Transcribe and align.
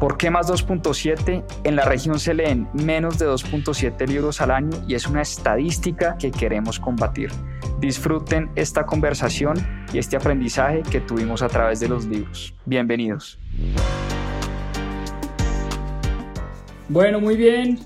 ¿Por 0.00 0.18
qué 0.18 0.28
más 0.30 0.48
2.7? 0.48 1.42
En 1.64 1.74
la 1.74 1.86
región 1.86 2.18
se 2.18 2.34
leen 2.34 2.68
menos 2.74 3.18
de 3.18 3.26
2.7 3.26 4.06
libros 4.06 4.42
al 4.42 4.50
año 4.50 4.76
y 4.86 4.94
es 4.94 5.06
una 5.06 5.22
estadística 5.22 6.18
que 6.18 6.30
queremos 6.30 6.78
combatir. 6.78 7.30
Disfruten 7.80 8.50
esta 8.56 8.84
conversación 8.84 9.56
y 9.94 9.98
este 9.98 10.16
aprendizaje 10.16 10.82
que 10.82 11.00
tuvimos 11.00 11.40
a 11.40 11.48
través 11.48 11.80
de 11.80 11.88
los 11.88 12.04
libros. 12.04 12.54
Bienvenidos. 12.66 13.38
Bueno, 16.90 17.18
muy 17.18 17.36
bien. 17.36 17.78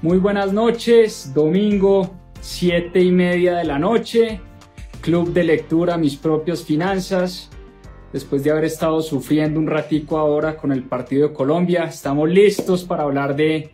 Muy 0.00 0.16
buenas 0.16 0.50
noches. 0.50 1.32
Domingo, 1.34 2.14
siete 2.40 3.00
y 3.00 3.12
media 3.12 3.56
de 3.56 3.64
la 3.64 3.78
noche. 3.78 4.40
Club 5.02 5.34
de 5.34 5.44
lectura, 5.44 5.98
mis 5.98 6.16
propias 6.16 6.64
finanzas 6.64 7.50
después 8.12 8.44
de 8.44 8.50
haber 8.50 8.64
estado 8.64 9.00
sufriendo 9.00 9.58
un 9.58 9.66
ratico 9.66 10.18
ahora 10.18 10.56
con 10.56 10.70
el 10.70 10.84
partido 10.84 11.28
de 11.28 11.34
Colombia. 11.34 11.84
Estamos 11.84 12.28
listos 12.28 12.84
para 12.84 13.04
hablar 13.04 13.34
de 13.34 13.70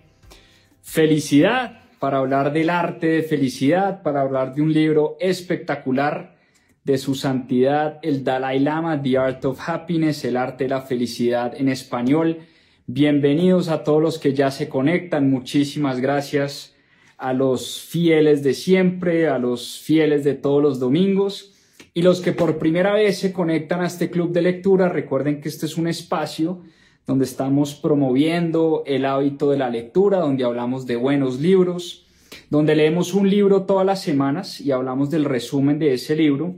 felicidad, 0.83 1.81
para 1.99 2.19
hablar 2.19 2.53
del 2.53 2.71
arte 2.71 3.09
de 3.09 3.23
felicidad, 3.23 4.03
para 4.03 4.21
hablar 4.21 4.55
de 4.55 4.63
un 4.63 4.73
libro 4.73 5.17
espectacular 5.19 6.37
de 6.85 6.97
su 6.97 7.15
santidad, 7.15 7.99
el 8.03 8.25
Dalai 8.25 8.61
Lama, 8.61 9.03
The 9.03 9.19
Art 9.19 9.45
of 9.45 9.61
Happiness, 9.69 10.25
el 10.25 10.37
arte 10.37 10.65
de 10.65 10.71
la 10.71 10.83
felicidad 10.83 11.55
en 11.55 11.69
español. 11.69 12.39
Bienvenidos 12.87 13.69
a 13.69 13.83
todos 13.85 14.01
los 14.01 14.19
que 14.19 14.33
ya 14.33 14.51
se 14.51 14.69
conectan. 14.69 15.29
Muchísimas 15.29 16.01
gracias 16.01 16.75
a 17.19 17.33
los 17.33 17.81
fieles 17.81 18.43
de 18.43 18.55
siempre, 18.55 19.29
a 19.29 19.39
los 19.39 19.81
fieles 19.81 20.25
de 20.25 20.35
todos 20.35 20.63
los 20.63 20.79
domingos. 20.79 21.58
Y 21.95 22.03
los 22.03 22.21
que 22.21 22.33
por 22.33 22.59
primera 22.59 22.93
vez 22.93 23.19
se 23.19 23.33
conectan 23.33 23.81
a 23.81 23.87
este 23.87 24.11
club 24.11 24.33
de 24.33 24.43
lectura, 24.43 24.89
recuerden 24.89 25.41
que 25.41 25.49
este 25.49 25.67
es 25.67 25.77
un 25.77 25.89
espacio 25.89 26.63
donde 27.07 27.25
estamos 27.25 27.75
promoviendo 27.75 28.83
el 28.87 29.07
hábito 29.07 29.51
de 29.51 29.59
la 29.59 29.71
lectura, 29.71 30.19
donde 30.19 30.45
hablamos 30.45 30.87
de 30.87 30.97
buenos 30.97 31.41
libros, 31.41 32.07
donde 32.51 32.77
leemos 32.77 33.15
un 33.15 33.31
libro 33.31 33.63
todas 33.63 33.87
las 33.87 34.03
semanas 34.03 34.61
y 34.61 34.73
hablamos 34.73 35.11
del 35.11 35.25
resumen 35.25 35.79
de 35.79 35.95
ese 35.95 36.15
libro. 36.15 36.55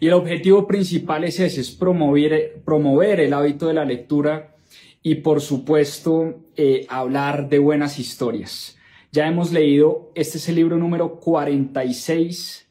Y 0.00 0.08
el 0.08 0.14
objetivo 0.14 0.66
principal 0.66 1.22
es 1.22 1.38
ese, 1.38 1.60
es 1.60 1.70
promover, 1.70 2.60
promover 2.64 3.20
el 3.20 3.32
hábito 3.32 3.68
de 3.68 3.74
la 3.74 3.84
lectura 3.84 4.56
y 5.00 5.16
por 5.16 5.40
supuesto 5.40 6.40
eh, 6.56 6.86
hablar 6.88 7.48
de 7.48 7.60
buenas 7.60 8.00
historias. 8.00 8.76
Ya 9.12 9.28
hemos 9.28 9.52
leído, 9.52 10.10
este 10.16 10.38
es 10.38 10.48
el 10.48 10.56
libro 10.56 10.78
número 10.78 11.20
46 11.20 12.68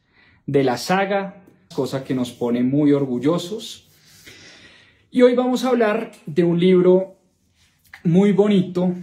de 0.51 0.65
la 0.65 0.75
saga, 0.75 1.45
cosa 1.73 2.03
que 2.03 2.13
nos 2.13 2.31
pone 2.33 2.61
muy 2.61 2.91
orgullosos. 2.91 3.87
Y 5.09 5.21
hoy 5.21 5.33
vamos 5.33 5.63
a 5.63 5.69
hablar 5.69 6.11
de 6.25 6.43
un 6.43 6.59
libro 6.59 7.15
muy 8.03 8.33
bonito, 8.33 8.93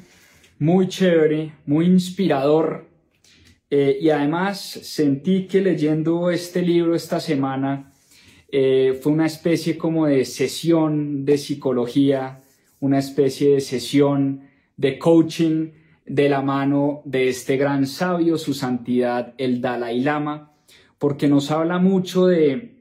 muy 0.59 0.89
chévere, 0.89 1.55
muy 1.65 1.87
inspirador. 1.87 2.91
Eh, 3.71 3.97
y 3.99 4.11
además 4.11 4.61
sentí 4.61 5.47
que 5.47 5.63
leyendo 5.63 6.31
este 6.31 6.61
libro 6.61 6.95
esta 6.95 7.19
semana 7.19 7.93
eh, 8.53 8.99
fue 9.03 9.13
una 9.13 9.25
especie 9.25 9.79
como 9.79 10.05
de 10.05 10.27
sesión 10.27 11.25
de 11.25 11.39
psicología, 11.39 12.43
una 12.81 12.99
especie 12.99 13.55
de 13.55 13.61
sesión 13.63 14.43
de 14.77 14.99
coaching 14.99 15.71
de 16.05 16.29
la 16.29 16.43
mano 16.43 17.01
de 17.07 17.31
este 17.31 17.57
gran 17.57 17.87
sabio, 17.87 18.37
su 18.37 18.53
santidad, 18.53 19.33
el 19.39 19.63
Dalai 19.63 20.01
Lama 20.01 20.49
porque 20.99 21.29
nos 21.29 21.51
habla 21.51 21.79
mucho 21.79 22.27
de 22.27 22.75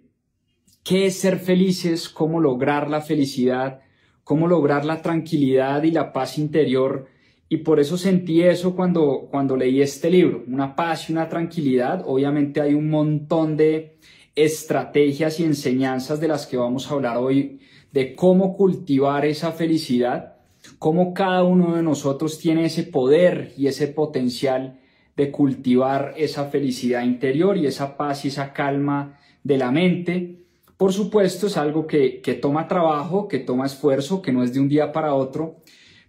qué 0.83 1.05
es 1.05 1.19
ser 1.19 1.39
felices, 1.39 2.09
cómo 2.09 2.39
lograr 2.39 2.89
la 2.89 3.01
felicidad, 3.01 3.81
cómo 4.23 4.47
lograr 4.47 4.85
la 4.85 5.01
tranquilidad 5.01 5.83
y 5.83 5.91
la 5.91 6.13
paz 6.13 6.37
interior. 6.37 7.07
Y 7.49 7.57
por 7.57 7.79
eso 7.79 7.97
sentí 7.97 8.41
eso 8.41 8.75
cuando, 8.75 9.27
cuando 9.31 9.55
leí 9.55 9.81
este 9.81 10.09
libro, 10.09 10.43
una 10.47 10.75
paz 10.75 11.09
y 11.09 11.13
una 11.13 11.29
tranquilidad. 11.29 12.03
Obviamente 12.05 12.59
hay 12.59 12.73
un 12.73 12.89
montón 12.89 13.55
de 13.55 13.97
estrategias 14.35 15.39
y 15.39 15.43
enseñanzas 15.43 16.19
de 16.19 16.27
las 16.27 16.45
que 16.45 16.57
vamos 16.57 16.89
a 16.89 16.93
hablar 16.93 17.17
hoy, 17.17 17.59
de 17.91 18.15
cómo 18.15 18.55
cultivar 18.55 19.25
esa 19.25 19.51
felicidad, 19.51 20.35
cómo 20.77 21.13
cada 21.13 21.43
uno 21.43 21.75
de 21.75 21.83
nosotros 21.83 22.37
tiene 22.37 22.65
ese 22.65 22.83
poder 22.83 23.53
y 23.57 23.67
ese 23.67 23.87
potencial 23.87 24.79
de 25.17 25.31
cultivar 25.31 26.13
esa 26.15 26.45
felicidad 26.45 27.03
interior 27.03 27.57
y 27.57 27.65
esa 27.65 27.97
paz 27.97 28.23
y 28.23 28.27
esa 28.27 28.53
calma 28.53 29.19
de 29.43 29.57
la 29.57 29.71
mente. 29.71 30.45
Por 30.77 30.93
supuesto, 30.93 31.47
es 31.47 31.57
algo 31.57 31.87
que, 31.87 32.21
toma 32.39 32.67
trabajo, 32.67 33.27
que 33.27 33.39
toma 33.39 33.65
esfuerzo, 33.65 34.21
que 34.21 34.31
no 34.31 34.43
es 34.43 34.53
de 34.53 34.59
un 34.59 34.69
día 34.69 34.91
para 34.91 35.15
otro, 35.15 35.57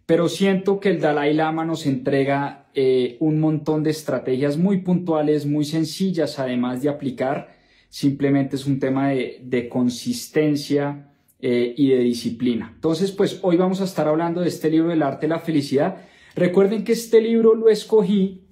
pero 0.05 0.29
siento 0.29 0.79
que 0.79 0.91
el 0.91 1.01
Dalai 1.01 1.33
Lama 1.33 1.65
nos 1.65 1.87
entrega 1.87 2.67
eh, 2.75 3.17
un 3.21 3.41
montón 3.41 3.83
de 3.83 3.91
estrategias 3.91 4.59
muy 4.59 4.83
puntuales, 4.83 5.47
muy 5.47 5.65
sencillas, 5.65 6.39
además 6.39 6.83
de 6.83 6.91
aplicar. 6.91 7.57
Simplemente 7.89 8.57
es 8.57 8.67
un 8.67 8.79
tema 8.79 9.09
de, 9.09 9.69
consistencia 9.71 11.13
eh, 11.41 11.73
y 11.75 11.89
de 11.89 12.01
disciplina. 12.01 12.73
Entonces, 12.75 13.11
pues 13.11 13.39
hoy 13.41 13.57
vamos 13.57 13.81
a 13.81 13.85
estar 13.85 14.07
hablando 14.07 14.43
de 14.43 14.49
este 14.49 14.69
libro 14.69 14.91
del 14.91 15.03
arte 15.03 15.27
de 15.27 15.31
la 15.31 15.39
felicidad. 15.39 15.97
Recuerden 16.35 16.85
que 16.85 16.93
este 16.93 17.23
libro 17.23 17.55
lo 17.55 17.71
escogí 17.71 18.48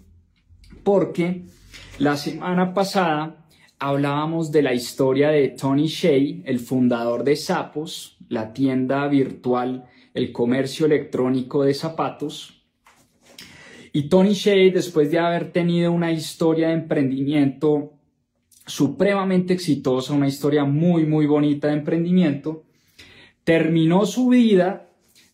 porque 0.87 1.43
la 1.99 2.17
semana 2.17 2.73
pasada 2.73 3.45
hablábamos 3.81 4.53
de 4.53 4.63
la 4.63 4.73
historia 4.73 5.31
de 5.31 5.49
Tony 5.49 5.89
Shea, 5.89 6.43
el 6.45 6.61
fundador 6.61 7.25
de 7.25 7.35
Sapos, 7.35 8.17
la 8.29 8.53
tienda 8.53 9.09
virtual, 9.09 9.87
el 10.15 10.31
comercio 10.31 10.87
electrónico 10.87 11.65
de 11.65 11.75
zapatos. 11.75 12.63
Y 13.93 14.05
Tony 14.05 14.35
Shea, 14.35 14.73
después 14.73 15.11
de 15.11 15.19
haber 15.19 15.51
tenido 15.51 15.91
una 15.91 16.13
historia 16.13 16.69
de 16.69 16.75
emprendimiento 16.75 17.95
supremamente 18.65 19.55
exitosa, 19.55 20.13
una 20.13 20.29
historia 20.29 20.65
muy, 20.65 21.05
muy 21.05 21.27
bonita 21.27 21.67
de 21.67 21.75
emprendimiento, 21.75 22.63
terminó 23.43 24.07
su 24.07 24.29
vida, 24.29 24.89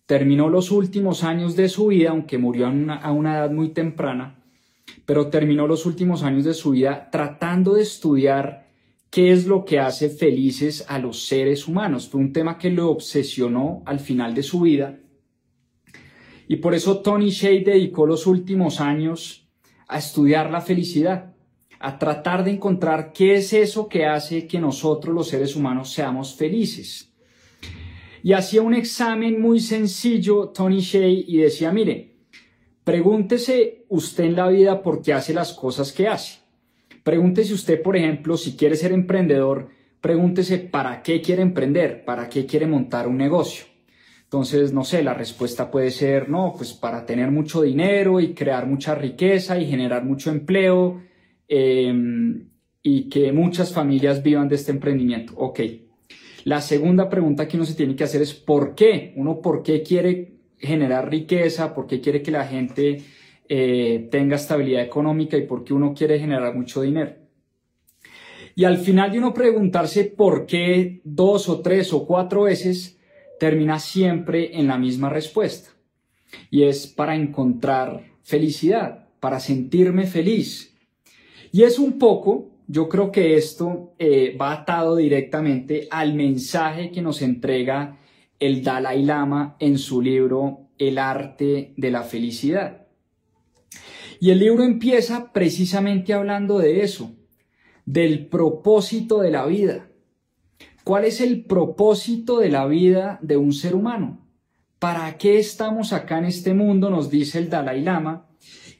terminó 0.07 0.49
los 0.49 0.71
últimos 0.71 1.23
años 1.23 1.57
de 1.57 1.69
su 1.69 1.89
vida, 1.89 2.09
aunque 2.09 2.39
murió 2.39 2.69
a 2.69 2.71
una, 2.71 2.97
a 2.97 3.13
una 3.13 3.37
edad 3.37 3.51
muy 3.51 3.69
temprana, 3.75 4.42
pero 5.13 5.29
terminó 5.29 5.67
los 5.67 5.85
últimos 5.85 6.23
años 6.23 6.45
de 6.45 6.55
su 6.55 6.71
vida 6.71 7.11
tratando 7.13 7.75
de 7.75 7.83
estudiar 7.83 8.71
qué 9.11 9.31
es 9.31 9.47
lo 9.47 9.67
que 9.67 9.79
hace 9.79 10.09
felices 10.09 10.87
a 10.89 10.99
los 10.99 11.27
seres 11.27 11.69
humanos. 11.69 12.09
Fue 12.09 12.19
un 12.19 12.33
tema 12.33 12.57
que 12.57 12.71
lo 12.71 12.89
obsesionó 12.89 13.83
al 13.85 14.01
final 14.01 14.35
de 14.35 14.43
su 14.43 14.63
vida. 14.63 15.01
Y 16.49 16.57
por 16.57 16.75
eso 16.75 17.03
Tony 17.03 17.29
Shea 17.29 17.63
dedicó 17.63 18.07
los 18.07 18.27
últimos 18.27 18.81
años 18.81 19.47
a 19.87 19.99
estudiar 19.99 20.51
la 20.51 20.63
felicidad, 20.63 21.35
a 21.79 21.99
tratar 21.99 22.43
de 22.43 22.53
encontrar 22.53 23.13
qué 23.13 23.35
es 23.35 23.53
eso 23.53 23.91
que 23.91 24.07
hace 24.07 24.47
que 24.47 24.61
nosotros 24.61 25.15
los 25.15 25.29
seres 25.29 25.55
humanos 25.55 25.93
seamos 25.93 26.35
felices. 26.37 27.13
Y 28.23 28.33
hacía 28.33 28.63
un 28.63 28.73
examen 28.73 29.43
muy 29.43 29.61
sencillo 29.61 30.49
Tony 30.49 30.81
Shea 30.81 31.07
y 31.07 31.37
decía, 31.37 31.71
mire, 31.71 32.12
pregúntese 32.85 33.85
usted 33.89 34.25
en 34.25 34.37
la 34.37 34.49
vida 34.49 34.83
por 34.83 35.03
qué 35.03 35.13
hace 35.13 35.35
las 35.35 35.53
cosas 35.53 35.93
que 35.93 36.09
hace. 36.09 36.41
Pregúntese 37.03 37.55
usted, 37.55 37.83
por 37.83 37.97
ejemplo, 37.97 38.37
si 38.37 38.57
quiere 38.57 38.77
ser 38.77 38.93
emprendedor, 38.93 39.69
pregúntese 40.01 40.59
para 40.59 41.03
qué 41.03 41.21
quiere 41.21 41.43
emprender, 41.43 42.05
para 42.05 42.29
qué 42.29 42.47
quiere 42.47 42.67
montar 42.67 43.09
un 43.09 43.17
negocio. 43.17 43.67
Entonces, 44.25 44.73
no 44.73 44.83
sé, 44.83 45.03
la 45.03 45.13
respuesta 45.13 45.71
puede 45.71 45.91
ser, 45.91 46.29
no, 46.31 46.55
pues 46.57 46.73
para 46.73 47.05
tener 47.05 47.31
mucho 47.31 47.63
dinero 47.63 48.19
y 48.19 48.33
crear 48.33 48.67
mucha 48.67 48.95
riqueza 48.95 49.59
y 49.59 49.67
generar 49.67 50.05
mucho 50.05 50.31
empleo 50.31 51.03
em, 51.49 52.49
y 52.83 53.09
que 53.11 53.31
muchas 53.33 53.73
familias 53.73 54.23
vivan 54.23 54.49
de 54.49 54.55
este 54.55 54.73
emprendimiento. 54.73 55.35
Ok. 55.37 55.61
La 56.45 56.61
segunda 56.61 57.09
pregunta 57.09 57.47
que 57.47 57.57
uno 57.57 57.67
se 57.67 57.75
tiene 57.75 57.95
que 57.95 58.05
hacer 58.05 58.23
es 58.23 58.33
¿por 58.33 58.75
qué? 58.75 59.13
Uno, 59.17 59.41
¿por 59.41 59.63
qué 59.63 59.83
quiere 59.83 60.33
generar 60.63 61.11
riqueza? 61.11 61.75
¿Por 61.75 61.87
qué 61.87 62.01
quiere 62.01 62.23
que 62.23 62.31
la 62.31 62.47
gente 62.47 63.03
eh, 63.49 64.09
tenga 64.11 64.37
estabilidad 64.37 64.83
económica 64.83 65.37
y 65.37 65.47
por 65.47 65.65
qué 65.65 65.75
uno 65.75 65.93
quiere 65.93 66.19
generar 66.19 66.55
mucho 66.55 66.83
dinero? 66.83 67.15
Y 68.55 68.65
al 68.65 68.79
final 68.79 69.11
de 69.11 69.19
uno 69.19 69.35
preguntarse 69.35 70.05
por 70.05 70.47
qué 70.47 71.01
dos 71.05 71.49
o 71.49 71.61
tres 71.61 71.93
o 71.93 72.07
cuatro 72.07 72.43
veces, 72.43 72.99
termina 73.39 73.79
siempre 73.79 74.57
en 74.59 74.69
la 74.69 74.79
misma 74.79 75.09
respuesta. 75.09 75.71
Y 76.51 76.63
es 76.65 76.87
para 76.87 77.17
encontrar 77.17 78.05
felicidad, 78.23 79.09
para 79.21 79.41
sentirme 79.41 80.07
feliz. 80.07 80.77
Y 81.51 81.65
es 81.65 81.79
un 81.79 81.99
poco, 81.99 82.51
yo 82.67 82.89
creo 82.89 83.11
que 83.11 83.35
esto 83.37 83.95
eh, 83.99 84.37
va 84.41 84.53
atado 84.53 84.97
directamente 84.97 85.89
al 85.91 86.15
mensaje 86.15 86.91
que 86.91 87.03
nos 87.03 87.21
entrega 87.21 87.99
el 88.47 88.63
Dalai 88.63 89.05
Lama 89.05 89.57
en 89.59 89.79
su 89.79 90.03
libro 90.03 90.69
El 90.79 90.99
arte 90.99 91.75
de 91.77 91.91
la 91.91 92.03
felicidad. 92.03 92.87
Y 94.21 94.31
el 94.31 94.39
libro 94.39 94.63
empieza 94.63 95.33
precisamente 95.33 96.13
hablando 96.13 96.59
de 96.59 96.83
eso, 96.83 97.13
del 97.85 98.27
propósito 98.27 99.21
de 99.21 99.31
la 99.31 99.47
vida 99.47 99.89
¿Cuál 100.85 101.05
es 101.05 101.21
el 101.21 101.45
propósito 101.45 102.39
de 102.39 102.49
la 102.49 102.67
vida 102.67 103.21
de 103.23 103.37
un 103.37 103.53
ser 103.53 103.77
humano? 103.77 104.27
¿Para 104.81 105.17
qué 105.17 105.39
estamos 105.39 105.93
acá 105.93 106.19
en 106.19 106.25
este 106.25 106.55
mundo? 106.55 106.91
Nos 106.91 107.09
dice 107.09 107.39
el 107.39 107.49
Dalai 107.49 107.83
Lama. 107.83 108.27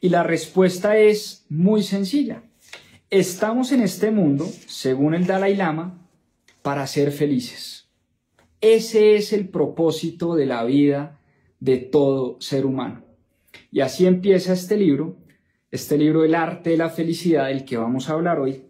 Y 0.01 0.09
la 0.09 0.25
respuesta 0.25 0.97
es 0.97 1.47
muy 1.49 1.85
sencilla. 1.85 2.43
Estamos 3.09 3.71
en 3.71 3.83
este 3.83 4.11
mundo, 4.11 4.51
según 4.67 5.15
el 5.15 5.27
Dalai 5.27 5.55
Lama, 5.55 6.09
para 6.63 6.89
ser 6.89 7.13
felices. 7.13 7.82
Ese 8.63 9.17
es 9.17 9.33
el 9.33 9.49
propósito 9.49 10.37
de 10.37 10.47
la 10.47 10.63
vida 10.63 11.21
de 11.59 11.79
todo 11.79 12.41
ser 12.41 12.65
humano. 12.65 13.05
Y 13.73 13.81
así 13.81 14.07
empieza 14.07 14.53
este 14.53 14.77
libro, 14.77 15.17
este 15.73 15.99
libro 15.99 16.25
El 16.25 16.37
arte 16.37 16.71
de 16.71 16.77
la 16.77 16.89
felicidad 16.89 17.49
del 17.49 17.65
que 17.65 17.77
vamos 17.77 18.09
a 18.09 18.13
hablar 18.13 18.39
hoy, 18.39 18.63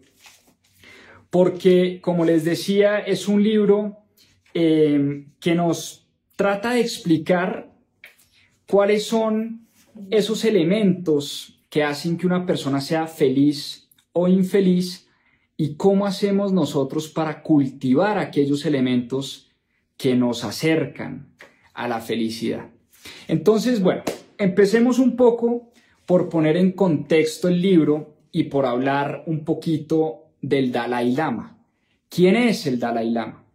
porque, 1.29 1.99
como 2.01 2.25
les 2.25 2.43
decía, 2.43 2.97
es 2.99 3.27
un 3.27 3.43
libro 3.43 3.99
eh, 4.55 5.27
que 5.39 5.53
nos 5.53 6.07
trata 6.35 6.71
de 6.71 6.81
explicar 6.81 7.71
cuáles 8.67 9.05
son 9.05 9.67
esos 10.09 10.43
elementos 10.43 11.59
que 11.69 11.83
hacen 11.83 12.17
que 12.17 12.25
una 12.25 12.47
persona 12.47 12.81
sea 12.81 13.05
feliz 13.05 13.89
o 14.11 14.27
infeliz 14.27 15.07
y 15.55 15.75
cómo 15.75 16.07
hacemos 16.07 16.51
nosotros 16.51 17.09
para 17.09 17.43
cultivar 17.43 18.17
aquellos 18.17 18.65
elementos 18.65 19.52
que 19.97 20.15
nos 20.15 20.43
acercan 20.43 21.33
a 21.73 21.87
la 21.87 21.99
felicidad. 22.01 22.69
Entonces, 23.27 23.81
bueno, 23.81 24.03
empecemos 24.37 24.99
un 24.99 25.15
poco 25.15 25.71
por 26.05 26.29
poner 26.29 26.57
en 26.57 26.71
contexto 26.71 27.47
el 27.47 27.61
libro 27.61 28.15
y 28.31 28.45
por 28.45 28.65
hablar 28.65 29.23
un 29.27 29.45
poquito 29.45 30.25
del 30.41 30.71
Dalai 30.71 31.13
Lama. 31.13 31.57
¿Quién 32.09 32.35
es 32.35 32.67
el 32.67 32.79
Dalai 32.79 33.09
Lama? 33.09 33.45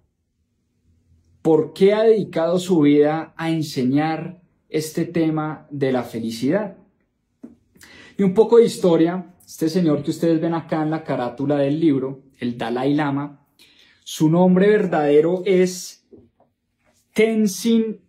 ¿Por 1.42 1.72
qué 1.72 1.92
ha 1.94 2.02
dedicado 2.02 2.58
su 2.58 2.80
vida 2.80 3.32
a 3.36 3.50
enseñar 3.50 4.40
este 4.68 5.04
tema 5.04 5.66
de 5.70 5.92
la 5.92 6.02
felicidad? 6.02 6.76
Y 8.16 8.22
un 8.22 8.34
poco 8.34 8.58
de 8.58 8.64
historia, 8.64 9.34
este 9.46 9.68
señor 9.68 10.02
que 10.02 10.10
ustedes 10.10 10.40
ven 10.40 10.54
acá 10.54 10.82
en 10.82 10.90
la 10.90 11.04
carátula 11.04 11.56
del 11.56 11.78
libro, 11.78 12.22
el 12.38 12.58
Dalai 12.58 12.94
Lama, 12.94 13.46
su 14.04 14.28
nombre 14.28 14.68
verdadero 14.68 15.42
es 15.44 15.97
Tenzin 17.18 18.00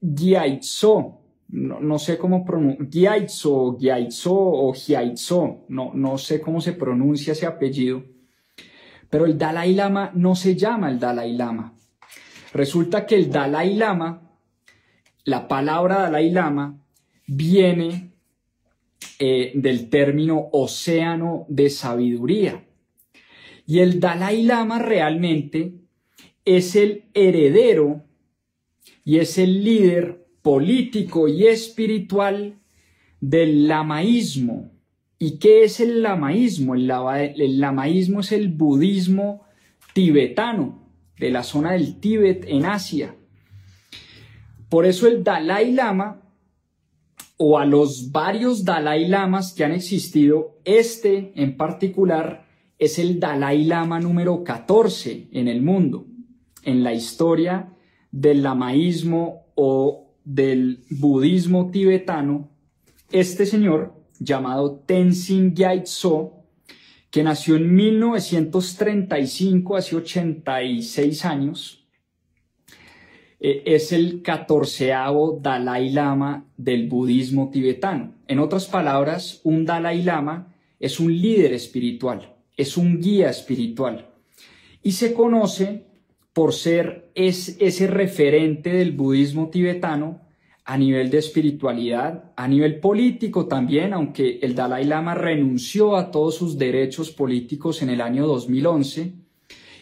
Gyatso. 0.00 1.16
No, 1.48 1.98
sé 1.98 2.18
cómo 2.18 2.44
pronuncia, 2.44 2.88
Gyatso, 2.88 3.76
Gyatso 3.78 4.34
o 4.34 4.72
Gyatso, 4.72 5.64
no, 5.68 5.92
no 5.94 6.16
sé 6.16 6.40
cómo 6.40 6.60
se 6.60 6.74
pronuncia 6.74 7.32
ese 7.32 7.46
apellido 7.46 8.04
pero 9.10 9.26
el 9.26 9.36
Dalai 9.36 9.74
Lama 9.74 10.12
no 10.14 10.36
se 10.36 10.54
llama 10.54 10.88
el 10.88 11.00
Dalai 11.00 11.36
Lama. 11.36 11.74
Resulta 12.54 13.04
que 13.04 13.16
el 13.16 13.28
Dalai 13.28 13.74
Lama, 13.74 14.30
la 15.24 15.48
palabra 15.48 16.02
Dalai 16.02 16.30
Lama, 16.30 16.80
viene 17.26 18.12
eh, 19.18 19.50
del 19.54 19.90
término 19.90 20.48
océano 20.52 21.44
de 21.48 21.70
sabiduría. 21.70 22.64
Y 23.66 23.80
el 23.80 23.98
Dalai 23.98 24.44
Lama 24.44 24.78
realmente 24.78 25.74
es 26.44 26.76
el 26.76 27.10
heredero 27.12 28.04
y 29.04 29.18
es 29.18 29.38
el 29.38 29.64
líder 29.64 30.26
político 30.42 31.28
y 31.28 31.46
espiritual 31.46 32.58
del 33.20 33.68
lamaísmo, 33.68 34.70
¿Y 35.22 35.38
qué 35.38 35.64
es 35.64 35.80
el 35.80 36.02
lamaísmo? 36.02 36.74
El, 36.74 36.86
lamaísmo 37.60 38.20
es 38.20 38.32
el 38.32 38.48
budismo 38.48 39.42
tibetano, 39.92 40.80
de 41.18 41.30
la 41.30 41.42
zona 41.42 41.72
del 41.72 42.00
Tíbet 42.00 42.46
en 42.48 42.64
Asia. 42.64 43.14
Por 44.70 44.86
eso 44.86 45.06
el 45.06 45.22
Dalai 45.22 45.72
Lama, 45.72 46.22
o 47.36 47.58
a 47.58 47.66
los 47.66 48.10
varios 48.12 48.64
Dalai 48.64 49.08
Lamas 49.08 49.52
que 49.52 49.62
han 49.62 49.72
existido, 49.72 50.58
este 50.64 51.32
en 51.34 51.58
particular 51.58 52.46
es 52.78 52.98
el 52.98 53.20
Dalai 53.20 53.64
Lama 53.64 54.00
número 54.00 54.42
14 54.42 55.28
en 55.32 55.48
el 55.48 55.60
mundo, 55.60 56.06
en 56.62 56.82
la 56.82 56.94
historia 56.94 57.74
del 58.10 58.42
lamaísmo 58.42 59.46
o 59.54 60.14
del 60.24 60.84
budismo 60.90 61.70
tibetano. 61.70 62.50
Este 63.10 63.46
señor 63.46 63.94
llamado 64.18 64.82
Tenzin 64.86 65.54
Gyatso, 65.54 66.34
que 67.10 67.22
nació 67.22 67.56
en 67.56 67.74
1935, 67.74 69.76
hace 69.76 69.96
86 69.96 71.24
años. 71.24 71.86
Eh, 73.40 73.62
es 73.64 73.92
el 73.92 74.20
catorceavo 74.22 75.38
Dalai 75.40 75.90
Lama 75.90 76.46
del 76.56 76.88
budismo 76.88 77.50
tibetano. 77.50 78.14
En 78.28 78.38
otras 78.38 78.66
palabras, 78.66 79.40
un 79.44 79.64
Dalai 79.64 80.02
Lama 80.02 80.54
es 80.78 81.00
un 81.00 81.16
líder 81.16 81.54
espiritual, 81.54 82.36
es 82.56 82.76
un 82.76 83.00
guía 83.00 83.30
espiritual 83.30 84.10
y 84.82 84.92
se 84.92 85.14
conoce 85.14 85.86
por 86.32 86.52
ser 86.52 87.10
ese 87.14 87.86
referente 87.86 88.70
del 88.70 88.92
budismo 88.92 89.50
tibetano 89.50 90.20
a 90.64 90.78
nivel 90.78 91.10
de 91.10 91.18
espiritualidad, 91.18 92.32
a 92.36 92.46
nivel 92.46 92.78
político 92.78 93.46
también, 93.46 93.92
aunque 93.92 94.38
el 94.42 94.54
Dalai 94.54 94.84
Lama 94.84 95.14
renunció 95.14 95.96
a 95.96 96.12
todos 96.12 96.36
sus 96.36 96.58
derechos 96.58 97.10
políticos 97.10 97.82
en 97.82 97.90
el 97.90 98.00
año 98.00 98.26
2011 98.26 99.12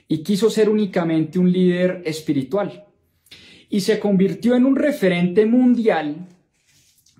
y 0.08 0.18
quiso 0.22 0.48
ser 0.48 0.70
únicamente 0.70 1.38
un 1.38 1.52
líder 1.52 2.02
espiritual. 2.06 2.86
Y 3.68 3.80
se 3.80 3.98
convirtió 3.98 4.54
en 4.54 4.64
un 4.64 4.76
referente 4.76 5.44
mundial 5.44 6.26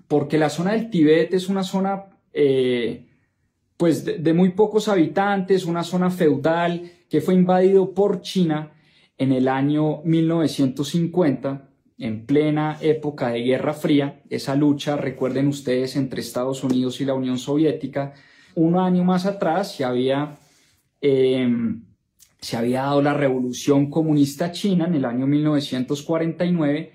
porque 0.07 0.39
la 0.39 0.49
zona 0.49 0.71
del 0.71 0.89
Tíbet 0.89 1.31
es 1.35 1.47
una 1.47 1.61
zona 1.61 2.05
eh, 2.33 3.05
pues 3.77 4.03
de, 4.03 4.17
de 4.17 4.33
muy 4.33 4.49
pocos 4.49 4.87
habitantes, 4.87 5.65
una 5.65 5.83
zona 5.83 6.09
feudal 6.09 6.89
que 7.07 7.21
fue 7.21 7.35
invadido 7.35 7.93
por 7.93 8.21
China 8.21 8.71
en 9.19 9.31
el 9.33 9.47
año 9.47 10.01
1950 10.05 11.69
en 11.99 12.25
plena 12.25 12.77
época 12.81 13.29
de 13.29 13.41
Guerra 13.41 13.73
Fría, 13.73 14.21
esa 14.29 14.55
lucha, 14.55 14.95
recuerden 14.95 15.47
ustedes, 15.47 15.97
entre 15.97 16.21
Estados 16.21 16.63
Unidos 16.63 17.01
y 17.01 17.05
la 17.05 17.13
Unión 17.13 17.37
Soviética, 17.37 18.13
un 18.55 18.77
año 18.77 19.03
más 19.03 19.25
atrás 19.25 19.75
se 19.75 19.83
había, 19.83 20.37
em, 21.01 21.83
se 22.39 22.55
había 22.55 22.83
dado 22.83 23.01
la 23.01 23.13
revolución 23.13 23.89
comunista 23.89 24.53
china 24.53 24.85
en 24.87 24.95
el 24.95 25.03
año 25.03 25.27
1949 25.27 26.93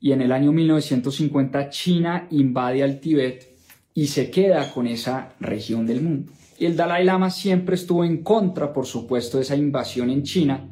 y 0.00 0.12
en 0.12 0.22
el 0.22 0.32
año 0.32 0.50
1950 0.52 1.68
China 1.68 2.26
invade 2.30 2.82
al 2.82 3.00
Tíbet 3.00 3.46
y 3.92 4.06
se 4.06 4.30
queda 4.30 4.72
con 4.72 4.86
esa 4.86 5.34
región 5.40 5.86
del 5.86 6.00
mundo. 6.00 6.32
Y 6.58 6.66
el 6.66 6.76
Dalai 6.76 7.04
Lama 7.04 7.30
siempre 7.30 7.74
estuvo 7.74 8.04
en 8.04 8.22
contra, 8.22 8.72
por 8.72 8.86
supuesto, 8.86 9.36
de 9.36 9.42
esa 9.42 9.56
invasión 9.56 10.10
en 10.10 10.22
China. 10.22 10.68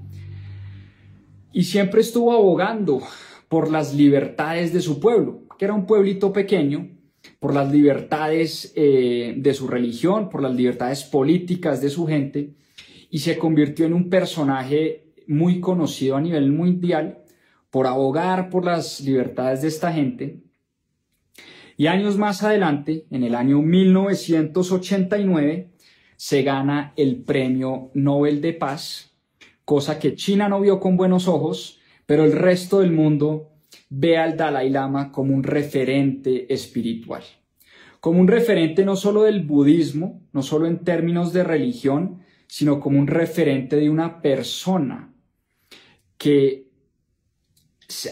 Y 1.57 1.65
siempre 1.65 2.03
estuvo 2.03 2.33
abogando 2.33 3.01
por 3.49 3.71
las 3.71 3.95
libertades 3.95 4.75
de 4.75 4.83
su 4.83 5.01
pueblo, 5.01 5.45
que 5.59 5.65
era 5.65 5.73
un 5.73 5.87
pueblito 5.87 6.31
pequeño, 6.31 6.91
por 7.41 7.55
las 7.55 7.73
libertades 7.73 8.75
eh, 8.77 9.33
de 9.39 9.55
su 9.55 9.67
religión, 9.67 10.29
por 10.29 10.43
las 10.43 10.55
libertades 10.55 11.05
políticas 11.05 11.81
de 11.81 11.89
su 11.89 12.07
gente, 12.07 12.53
y 13.09 13.21
se 13.21 13.39
convirtió 13.39 13.87
en 13.87 13.95
un 13.95 14.11
personaje 14.11 15.15
muy 15.27 15.61
conocido 15.61 16.17
a 16.17 16.21
nivel 16.21 16.53
mundial 16.53 17.23
por 17.71 17.87
abogar 17.87 18.51
por 18.51 18.67
las 18.67 19.01
libertades 19.01 19.63
de 19.63 19.69
esta 19.69 19.91
gente. 19.91 20.43
Y 21.79 21.87
años 21.87 22.19
más 22.19 22.43
adelante, 22.43 23.07
en 23.11 23.25
el 23.25 23.35
año 23.35 23.63
1989, 23.63 25.71
se 26.17 26.43
gana 26.43 26.93
el 26.99 27.23
Premio 27.23 27.93
Nobel 27.95 28.43
de 28.43 28.53
Paz, 28.53 29.16
cosa 29.67 29.99
que 29.99 30.15
China 30.15 30.49
no 30.49 30.61
vio 30.61 30.79
con 30.79 30.97
buenos 30.97 31.27
ojos, 31.27 31.81
pero 32.07 32.25
el 32.25 32.33
resto 32.33 32.81
del 32.81 32.93
mundo 32.93 33.51
ve 33.91 34.17
al 34.17 34.37
Dalai 34.37 34.71
Lama 34.71 35.11
como 35.11 35.35
un 35.35 35.43
referente 35.43 36.53
espiritual, 36.55 37.25
como 38.01 38.21
un 38.21 38.29
referente 38.29 38.85
no 38.85 38.95
solo 38.95 39.25
del 39.25 39.45
budismo, 39.45 40.23
no 40.33 40.43
solo 40.43 40.69
en 40.69 40.85
términos 40.85 41.33
de 41.33 41.43
religión, 41.43 42.23
sino 42.47 42.79
como 42.79 43.01
un 43.01 43.09
referente 43.09 43.75
de 43.75 43.91
una 43.91 44.23
persona 44.23 45.13
que 46.17 46.69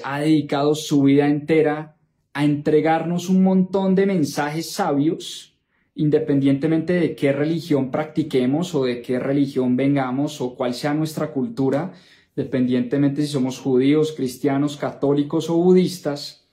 ha 0.03 0.21
dedicado 0.21 0.75
su 0.75 1.05
vida 1.05 1.29
entera 1.29 1.97
a 2.33 2.45
entregarnos 2.45 3.29
un 3.29 3.45
montón 3.45 3.95
de 3.95 4.07
mensajes 4.07 4.73
sabios, 4.73 5.54
independientemente 5.95 6.95
de 6.95 7.15
qué 7.15 7.33
religión 7.33 7.91
practiquemos 7.91 8.75
o 8.75 8.85
de 8.85 9.03
qué 9.03 9.19
religión 9.19 9.77
vengamos 9.77 10.41
o 10.41 10.55
cuál 10.57 10.75
sea 10.75 10.95
nuestra 10.95 11.33
cultura, 11.33 11.93
dependientemente 12.35 13.23
si 13.23 13.29
somos 13.29 13.59
judíos, 13.59 14.13
cristianos, 14.13 14.77
católicos 14.77 15.49
o 15.51 15.55
budistas, 15.57 16.49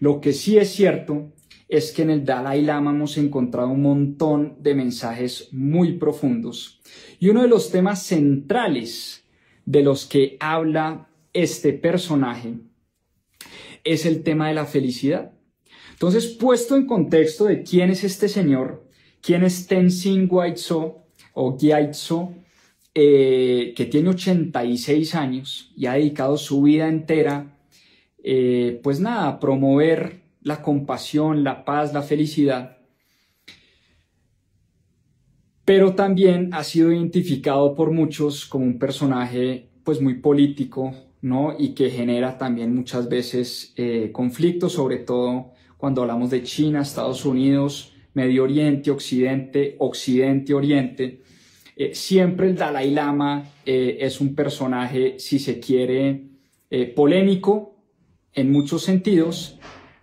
lo 0.00 0.20
que 0.20 0.32
sí 0.32 0.58
es 0.58 0.70
cierto 0.70 1.32
es 1.68 1.92
que 1.92 2.02
en 2.02 2.10
el 2.10 2.24
Dalai 2.24 2.62
Lama 2.62 2.92
hemos 2.92 3.18
encontrado 3.18 3.68
un 3.68 3.82
montón 3.82 4.56
de 4.60 4.74
mensajes 4.74 5.48
muy 5.52 5.98
profundos. 5.98 6.80
Y 7.18 7.28
uno 7.28 7.42
de 7.42 7.48
los 7.48 7.70
temas 7.70 8.02
centrales 8.02 9.24
de 9.66 9.82
los 9.82 10.06
que 10.06 10.38
habla 10.40 11.08
este 11.34 11.74
personaje 11.74 12.54
es 13.84 14.06
el 14.06 14.22
tema 14.22 14.48
de 14.48 14.54
la 14.54 14.64
felicidad. 14.64 15.32
Entonces, 15.98 16.28
puesto 16.28 16.76
en 16.76 16.86
contexto 16.86 17.46
de 17.46 17.64
quién 17.64 17.90
es 17.90 18.04
este 18.04 18.28
señor, 18.28 18.84
quién 19.20 19.42
es 19.42 19.66
Tenzin 19.66 20.28
Gyatso 20.28 21.02
o 21.34 21.58
Gyatso, 21.58 22.34
eh, 22.94 23.74
que 23.76 23.84
tiene 23.84 24.10
86 24.10 25.16
años 25.16 25.72
y 25.76 25.86
ha 25.86 25.94
dedicado 25.94 26.36
su 26.36 26.62
vida 26.62 26.86
entera, 26.86 27.58
eh, 28.22 28.78
pues 28.84 29.00
nada, 29.00 29.26
a 29.26 29.40
promover 29.40 30.20
la 30.40 30.62
compasión, 30.62 31.42
la 31.42 31.64
paz, 31.64 31.92
la 31.92 32.02
felicidad. 32.02 32.78
Pero 35.64 35.96
también 35.96 36.54
ha 36.54 36.62
sido 36.62 36.92
identificado 36.92 37.74
por 37.74 37.90
muchos 37.90 38.46
como 38.46 38.64
un 38.64 38.78
personaje 38.78 39.68
pues 39.82 40.00
muy 40.00 40.14
político, 40.14 40.94
¿no? 41.22 41.56
Y 41.58 41.74
que 41.74 41.90
genera 41.90 42.38
también 42.38 42.72
muchas 42.72 43.08
veces 43.08 43.72
eh, 43.76 44.10
conflictos, 44.12 44.74
sobre 44.74 44.98
todo 44.98 45.57
cuando 45.78 46.02
hablamos 46.02 46.28
de 46.28 46.42
China, 46.42 46.82
Estados 46.82 47.24
Unidos, 47.24 47.94
Medio 48.12 48.42
Oriente, 48.42 48.90
Occidente, 48.90 49.76
Occidente, 49.78 50.52
Oriente. 50.52 51.22
Eh, 51.76 51.94
siempre 51.94 52.48
el 52.48 52.56
Dalai 52.56 52.90
Lama 52.90 53.44
eh, 53.64 53.98
es 54.00 54.20
un 54.20 54.34
personaje, 54.34 55.18
si 55.20 55.38
se 55.38 55.60
quiere, 55.60 56.26
eh, 56.68 56.86
polémico 56.86 57.76
en 58.34 58.50
muchos 58.50 58.82
sentidos, 58.82 59.58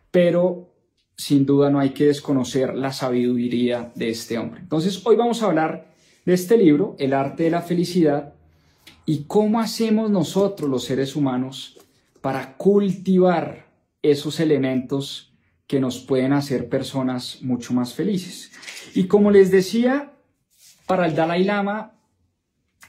pero 0.09 0.73
sin 1.17 1.45
duda 1.45 1.69
no 1.69 1.79
hay 1.79 1.89
que 1.89 2.05
desconocer 2.05 2.73
la 2.73 2.93
sabiduría 2.93 3.91
de 3.95 4.09
este 4.09 4.37
hombre. 4.37 4.61
Entonces, 4.61 5.05
hoy 5.05 5.17
vamos 5.17 5.43
a 5.43 5.47
hablar 5.47 5.93
de 6.25 6.33
este 6.33 6.57
libro, 6.57 6.95
El 6.99 7.13
arte 7.13 7.43
de 7.43 7.51
la 7.51 7.61
felicidad, 7.61 8.33
y 9.05 9.25
cómo 9.25 9.59
hacemos 9.59 10.09
nosotros 10.09 10.69
los 10.69 10.85
seres 10.85 11.17
humanos 11.17 11.77
para 12.21 12.55
cultivar 12.55 13.67
esos 14.01 14.39
elementos 14.39 15.34
que 15.67 15.79
nos 15.79 15.99
pueden 15.99 16.33
hacer 16.33 16.69
personas 16.69 17.41
mucho 17.41 17.73
más 17.73 17.93
felices. 17.93 18.51
Y 18.93 19.07
como 19.07 19.31
les 19.31 19.51
decía, 19.51 20.13
para 20.85 21.07
el 21.07 21.15
Dalai 21.15 21.43
Lama, 21.43 21.99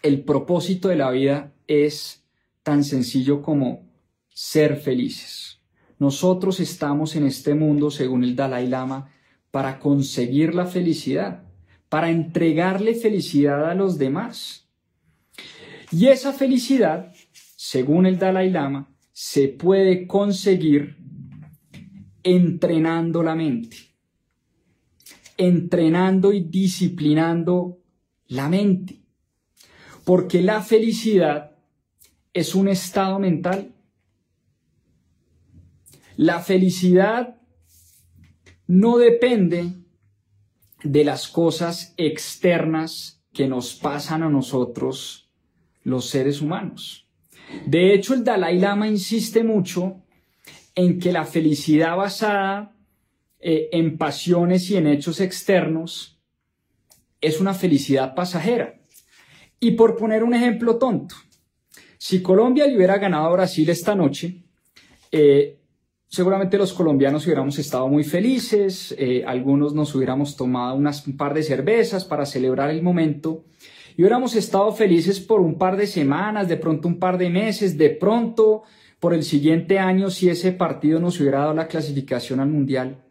el 0.02 0.22
propósito 0.22 0.88
de 0.88 0.96
la 0.96 1.10
vida 1.10 1.54
es 1.66 2.24
tan 2.62 2.84
sencillo 2.84 3.42
como 3.42 3.90
ser 4.28 4.76
felices. 4.76 5.60
Nosotros 5.98 6.60
estamos 6.60 7.16
en 7.16 7.26
este 7.26 7.54
mundo, 7.54 7.90
según 7.90 8.22
el 8.22 8.36
Dalai 8.36 8.68
Lama, 8.68 9.10
para 9.50 9.78
conseguir 9.78 10.54
la 10.54 10.66
felicidad, 10.66 11.44
para 11.88 12.10
entregarle 12.10 12.94
felicidad 12.94 13.70
a 13.70 13.74
los 13.74 13.96
demás. 13.96 14.68
Y 15.90 16.08
esa 16.08 16.32
felicidad, 16.34 17.14
según 17.32 18.04
el 18.04 18.18
Dalai 18.18 18.50
Lama, 18.50 18.94
se 19.12 19.48
puede 19.48 20.06
conseguir 20.06 20.98
entrenando 22.26 23.22
la 23.22 23.36
mente, 23.36 23.76
entrenando 25.36 26.32
y 26.32 26.40
disciplinando 26.40 27.78
la 28.26 28.48
mente. 28.48 29.00
Porque 30.04 30.42
la 30.42 30.60
felicidad 30.60 31.56
es 32.32 32.56
un 32.56 32.66
estado 32.66 33.20
mental. 33.20 33.76
La 36.16 36.40
felicidad 36.40 37.40
no 38.66 38.98
depende 38.98 39.72
de 40.82 41.04
las 41.04 41.28
cosas 41.28 41.94
externas 41.96 43.24
que 43.32 43.46
nos 43.46 43.74
pasan 43.74 44.24
a 44.24 44.30
nosotros, 44.30 45.30
los 45.84 46.06
seres 46.06 46.40
humanos. 46.40 47.08
De 47.66 47.94
hecho, 47.94 48.14
el 48.14 48.24
Dalai 48.24 48.58
Lama 48.58 48.88
insiste 48.88 49.44
mucho 49.44 50.02
en 50.76 51.00
que 51.00 51.10
la 51.10 51.24
felicidad 51.24 51.96
basada 51.96 52.76
eh, 53.40 53.70
en 53.72 53.98
pasiones 53.98 54.70
y 54.70 54.76
en 54.76 54.86
hechos 54.86 55.20
externos 55.20 56.20
es 57.20 57.40
una 57.40 57.54
felicidad 57.54 58.14
pasajera. 58.14 58.78
Y 59.58 59.72
por 59.72 59.96
poner 59.96 60.22
un 60.22 60.34
ejemplo 60.34 60.76
tonto, 60.76 61.16
si 61.98 62.22
Colombia 62.22 62.66
le 62.66 62.76
hubiera 62.76 62.98
ganado 62.98 63.26
a 63.26 63.32
Brasil 63.32 63.68
esta 63.70 63.94
noche, 63.94 64.44
eh, 65.10 65.58
seguramente 66.08 66.58
los 66.58 66.74
colombianos 66.74 67.24
hubiéramos 67.24 67.58
estado 67.58 67.88
muy 67.88 68.04
felices, 68.04 68.94
eh, 68.98 69.24
algunos 69.26 69.74
nos 69.74 69.94
hubiéramos 69.94 70.36
tomado 70.36 70.76
unas, 70.76 71.06
un 71.06 71.16
par 71.16 71.32
de 71.32 71.42
cervezas 71.42 72.04
para 72.04 72.26
celebrar 72.26 72.68
el 72.70 72.82
momento 72.82 73.44
y 73.96 74.02
hubiéramos 74.02 74.36
estado 74.36 74.72
felices 74.72 75.20
por 75.20 75.40
un 75.40 75.56
par 75.56 75.78
de 75.78 75.86
semanas, 75.86 76.48
de 76.48 76.58
pronto 76.58 76.86
un 76.86 76.98
par 76.98 77.16
de 77.16 77.30
meses, 77.30 77.78
de 77.78 77.88
pronto 77.90 78.62
por 79.00 79.14
el 79.14 79.22
siguiente 79.22 79.78
año 79.78 80.10
si 80.10 80.28
ese 80.28 80.52
partido 80.52 81.00
nos 81.00 81.20
hubiera 81.20 81.40
dado 81.40 81.54
la 81.54 81.68
clasificación 81.68 82.40
al 82.40 82.48
mundial. 82.48 83.04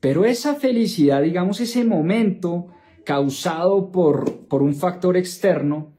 Pero 0.00 0.24
esa 0.24 0.54
felicidad, 0.54 1.22
digamos, 1.22 1.60
ese 1.60 1.84
momento 1.84 2.68
causado 3.04 3.90
por, 3.90 4.46
por 4.46 4.62
un 4.62 4.74
factor 4.74 5.16
externo, 5.16 5.96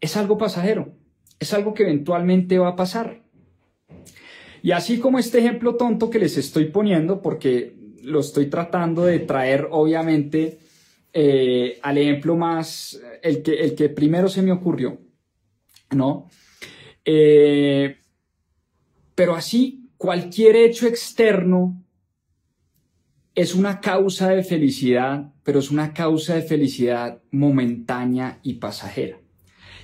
es 0.00 0.16
algo 0.16 0.36
pasajero, 0.36 0.94
es 1.38 1.52
algo 1.54 1.74
que 1.74 1.84
eventualmente 1.84 2.58
va 2.58 2.70
a 2.70 2.76
pasar. 2.76 3.22
Y 4.62 4.72
así 4.72 4.98
como 4.98 5.18
este 5.18 5.38
ejemplo 5.38 5.76
tonto 5.76 6.10
que 6.10 6.18
les 6.18 6.36
estoy 6.38 6.66
poniendo, 6.66 7.22
porque 7.22 7.76
lo 8.02 8.20
estoy 8.20 8.46
tratando 8.46 9.04
de 9.04 9.20
traer 9.20 9.68
obviamente 9.70 10.58
eh, 11.12 11.78
al 11.82 11.98
ejemplo 11.98 12.36
más, 12.36 13.00
el 13.22 13.42
que, 13.42 13.54
el 13.60 13.74
que 13.74 13.88
primero 13.88 14.28
se 14.28 14.42
me 14.42 14.52
ocurrió, 14.52 14.98
¿no? 15.90 16.28
Eh, 17.04 17.96
pero 19.14 19.34
así, 19.34 19.90
cualquier 19.96 20.56
hecho 20.56 20.86
externo 20.86 21.82
es 23.34 23.54
una 23.54 23.80
causa 23.80 24.28
de 24.30 24.42
felicidad, 24.42 25.32
pero 25.42 25.58
es 25.58 25.70
una 25.70 25.94
causa 25.94 26.34
de 26.34 26.42
felicidad 26.42 27.22
momentánea 27.30 28.40
y 28.42 28.54
pasajera. 28.54 29.18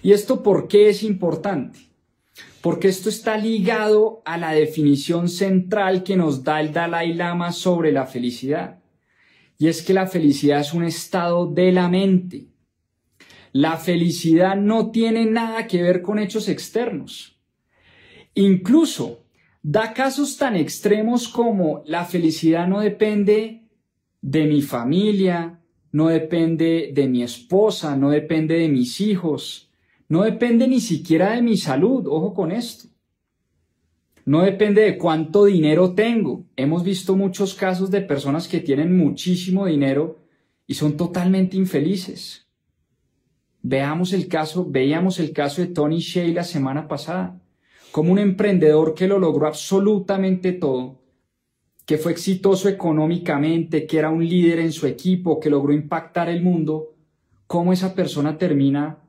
¿Y 0.03 0.13
esto 0.13 0.43
por 0.43 0.69
qué 0.69 0.91
es 0.91 1.03
importante? 1.03 1.79
Porque 2.61 2.89
esto 2.89 3.09
está 3.09 3.37
ligado 3.37 4.23
a 4.25 4.37
la 4.37 4.53
definición 4.53 5.29
central 5.29 6.03
que 6.03 6.17
nos 6.17 6.45
da 6.45 6.61
el 6.61 6.73
Dalai 6.73 7.15
Lama 7.15 7.53
sobre 7.53 7.93
la 7.93 8.07
felicidad. 8.07 8.81
Y 9.59 9.69
es 9.69 9.83
que 9.83 9.95
la 9.95 10.07
felicidad 10.07 10.61
es 10.61 10.75
un 10.75 10.85
estado 10.85 11.47
de 11.47 11.73
la 11.73 11.89
mente. 11.89 12.49
La 13.53 13.77
felicidad 13.77 14.57
no 14.57 14.91
tiene 14.91 15.25
nada 15.25 15.67
que 15.67 15.83
ver 15.83 16.03
con 16.03 16.19
hechos 16.19 16.49
externos. 16.49 17.38
Incluso 18.39 19.25
da 19.65 19.93
casos 19.93 20.37
tan 20.37 20.55
extremos 20.55 21.27
como 21.27 21.83
la 21.87 22.05
felicidad 22.05 22.69
no 22.69 22.79
depende 22.79 23.65
de 24.23 24.45
mi 24.47 24.63
familia, 24.63 25.61
no 25.91 26.07
depende 26.07 26.93
de 26.95 27.09
mi 27.09 27.25
esposa, 27.25 27.97
no 27.97 28.11
depende 28.11 28.55
de 28.55 28.69
mis 28.69 29.01
hijos, 29.01 29.73
no 30.09 30.23
depende 30.23 30.69
ni 30.69 30.79
siquiera 30.79 31.33
de 31.33 31.43
mi 31.43 31.57
salud, 31.57 32.07
ojo 32.07 32.33
con 32.33 32.53
esto. 32.53 32.87
No 34.25 34.43
depende 34.43 34.83
de 34.83 34.99
cuánto 34.99 35.47
dinero 35.47 35.95
tengo. 35.95 36.45
Hemos 36.55 36.85
visto 36.85 37.17
muchos 37.17 37.55
casos 37.55 37.91
de 37.91 38.03
personas 38.03 38.47
que 38.47 38.61
tienen 38.61 38.97
muchísimo 38.97 39.67
dinero 39.67 40.21
y 40.65 40.75
son 40.75 40.97
totalmente 40.97 41.57
infelices. 41.57 42.47
Veamos 43.63 44.13
el 44.13 44.29
caso, 44.29 44.65
veíamos 44.65 45.19
el 45.19 45.33
caso 45.33 45.61
de 45.61 45.67
Tony 45.67 45.99
Shea 45.99 46.33
la 46.33 46.45
semana 46.45 46.87
pasada, 46.87 47.41
como 47.99 48.13
un 48.13 48.21
emprendedor 48.21 48.95
que 48.95 49.09
lo 49.09 49.19
logró 49.19 49.49
absolutamente 49.49 50.53
todo, 50.53 51.03
que 51.85 51.99
fue 51.99 52.13
exitoso 52.13 52.69
económicamente, 52.69 53.89
que 53.89 53.99
era 53.99 54.09
un 54.09 54.25
líder 54.25 54.61
en 54.61 54.71
su 54.71 54.87
equipo, 54.87 55.41
que 55.41 55.51
logró 55.51 55.73
impactar 55.73 56.29
el 56.29 56.41
mundo, 56.41 56.95
cómo 57.49 57.73
esa 57.73 57.97
persona 57.97 58.39
termina 58.39 59.01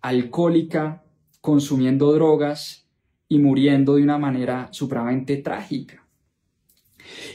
alcohólica, 0.00 1.04
consumiendo 1.42 2.10
drogas 2.14 2.88
y 3.28 3.38
muriendo 3.38 3.96
de 3.96 4.02
una 4.04 4.16
manera 4.16 4.68
supremamente 4.70 5.36
trágica. 5.36 6.08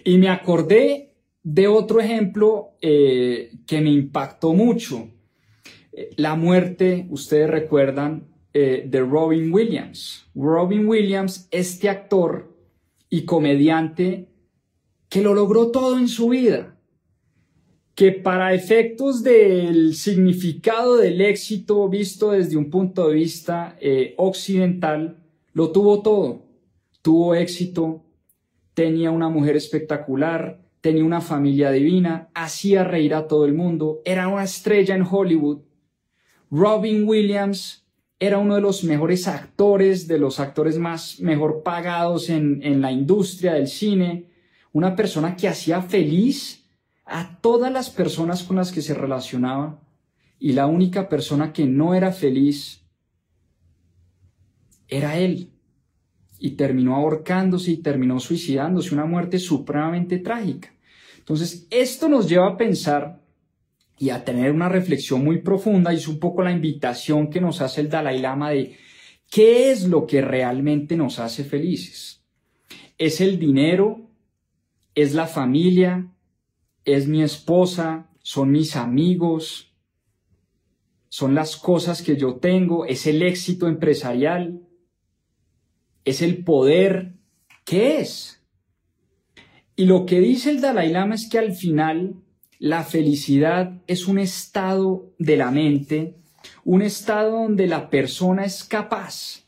Y 0.03 0.17
me 0.17 0.29
acordé 0.29 1.13
de 1.43 1.67
otro 1.67 1.99
ejemplo 1.99 2.71
eh, 2.81 3.51
que 3.67 3.81
me 3.81 3.91
impactó 3.91 4.53
mucho, 4.53 5.09
la 6.17 6.33
muerte, 6.33 7.05
ustedes 7.11 7.51
recuerdan, 7.51 8.32
eh, 8.53 8.85
de 8.87 8.99
Robin 9.01 9.51
Williams. 9.51 10.25
Robin 10.35 10.87
Williams, 10.87 11.47
este 11.49 11.89
actor 11.89 12.55
y 13.09 13.25
comediante 13.25 14.29
que 15.09 15.21
lo 15.21 15.33
logró 15.33 15.71
todo 15.71 15.97
en 15.97 16.07
su 16.07 16.29
vida, 16.29 16.75
que 17.95 18.11
para 18.11 18.53
efectos 18.53 19.23
del 19.23 19.95
significado 19.95 20.97
del 20.97 21.21
éxito 21.21 21.87
visto 21.89 22.31
desde 22.31 22.57
un 22.57 22.69
punto 22.69 23.07
de 23.07 23.15
vista 23.15 23.77
eh, 23.79 24.15
occidental, 24.17 25.17
lo 25.53 25.71
tuvo 25.71 26.01
todo. 26.01 26.45
Tuvo 27.01 27.35
éxito, 27.35 28.03
tenía 28.73 29.11
una 29.11 29.29
mujer 29.29 29.55
espectacular, 29.55 30.61
tenía 30.81 31.05
una 31.05 31.21
familia 31.21 31.71
divina, 31.71 32.29
hacía 32.33 32.83
reír 32.83 33.13
a 33.13 33.27
todo 33.27 33.45
el 33.45 33.53
mundo, 33.53 34.01
era 34.05 34.27
una 34.27 34.43
estrella 34.43 34.95
en 34.95 35.05
Hollywood. 35.09 35.59
Robin 36.49 37.07
Williams 37.07 37.82
era 38.25 38.37
uno 38.37 38.55
de 38.55 38.61
los 38.61 38.85
mejores 38.85 39.27
actores, 39.27 40.07
de 40.07 40.17
los 40.17 40.39
actores 40.39 40.77
más 40.77 41.19
mejor 41.19 41.61
pagados 41.61 42.29
en, 42.29 42.61
en 42.63 42.79
la 42.79 42.89
industria 42.89 43.53
del 43.53 43.67
cine, 43.67 44.29
una 44.71 44.95
persona 44.95 45.35
que 45.35 45.49
hacía 45.49 45.81
feliz 45.81 46.69
a 47.05 47.39
todas 47.41 47.69
las 47.69 47.89
personas 47.89 48.43
con 48.43 48.55
las 48.55 48.71
que 48.71 48.81
se 48.81 48.93
relacionaba 48.93 49.81
y 50.39 50.53
la 50.53 50.67
única 50.67 51.09
persona 51.09 51.51
que 51.51 51.65
no 51.65 51.95
era 51.95 52.13
feliz 52.13 52.85
era 54.87 55.17
él. 55.17 55.51
Y 56.39 56.51
terminó 56.51 56.95
ahorcándose 56.95 57.71
y 57.71 57.77
terminó 57.77 58.21
suicidándose, 58.21 58.93
una 58.93 59.05
muerte 59.05 59.37
supremamente 59.37 60.17
trágica. 60.17 60.73
Entonces, 61.17 61.67
esto 61.69 62.07
nos 62.07 62.29
lleva 62.29 62.49
a 62.49 62.57
pensar 62.57 63.22
y 63.97 64.09
a 64.09 64.25
tener 64.25 64.51
una 64.51 64.69
reflexión 64.69 65.23
muy 65.23 65.41
profunda 65.41 65.93
y 65.93 65.97
es 65.97 66.07
un 66.07 66.19
poco 66.19 66.43
la 66.43 66.51
invitación 66.51 67.29
que 67.29 67.41
nos 67.41 67.61
hace 67.61 67.81
el 67.81 67.89
Dalai 67.89 68.19
Lama 68.19 68.51
de 68.51 68.77
qué 69.29 69.71
es 69.71 69.87
lo 69.87 70.05
que 70.07 70.21
realmente 70.21 70.97
nos 70.97 71.19
hace 71.19 71.43
felices. 71.43 72.23
¿Es 72.97 73.21
el 73.21 73.39
dinero? 73.39 74.09
¿Es 74.95 75.13
la 75.13 75.27
familia? 75.27 76.11
¿Es 76.85 77.07
mi 77.07 77.23
esposa? 77.23 78.09
¿Son 78.21 78.51
mis 78.51 78.75
amigos? 78.75 79.73
¿Son 81.09 81.35
las 81.35 81.57
cosas 81.57 82.01
que 82.01 82.17
yo 82.17 82.35
tengo? 82.35 82.85
¿Es 82.85 83.05
el 83.07 83.21
éxito 83.21 83.67
empresarial? 83.67 84.61
¿Es 86.05 86.21
el 86.21 86.43
poder? 86.43 87.13
¿Qué 87.65 87.99
es? 87.99 88.43
Y 89.75 89.85
lo 89.85 90.05
que 90.05 90.19
dice 90.19 90.51
el 90.51 90.61
Dalai 90.61 90.91
Lama 90.91 91.15
es 91.15 91.29
que 91.29 91.39
al 91.39 91.53
final 91.53 92.22
la 92.63 92.83
felicidad 92.83 93.73
es 93.87 94.07
un 94.07 94.19
estado 94.19 95.11
de 95.19 95.35
la 95.35 95.51
mente, 95.51 96.15
un 96.63 96.81
estado 96.81 97.31
donde 97.31 97.67
la 97.67 97.89
persona 97.89 98.45
es 98.45 98.63
capaz 98.63 99.43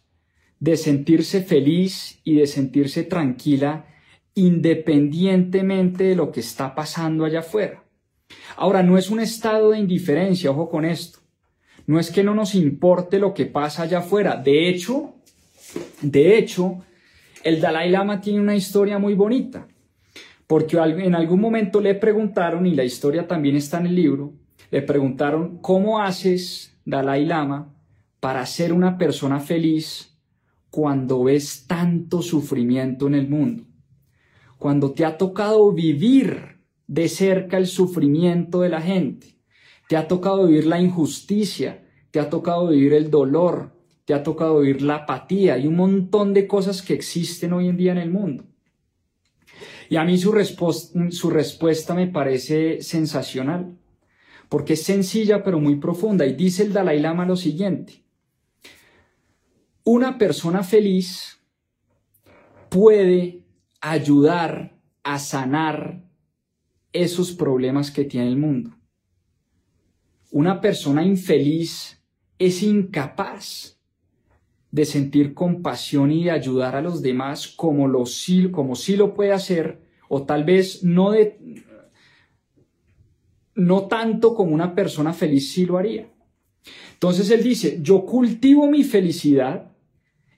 de 0.59 0.75
sentirse 0.75 1.41
feliz 1.41 2.19
y 2.25 2.35
de 2.35 2.45
sentirse 2.45 3.03
tranquila 3.03 3.85
independientemente 4.33 6.03
de 6.03 6.15
lo 6.17 6.33
que 6.33 6.41
está 6.41 6.75
pasando 6.75 7.23
allá 7.23 7.39
afuera. 7.39 7.85
Ahora, 8.57 8.83
no 8.83 8.97
es 8.97 9.09
un 9.09 9.21
estado 9.21 9.69
de 9.69 9.79
indiferencia, 9.79 10.51
ojo 10.51 10.69
con 10.69 10.83
esto. 10.83 11.19
No 11.87 12.01
es 12.01 12.11
que 12.11 12.21
no 12.21 12.35
nos 12.35 12.53
importe 12.53 13.17
lo 13.17 13.33
que 13.33 13.45
pasa 13.45 13.83
allá 13.83 13.99
afuera. 13.99 14.35
De 14.35 14.67
hecho, 14.67 15.15
de 16.01 16.37
hecho, 16.37 16.83
el 17.45 17.61
Dalai 17.61 17.89
Lama 17.89 18.19
tiene 18.19 18.41
una 18.41 18.57
historia 18.57 18.99
muy 18.99 19.13
bonita, 19.13 19.69
porque 20.47 20.77
en 20.77 21.15
algún 21.15 21.41
momento 21.41 21.81
le 21.81 21.95
preguntaron, 21.95 22.65
y 22.65 22.75
la 22.75 22.83
historia 22.83 23.27
también 23.27 23.55
está 23.55 23.79
en 23.79 23.87
el 23.87 23.95
libro, 23.95 24.33
le 24.71 24.81
preguntaron, 24.81 25.59
¿cómo 25.59 26.01
haces, 26.01 26.77
Dalai 26.85 27.25
Lama, 27.25 27.73
para 28.19 28.45
ser 28.45 28.73
una 28.73 28.97
persona 28.97 29.39
feliz 29.39 30.17
cuando 30.69 31.23
ves 31.23 31.65
tanto 31.67 32.21
sufrimiento 32.21 33.07
en 33.07 33.15
el 33.15 33.27
mundo? 33.27 33.63
Cuando 34.57 34.91
te 34.91 35.05
ha 35.05 35.17
tocado 35.17 35.71
vivir 35.71 36.59
de 36.87 37.09
cerca 37.09 37.57
el 37.57 37.67
sufrimiento 37.67 38.61
de 38.61 38.69
la 38.69 38.81
gente, 38.81 39.39
te 39.87 39.97
ha 39.97 40.07
tocado 40.07 40.47
vivir 40.47 40.65
la 40.65 40.79
injusticia, 40.79 41.83
te 42.11 42.19
ha 42.19 42.29
tocado 42.29 42.69
vivir 42.69 42.93
el 42.93 43.09
dolor, 43.09 43.75
te 44.05 44.13
ha 44.13 44.23
tocado 44.23 44.59
vivir 44.59 44.81
la 44.81 44.95
apatía 44.97 45.57
y 45.57 45.67
un 45.67 45.75
montón 45.75 46.33
de 46.33 46.47
cosas 46.47 46.81
que 46.81 46.93
existen 46.93 47.53
hoy 47.53 47.67
en 47.67 47.77
día 47.77 47.91
en 47.91 47.97
el 47.97 48.11
mundo. 48.11 48.45
Y 49.89 49.97
a 49.97 50.03
mí 50.03 50.17
su, 50.17 50.31
respuesta 50.31 51.93
me 51.93 52.07
parece 52.07 52.81
sensacional, 52.81 53.77
porque 54.49 54.73
es 54.73 54.83
sencilla 54.83 55.43
pero 55.43 55.59
muy 55.59 55.75
profunda 55.75 56.25
y 56.25 56.33
dice 56.33 56.63
el 56.63 56.73
Dalai 56.73 56.99
Lama 56.99 57.25
lo 57.25 57.35
siguiente. 57.35 58.03
Una 59.83 60.17
persona 60.17 60.63
feliz 60.63 61.39
puede 62.69 63.43
ayudar 63.81 64.75
a 65.03 65.19
sanar 65.19 66.03
esos 66.91 67.31
problemas 67.31 67.91
que 67.91 68.05
tiene 68.05 68.27
el 68.27 68.37
mundo. 68.37 68.75
Una 70.31 70.59
persona 70.59 71.03
infeliz 71.03 72.01
es 72.39 72.63
incapaz 72.63 73.74
de 74.75 74.83
sentir 74.83 75.33
compasión 75.33 76.11
y 76.11 76.25
de 76.25 76.31
ayudar 76.31 76.75
a 76.75 76.81
los 76.81 77.01
demás 77.01 77.47
como, 77.47 77.87
lo, 77.87 78.03
como 78.51 78.75
sí 78.75 78.97
lo 78.97 79.13
puede 79.13 79.31
hacer, 79.31 79.79
o 80.09 80.23
tal 80.23 80.43
vez 80.43 80.83
no, 80.83 81.11
de, 81.11 81.63
no 83.55 83.87
tanto 83.87 84.35
como 84.35 84.53
una 84.53 84.75
persona 84.75 85.13
feliz 85.13 85.53
sí 85.53 85.65
lo 85.65 85.77
haría. 85.77 86.11
Entonces 86.91 87.31
él 87.31 87.41
dice, 87.41 87.79
yo 87.81 88.05
cultivo 88.05 88.69
mi 88.69 88.83
felicidad 88.83 89.71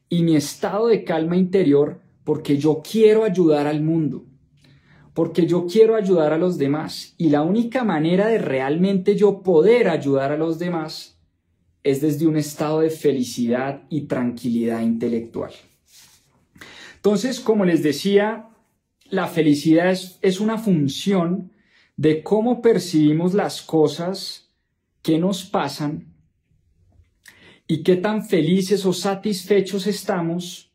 y 0.07 0.21
mi 0.21 0.35
estado 0.35 0.85
de 0.85 1.03
calma 1.03 1.35
interior 1.35 1.99
porque 2.23 2.59
yo 2.59 2.83
quiero 2.87 3.23
ayudar 3.23 3.65
al 3.65 3.81
mundo, 3.81 4.27
porque 5.15 5.47
yo 5.47 5.65
quiero 5.65 5.95
ayudar 5.95 6.31
a 6.31 6.37
los 6.37 6.59
demás. 6.59 7.15
Y 7.17 7.29
la 7.29 7.41
única 7.41 7.83
manera 7.83 8.27
de 8.27 8.37
realmente 8.37 9.15
yo 9.15 9.41
poder 9.41 9.89
ayudar 9.89 10.31
a 10.31 10.37
los 10.37 10.59
demás 10.59 11.16
es 11.89 12.01
desde 12.01 12.27
un 12.27 12.35
estado 12.35 12.81
de 12.81 12.89
felicidad 12.89 13.83
y 13.89 14.01
tranquilidad 14.01 14.81
intelectual. 14.81 15.53
Entonces, 16.95 17.39
como 17.39 17.63
les 17.63 17.81
decía, 17.81 18.49
la 19.09 19.27
felicidad 19.27 19.89
es, 19.91 20.39
una 20.41 20.57
función 20.57 21.53
de 21.95 22.23
cómo 22.23 22.61
percibimos 22.61 23.33
las 23.33 23.61
cosas 23.61 24.51
que 25.01 25.17
nos 25.17 25.45
pasan 25.45 26.13
y 27.67 27.83
qué 27.83 27.95
tan 27.95 28.25
felices 28.25 28.85
o 28.85 28.91
satisfechos 28.91 29.87
estamos 29.87 30.73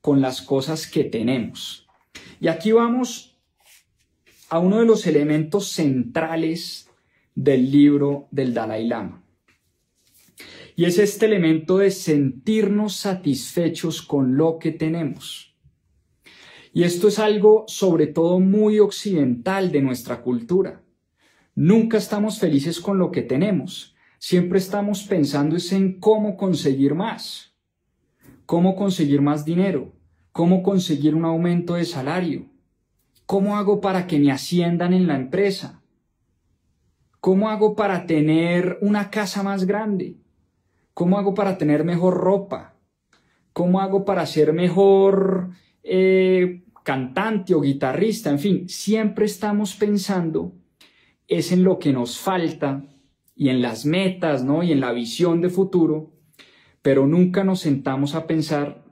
con 0.00 0.20
las 0.20 0.42
cosas 0.42 0.88
que 0.88 1.04
tenemos. 1.04 1.86
Y 2.40 2.48
aquí 2.48 2.72
vamos 2.72 3.36
a 4.48 4.58
uno 4.58 4.80
de 4.80 4.86
los 4.86 5.06
elementos 5.06 5.68
centrales 5.68 6.88
del 7.36 7.70
libro 7.70 8.26
del 8.32 8.52
Dalai 8.52 8.88
Lama. 8.88 9.19
Y 10.76 10.84
es 10.84 10.98
este 10.98 11.26
elemento 11.26 11.78
de 11.78 11.90
sentirnos 11.90 12.96
satisfechos 12.96 14.02
con 14.02 14.36
lo 14.36 14.58
que 14.58 14.72
tenemos. 14.72 15.54
Y 16.72 16.84
esto 16.84 17.08
es 17.08 17.18
algo 17.18 17.64
sobre 17.66 18.06
todo 18.06 18.38
muy 18.40 18.78
occidental 18.78 19.72
de 19.72 19.82
nuestra 19.82 20.22
cultura. 20.22 20.82
Nunca 21.54 21.98
estamos 21.98 22.38
felices 22.38 22.80
con 22.80 22.98
lo 22.98 23.10
que 23.10 23.22
tenemos. 23.22 23.96
Siempre 24.18 24.58
estamos 24.58 25.02
pensando 25.04 25.56
en 25.72 25.98
cómo 25.98 26.36
conseguir 26.36 26.94
más. 26.94 27.54
Cómo 28.46 28.76
conseguir 28.76 29.20
más 29.20 29.44
dinero. 29.44 29.92
Cómo 30.32 30.62
conseguir 30.62 31.14
un 31.14 31.24
aumento 31.24 31.74
de 31.74 31.84
salario. 31.84 32.46
¿Cómo 33.26 33.56
hago 33.56 33.80
para 33.80 34.06
que 34.06 34.18
me 34.18 34.30
asciendan 34.30 34.92
en 34.92 35.06
la 35.06 35.16
empresa? 35.16 35.82
¿Cómo 37.20 37.48
hago 37.48 37.74
para 37.74 38.06
tener 38.06 38.78
una 38.80 39.10
casa 39.10 39.42
más 39.42 39.66
grande? 39.66 40.16
¿Cómo 41.00 41.18
hago 41.18 41.32
para 41.32 41.56
tener 41.56 41.82
mejor 41.82 42.12
ropa? 42.12 42.74
¿Cómo 43.54 43.80
hago 43.80 44.04
para 44.04 44.26
ser 44.26 44.52
mejor 44.52 45.48
eh, 45.82 46.64
cantante 46.84 47.54
o 47.54 47.62
guitarrista? 47.62 48.28
En 48.28 48.38
fin, 48.38 48.68
siempre 48.68 49.24
estamos 49.24 49.74
pensando 49.76 50.52
es 51.26 51.52
en 51.52 51.64
lo 51.64 51.78
que 51.78 51.94
nos 51.94 52.18
falta 52.18 52.84
y 53.34 53.48
en 53.48 53.62
las 53.62 53.86
metas, 53.86 54.44
¿no? 54.44 54.62
Y 54.62 54.72
en 54.72 54.80
la 54.80 54.92
visión 54.92 55.40
de 55.40 55.48
futuro, 55.48 56.12
pero 56.82 57.06
nunca 57.06 57.44
nos 57.44 57.60
sentamos 57.60 58.14
a 58.14 58.26
pensar 58.26 58.84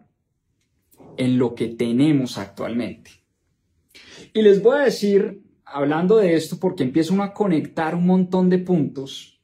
en 1.18 1.38
lo 1.38 1.54
que 1.54 1.68
tenemos 1.68 2.38
actualmente. 2.38 3.10
Y 4.32 4.40
les 4.40 4.62
voy 4.62 4.78
a 4.78 4.84
decir, 4.84 5.42
hablando 5.62 6.16
de 6.16 6.36
esto, 6.36 6.56
porque 6.58 6.84
empiezo 6.84 7.22
a 7.22 7.34
conectar 7.34 7.94
un 7.94 8.06
montón 8.06 8.48
de 8.48 8.56
puntos. 8.56 9.37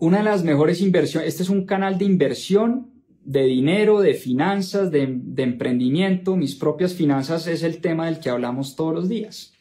Una 0.00 0.18
de 0.18 0.24
las 0.24 0.44
mejores 0.44 0.80
inversiones, 0.80 1.28
este 1.28 1.42
es 1.42 1.50
un 1.50 1.66
canal 1.66 1.98
de 1.98 2.06
inversión, 2.06 2.90
de 3.22 3.44
dinero, 3.44 4.00
de 4.00 4.14
finanzas, 4.14 4.90
de, 4.90 5.02
emprendimiento. 5.02 6.36
Mis 6.36 6.54
propias 6.54 6.94
finanzas 6.94 7.46
es 7.46 7.62
el 7.62 7.82
tema 7.82 8.06
del 8.06 8.18
que 8.18 8.30
hablamos 8.30 8.76
todos 8.76 8.94
los 8.94 9.10
días. 9.10 9.52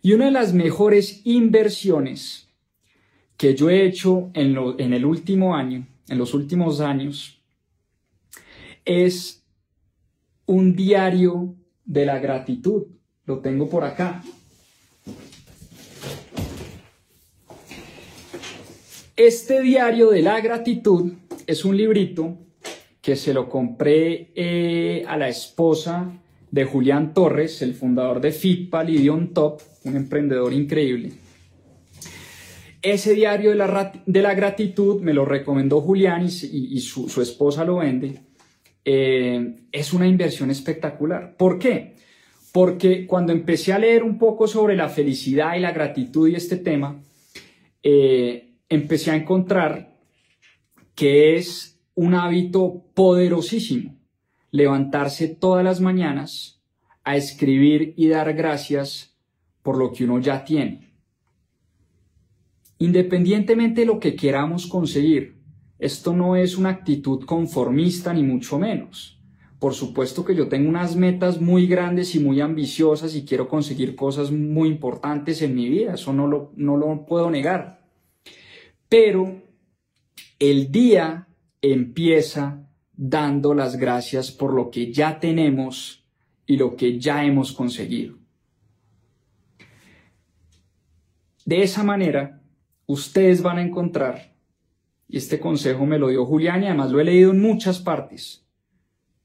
Y 0.00 0.14
una 0.14 0.24
de 0.24 0.30
las 0.30 0.54
mejores 0.54 1.20
inversiones 1.24 2.48
que 3.36 3.54
yo 3.54 3.68
he 3.68 3.84
hecho 3.84 4.30
en 4.32 4.94
el 4.94 5.04
último 5.04 5.54
año, 5.54 5.86
en 6.08 6.16
los 6.16 6.32
últimos 6.32 6.80
años, 6.80 7.42
es 8.86 9.44
un 10.46 10.74
diario 10.74 11.54
de 11.84 12.06
la 12.06 12.18
gratitud. 12.20 12.84
Lo 13.26 13.40
tengo 13.40 13.68
por 13.68 13.84
acá. 13.84 14.22
Este 19.24 19.60
diario 19.60 20.10
de 20.10 20.20
la 20.20 20.40
gratitud 20.40 21.12
es 21.46 21.64
un 21.64 21.76
librito 21.76 22.38
que 23.00 23.14
se 23.14 23.32
lo 23.32 23.48
compré 23.48 24.32
eh, 24.34 25.04
a 25.06 25.16
la 25.16 25.28
esposa 25.28 26.10
de 26.50 26.64
Julián 26.64 27.14
Torres, 27.14 27.62
el 27.62 27.76
fundador 27.76 28.20
de 28.20 28.32
Fitpal 28.32 28.90
y 28.90 29.08
Top, 29.32 29.62
un 29.84 29.94
emprendedor 29.94 30.52
increíble. 30.52 31.12
Ese 32.82 33.14
diario 33.14 33.50
de 33.50 34.22
la, 34.22 34.34
gratitud 34.34 35.00
me 35.00 35.14
lo 35.14 35.24
recomendó 35.24 35.80
Julián 35.80 36.26
y, 36.26 36.80
su, 36.80 37.22
esposa 37.22 37.64
lo 37.64 37.76
vende. 37.76 38.18
Eh, 38.84 39.66
es 39.70 39.92
una 39.92 40.08
inversión 40.08 40.50
espectacular. 40.50 41.36
¿Por 41.36 41.60
qué? 41.60 41.94
Porque 42.50 43.06
cuando 43.06 43.30
empecé 43.32 43.72
a 43.72 43.78
leer 43.78 44.02
un 44.02 44.18
poco 44.18 44.48
sobre 44.48 44.74
la 44.74 44.88
felicidad 44.88 45.54
y 45.54 45.60
la 45.60 45.70
gratitud 45.70 46.26
y 46.26 46.34
este 46.34 46.56
tema, 46.56 47.00
eh, 47.84 48.48
empecé 48.74 49.10
a 49.10 49.16
encontrar 49.16 49.98
que 50.94 51.36
es 51.36 51.80
un 51.94 52.14
hábito 52.14 52.86
poderosísimo 52.94 53.98
levantarse 54.50 55.28
todas 55.28 55.62
las 55.62 55.80
mañanas 55.80 56.62
a 57.04 57.16
escribir 57.16 57.92
y 57.96 58.08
dar 58.08 58.32
gracias 58.32 59.18
por 59.62 59.76
lo 59.76 59.92
que 59.92 60.04
uno 60.04 60.20
ya 60.20 60.44
tiene. 60.44 60.94
Independientemente 62.78 63.82
de 63.82 63.86
lo 63.86 64.00
que 64.00 64.16
queramos 64.16 64.66
conseguir, 64.66 65.42
esto 65.78 66.14
no 66.14 66.36
es 66.36 66.56
una 66.56 66.70
actitud 66.70 67.24
conformista 67.24 68.14
ni 68.14 68.22
mucho 68.22 68.58
menos. 68.58 69.20
Por 69.58 69.74
supuesto 69.74 70.24
que 70.24 70.34
yo 70.34 70.48
tengo 70.48 70.68
unas 70.68 70.96
metas 70.96 71.40
muy 71.40 71.66
grandes 71.66 72.14
y 72.14 72.20
muy 72.20 72.40
ambiciosas 72.40 73.14
y 73.14 73.24
quiero 73.24 73.48
conseguir 73.48 73.94
cosas 73.94 74.32
muy 74.32 74.68
importantes 74.68 75.42
en 75.42 75.54
mi 75.54 75.68
vida, 75.68 75.94
eso 75.94 76.12
no 76.12 76.26
lo, 76.26 76.52
no 76.56 76.76
lo 76.76 77.04
puedo 77.04 77.30
negar. 77.30 77.81
Pero 78.92 79.40
el 80.38 80.70
día 80.70 81.26
empieza 81.62 82.68
dando 82.92 83.54
las 83.54 83.78
gracias 83.78 84.30
por 84.30 84.52
lo 84.52 84.70
que 84.70 84.92
ya 84.92 85.18
tenemos 85.18 86.04
y 86.44 86.58
lo 86.58 86.76
que 86.76 86.98
ya 86.98 87.24
hemos 87.24 87.52
conseguido. 87.52 88.18
De 91.46 91.62
esa 91.62 91.82
manera, 91.82 92.42
ustedes 92.84 93.40
van 93.40 93.56
a 93.56 93.62
encontrar, 93.62 94.34
y 95.08 95.16
este 95.16 95.40
consejo 95.40 95.86
me 95.86 95.98
lo 95.98 96.08
dio 96.08 96.26
Julián 96.26 96.62
y 96.62 96.66
además 96.66 96.90
lo 96.90 97.00
he 97.00 97.04
leído 97.04 97.30
en 97.30 97.40
muchas 97.40 97.78
partes, 97.78 98.46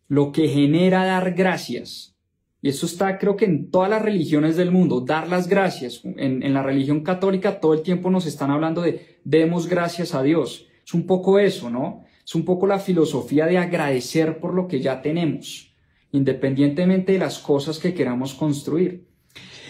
lo 0.07 0.31
que 0.31 0.47
genera 0.47 1.03
dar 1.03 1.33
gracias. 1.33 2.17
Y 2.61 2.69
eso 2.69 2.85
está 2.85 3.17
creo 3.17 3.35
que 3.35 3.43
en 3.43 3.69
todas 3.69 3.89
las 3.89 4.01
religiones 4.01 4.55
del 4.55 4.71
mundo, 4.71 5.01
dar 5.01 5.27
las 5.27 5.49
gracias. 5.49 6.01
En, 6.05 6.41
en 6.41 6.53
la 6.53 6.63
religión 6.63 7.03
católica 7.03 7.59
todo 7.59 7.73
el 7.73 7.81
tiempo 7.81 8.09
nos 8.09 8.25
están 8.25 8.49
hablando 8.49 8.81
de 8.81 9.16
demos 9.27 9.67
gracias 9.67 10.15
a 10.15 10.23
Dios. 10.23 10.67
Es 10.85 10.93
un 10.93 11.05
poco 11.05 11.37
eso, 11.37 11.69
¿no? 11.69 12.05
Es 12.25 12.33
un 12.33 12.45
poco 12.45 12.65
la 12.65 12.79
filosofía 12.79 13.45
de 13.45 13.57
agradecer 13.57 14.39
por 14.39 14.53
lo 14.53 14.69
que 14.69 14.79
ya 14.79 15.01
tenemos, 15.01 15.75
independientemente 16.13 17.11
de 17.11 17.19
las 17.19 17.37
cosas 17.39 17.77
que 17.77 17.93
queramos 17.93 18.33
construir. 18.33 19.05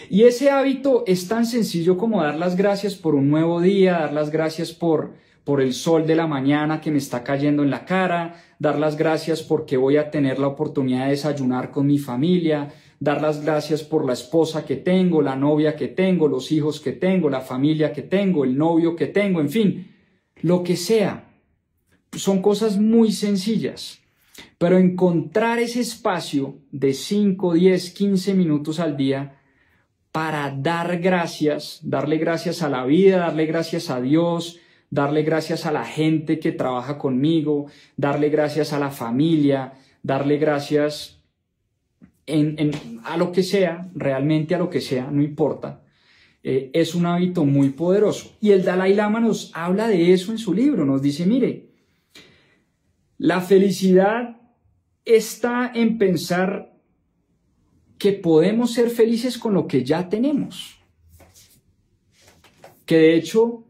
Y 0.08 0.22
ese 0.22 0.50
hábito 0.50 1.02
es 1.08 1.26
tan 1.26 1.44
sencillo 1.44 1.98
como 1.98 2.22
dar 2.22 2.36
las 2.36 2.56
gracias 2.56 2.94
por 2.94 3.16
un 3.16 3.28
nuevo 3.28 3.60
día, 3.60 3.98
dar 3.98 4.12
las 4.12 4.30
gracias 4.30 4.72
por, 4.72 5.14
por 5.42 5.60
el 5.60 5.74
sol 5.74 6.06
de 6.06 6.14
la 6.14 6.28
mañana 6.28 6.80
que 6.80 6.92
me 6.92 6.98
está 6.98 7.24
cayendo 7.24 7.64
en 7.64 7.70
la 7.70 7.84
cara, 7.84 8.40
dar 8.60 8.78
las 8.78 8.96
gracias 8.96 9.42
porque 9.42 9.76
voy 9.76 9.96
a 9.96 10.10
tener 10.10 10.38
la 10.38 10.46
oportunidad 10.46 11.06
de 11.06 11.10
desayunar 11.10 11.72
con 11.72 11.88
mi 11.88 11.98
familia, 11.98 12.68
dar 13.00 13.22
las 13.22 13.44
gracias 13.44 13.82
por 13.82 14.04
la 14.04 14.12
esposa 14.12 14.64
que 14.64 14.76
tengo, 14.76 15.22
la 15.22 15.36
novia 15.36 15.76
que 15.76 15.88
tengo, 15.88 16.28
los 16.28 16.50
hijos 16.50 16.80
que 16.80 16.92
tengo, 16.92 17.30
la 17.30 17.40
familia 17.40 17.92
que 17.92 18.02
tengo, 18.02 18.44
el 18.44 18.56
novio 18.56 18.96
que 18.96 19.06
tengo, 19.06 19.40
en 19.40 19.50
fin, 19.50 19.94
lo 20.42 20.62
que 20.62 20.76
sea. 20.76 21.30
Son 22.12 22.42
cosas 22.42 22.78
muy 22.78 23.12
sencillas, 23.12 24.00
pero 24.56 24.78
encontrar 24.78 25.58
ese 25.58 25.80
espacio 25.80 26.58
de 26.72 26.92
5, 26.92 27.54
10, 27.54 27.90
15 27.90 28.34
minutos 28.34 28.80
al 28.80 28.96
día 28.96 29.40
para 30.10 30.50
dar 30.50 30.98
gracias, 30.98 31.80
darle 31.82 32.16
gracias 32.16 32.62
a 32.62 32.68
la 32.68 32.84
vida, 32.84 33.18
darle 33.18 33.46
gracias 33.46 33.90
a 33.90 34.00
Dios, 34.00 34.58
darle 34.90 35.22
gracias 35.22 35.66
a 35.66 35.70
la 35.70 35.84
gente 35.84 36.40
que 36.40 36.50
trabaja 36.50 36.98
conmigo, 36.98 37.66
darle 37.96 38.30
gracias 38.30 38.72
a 38.72 38.78
la 38.80 38.90
familia, 38.90 39.74
darle 40.02 40.38
gracias 40.38 41.17
a 43.04 43.16
lo 43.16 43.32
que 43.32 43.42
sea, 43.42 43.88
realmente 43.94 44.54
a 44.54 44.58
lo 44.58 44.68
que 44.68 44.80
sea, 44.80 45.10
no 45.10 45.22
importa. 45.22 45.82
Eh, 46.42 46.70
es 46.72 46.94
un 46.94 47.06
hábito 47.06 47.44
muy 47.44 47.70
poderoso. 47.70 48.36
Y 48.40 48.50
el 48.50 48.64
Dalai 48.64 48.94
Lama 48.94 49.20
nos 49.20 49.50
habla 49.54 49.88
de 49.88 50.12
eso 50.12 50.32
en 50.32 50.38
su 50.38 50.54
libro, 50.54 50.84
nos 50.84 51.02
dice, 51.02 51.26
mire, 51.26 51.70
la 53.16 53.40
felicidad 53.40 54.40
está 55.04 55.72
en 55.74 55.98
pensar 55.98 56.76
que 57.98 58.12
podemos 58.12 58.72
ser 58.72 58.90
felices 58.90 59.38
con 59.38 59.54
lo 59.54 59.66
que 59.66 59.84
ya 59.84 60.08
tenemos. 60.08 60.76
Que 62.86 62.96
de 62.96 63.14
hecho 63.16 63.64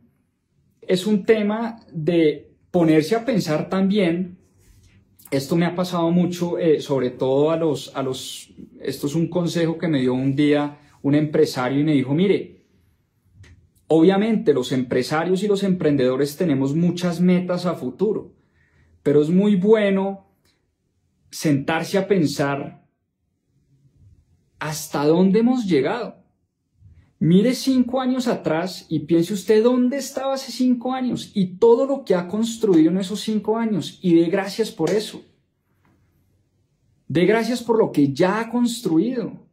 es 0.83 1.07
un 1.07 1.25
tema 1.25 1.81
de 1.93 2.51
ponerse 2.71 3.15
a 3.17 3.25
pensar 3.25 3.69
también, 3.69 4.39
esto 5.31 5.57
me 5.57 5.67
ha 5.67 5.75
pasado 5.75 6.11
mucho, 6.11 6.59
eh, 6.59 6.81
sobre 6.81 7.11
todo 7.11 7.51
a 7.51 7.57
los, 7.57 7.95
a 7.95 8.03
los, 8.03 8.48
esto 8.81 9.07
es 9.07 9.15
un 9.15 9.29
consejo 9.29 9.79
que 9.79 9.89
me 9.89 10.01
dio 10.01 10.15
un 10.15 10.35
día 10.35 10.79
un 11.03 11.15
empresario 11.15 11.81
y 11.81 11.85
me 11.85 11.93
dijo, 11.93 12.15
mire, 12.15 12.65
obviamente 13.87 14.53
los 14.53 14.73
empresarios 14.73 15.43
y 15.43 15.49
los 15.49 15.63
emprendedores 15.63 16.37
tenemos 16.37 16.75
muchas 16.75 17.21
metas 17.21 17.67
a 17.67 17.75
futuro 17.75 18.39
pero 19.09 19.23
es 19.23 19.31
muy 19.31 19.57
bueno 19.57 20.27
sentarse 21.31 21.97
a 21.97 22.07
pensar 22.07 22.87
hasta 24.59 25.07
dónde 25.07 25.39
hemos 25.39 25.65
llegado. 25.65 26.17
Mire 27.19 27.55
cinco 27.55 28.03
años 28.03 28.29
atrás 28.29 28.85
y 28.91 29.01
piense 29.01 29.33
usted 29.33 29.65
dónde 29.65 29.97
estaba 29.97 30.35
hace 30.35 30.53
cinco 30.53 30.93
años 30.93 31.33
y 31.35 31.57
todo 31.57 31.87
lo 31.87 32.05
que 32.05 32.15
ha 32.15 32.29
construido 32.29 32.91
en 32.91 32.99
esos 32.99 33.21
cinco 33.21 33.57
años 33.57 33.99
y 34.03 34.15
dé 34.15 34.27
gracias 34.29 34.71
por 34.71 34.91
eso. 34.91 35.23
Dé 37.09 37.25
gracias 37.25 37.63
por 37.63 37.79
lo 37.79 37.91
que 37.91 38.13
ya 38.13 38.41
ha 38.41 38.51
construido. 38.51 39.49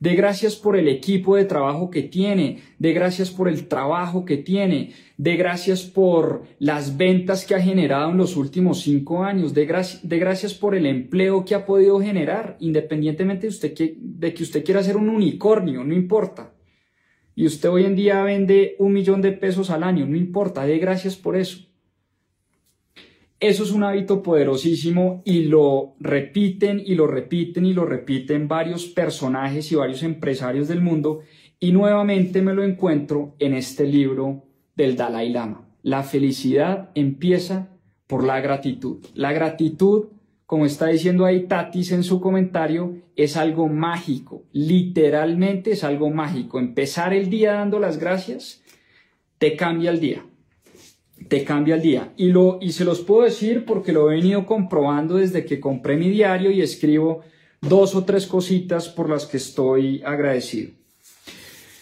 De 0.00 0.14
gracias 0.16 0.56
por 0.56 0.76
el 0.76 0.88
equipo 0.88 1.36
de 1.36 1.44
trabajo 1.44 1.88
que 1.88 2.02
tiene, 2.02 2.58
de 2.78 2.92
gracias 2.92 3.30
por 3.30 3.48
el 3.48 3.68
trabajo 3.68 4.24
que 4.24 4.36
tiene, 4.36 4.92
de 5.16 5.36
gracias 5.36 5.82
por 5.82 6.42
las 6.58 6.96
ventas 6.96 7.46
que 7.46 7.54
ha 7.54 7.60
generado 7.60 8.10
en 8.10 8.16
los 8.16 8.36
últimos 8.36 8.80
cinco 8.80 9.22
años, 9.22 9.54
de, 9.54 9.66
de 10.02 10.18
gracias 10.18 10.52
por 10.52 10.74
el 10.74 10.86
empleo 10.86 11.44
que 11.44 11.54
ha 11.54 11.64
podido 11.64 12.00
generar, 12.00 12.56
independientemente 12.60 13.42
de, 13.42 13.48
usted 13.48 13.72
que, 13.72 13.96
de 13.98 14.34
que 14.34 14.42
usted 14.42 14.64
quiera 14.64 14.82
ser 14.82 14.96
un 14.96 15.08
unicornio, 15.08 15.84
no 15.84 15.94
importa. 15.94 16.52
Y 17.36 17.46
usted 17.46 17.68
hoy 17.68 17.84
en 17.84 17.96
día 17.96 18.22
vende 18.22 18.76
un 18.78 18.92
millón 18.92 19.22
de 19.22 19.32
pesos 19.32 19.70
al 19.70 19.84
año, 19.84 20.06
no 20.06 20.16
importa, 20.16 20.66
de 20.66 20.78
gracias 20.78 21.16
por 21.16 21.36
eso. 21.36 21.66
Eso 23.46 23.62
es 23.62 23.72
un 23.72 23.84
hábito 23.84 24.22
poderosísimo 24.22 25.20
y 25.26 25.44
lo 25.44 25.96
repiten 26.00 26.80
y 26.82 26.94
lo 26.94 27.06
repiten 27.06 27.66
y 27.66 27.74
lo 27.74 27.84
repiten 27.84 28.48
varios 28.48 28.86
personajes 28.86 29.70
y 29.70 29.74
varios 29.74 30.02
empresarios 30.02 30.66
del 30.66 30.80
mundo 30.80 31.20
Y 31.60 31.72
nuevamente 31.72 32.40
me 32.40 32.54
lo 32.54 32.64
encuentro 32.64 33.36
en 33.38 33.52
este 33.52 33.86
libro 33.86 34.46
del 34.76 34.96
Dalai 34.96 35.28
Lama. 35.28 35.68
La 35.82 36.04
felicidad 36.04 36.88
empieza 36.94 37.68
por 38.06 38.24
la 38.24 38.40
gratitud. 38.40 39.04
La 39.12 39.34
gratitud, 39.34 40.06
como 40.46 40.64
está 40.64 40.86
diciendo 40.86 41.26
ahí 41.26 41.46
Tatis 41.46 41.92
en 41.92 42.02
su 42.02 42.22
comentario, 42.22 43.02
es 43.14 43.36
algo 43.36 43.68
mágico. 43.68 44.44
Literalmente 44.52 45.72
es 45.72 45.84
algo 45.84 46.08
mágico. 46.08 46.58
Empezar 46.58 47.12
el 47.12 47.28
día 47.28 47.52
dando 47.52 47.78
las 47.78 47.98
gracias 47.98 48.62
te 49.36 49.54
cambia 49.54 49.90
el 49.90 50.00
día. 50.00 50.24
Te 51.28 51.44
cambia 51.44 51.76
el 51.76 51.82
día. 51.82 52.12
Y, 52.16 52.28
lo, 52.28 52.58
y 52.60 52.72
se 52.72 52.84
los 52.84 53.00
puedo 53.00 53.22
decir 53.22 53.64
porque 53.64 53.92
lo 53.92 54.10
he 54.10 54.16
venido 54.16 54.46
comprobando 54.46 55.16
desde 55.16 55.44
que 55.44 55.60
compré 55.60 55.96
mi 55.96 56.10
diario 56.10 56.50
y 56.50 56.60
escribo 56.60 57.22
dos 57.60 57.94
o 57.94 58.04
tres 58.04 58.26
cositas 58.26 58.88
por 58.88 59.08
las 59.08 59.26
que 59.26 59.38
estoy 59.38 60.02
agradecido. 60.04 60.72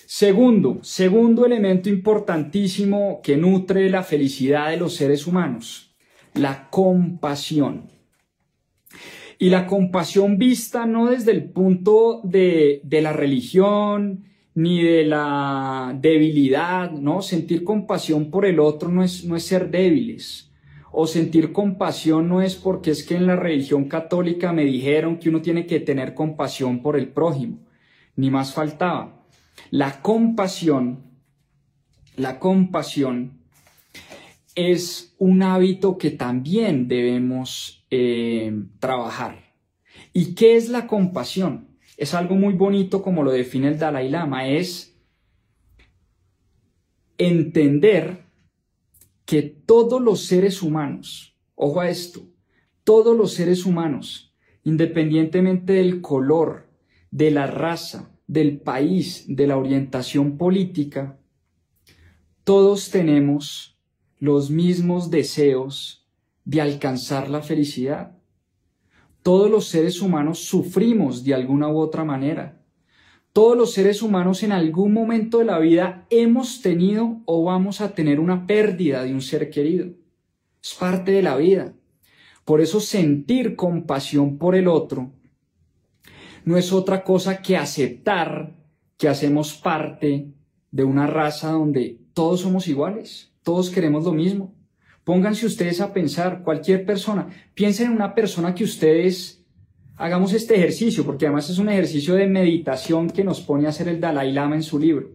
Segundo, 0.06 0.78
segundo 0.82 1.46
elemento 1.46 1.88
importantísimo 1.88 3.20
que 3.22 3.36
nutre 3.36 3.88
la 3.88 4.02
felicidad 4.02 4.70
de 4.70 4.76
los 4.76 4.94
seres 4.94 5.26
humanos, 5.26 5.96
la 6.34 6.68
compasión. 6.70 7.90
Y 9.38 9.48
la 9.50 9.66
compasión 9.66 10.38
vista 10.38 10.86
no 10.86 11.10
desde 11.10 11.32
el 11.32 11.50
punto 11.50 12.20
de, 12.22 12.82
de 12.84 13.02
la 13.02 13.12
religión, 13.12 14.26
ni 14.54 14.82
de 14.82 15.04
la 15.04 15.96
debilidad, 15.98 16.90
¿no? 16.90 17.22
Sentir 17.22 17.64
compasión 17.64 18.30
por 18.30 18.44
el 18.44 18.60
otro 18.60 18.90
no 18.90 19.02
es, 19.02 19.24
no 19.24 19.36
es 19.36 19.46
ser 19.46 19.70
débiles. 19.70 20.50
O 20.90 21.06
sentir 21.06 21.52
compasión 21.52 22.28
no 22.28 22.42
es 22.42 22.54
porque 22.54 22.90
es 22.90 23.02
que 23.02 23.16
en 23.16 23.26
la 23.26 23.36
religión 23.36 23.86
católica 23.86 24.52
me 24.52 24.64
dijeron 24.64 25.18
que 25.18 25.30
uno 25.30 25.40
tiene 25.40 25.66
que 25.66 25.80
tener 25.80 26.14
compasión 26.14 26.82
por 26.82 26.98
el 26.98 27.08
prójimo. 27.08 27.60
Ni 28.14 28.30
más 28.30 28.52
faltaba. 28.52 29.24
La 29.70 30.02
compasión, 30.02 31.02
la 32.16 32.38
compasión 32.38 33.40
es 34.54 35.14
un 35.18 35.42
hábito 35.42 35.96
que 35.96 36.10
también 36.10 36.88
debemos 36.88 37.86
eh, 37.90 38.52
trabajar. 38.78 39.54
¿Y 40.12 40.34
qué 40.34 40.56
es 40.56 40.68
la 40.68 40.86
compasión? 40.86 41.71
Es 42.02 42.14
algo 42.14 42.34
muy 42.34 42.54
bonito 42.54 43.00
como 43.00 43.22
lo 43.22 43.30
define 43.30 43.68
el 43.68 43.78
Dalai 43.78 44.08
Lama, 44.08 44.48
es 44.48 45.00
entender 47.16 48.24
que 49.24 49.42
todos 49.42 50.02
los 50.02 50.24
seres 50.24 50.62
humanos, 50.62 51.38
ojo 51.54 51.80
a 51.80 51.88
esto, 51.88 52.22
todos 52.82 53.16
los 53.16 53.34
seres 53.34 53.64
humanos, 53.64 54.34
independientemente 54.64 55.74
del 55.74 56.00
color, 56.00 56.68
de 57.12 57.30
la 57.30 57.46
raza, 57.46 58.10
del 58.26 58.58
país, 58.58 59.24
de 59.28 59.46
la 59.46 59.56
orientación 59.56 60.38
política, 60.38 61.20
todos 62.42 62.90
tenemos 62.90 63.78
los 64.18 64.50
mismos 64.50 65.08
deseos 65.08 66.04
de 66.44 66.62
alcanzar 66.62 67.30
la 67.30 67.42
felicidad. 67.42 68.18
Todos 69.22 69.50
los 69.50 69.66
seres 69.66 70.00
humanos 70.00 70.40
sufrimos 70.40 71.24
de 71.24 71.34
alguna 71.34 71.68
u 71.68 71.78
otra 71.78 72.04
manera. 72.04 72.60
Todos 73.32 73.56
los 73.56 73.72
seres 73.72 74.02
humanos 74.02 74.42
en 74.42 74.52
algún 74.52 74.92
momento 74.92 75.38
de 75.38 75.44
la 75.44 75.58
vida 75.58 76.06
hemos 76.10 76.60
tenido 76.60 77.20
o 77.24 77.44
vamos 77.44 77.80
a 77.80 77.94
tener 77.94 78.20
una 78.20 78.46
pérdida 78.46 79.04
de 79.04 79.14
un 79.14 79.22
ser 79.22 79.48
querido. 79.50 79.90
Es 80.62 80.74
parte 80.74 81.12
de 81.12 81.22
la 81.22 81.36
vida. 81.36 81.72
Por 82.44 82.60
eso 82.60 82.80
sentir 82.80 83.56
compasión 83.56 84.38
por 84.38 84.54
el 84.54 84.68
otro 84.68 85.12
no 86.44 86.56
es 86.56 86.72
otra 86.72 87.04
cosa 87.04 87.40
que 87.40 87.56
aceptar 87.56 88.56
que 88.96 89.08
hacemos 89.08 89.54
parte 89.54 90.32
de 90.70 90.84
una 90.84 91.06
raza 91.06 91.52
donde 91.52 92.00
todos 92.14 92.40
somos 92.40 92.68
iguales, 92.68 93.32
todos 93.42 93.70
queremos 93.70 94.04
lo 94.04 94.12
mismo, 94.12 94.54
Pónganse 95.04 95.46
ustedes 95.46 95.80
a 95.80 95.92
pensar, 95.92 96.42
cualquier 96.44 96.86
persona, 96.86 97.28
piensen 97.54 97.88
en 97.88 97.92
una 97.94 98.14
persona 98.14 98.54
que 98.54 98.62
ustedes, 98.62 99.44
hagamos 99.96 100.32
este 100.32 100.54
ejercicio, 100.54 101.04
porque 101.04 101.26
además 101.26 101.50
es 101.50 101.58
un 101.58 101.68
ejercicio 101.68 102.14
de 102.14 102.28
meditación 102.28 103.10
que 103.10 103.24
nos 103.24 103.40
pone 103.40 103.66
a 103.66 103.70
hacer 103.70 103.88
el 103.88 104.00
Dalai 104.00 104.32
Lama 104.32 104.54
en 104.54 104.62
su 104.62 104.78
libro. 104.78 105.10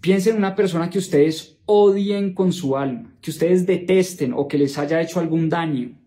Piensen 0.00 0.34
en 0.34 0.38
una 0.38 0.54
persona 0.54 0.90
que 0.90 0.98
ustedes 0.98 1.58
odien 1.66 2.34
con 2.34 2.52
su 2.52 2.76
alma, 2.76 3.16
que 3.20 3.30
ustedes 3.30 3.66
detesten 3.66 4.32
o 4.32 4.46
que 4.46 4.58
les 4.58 4.78
haya 4.78 5.00
hecho 5.00 5.18
algún 5.18 5.48
daño, 5.48 5.98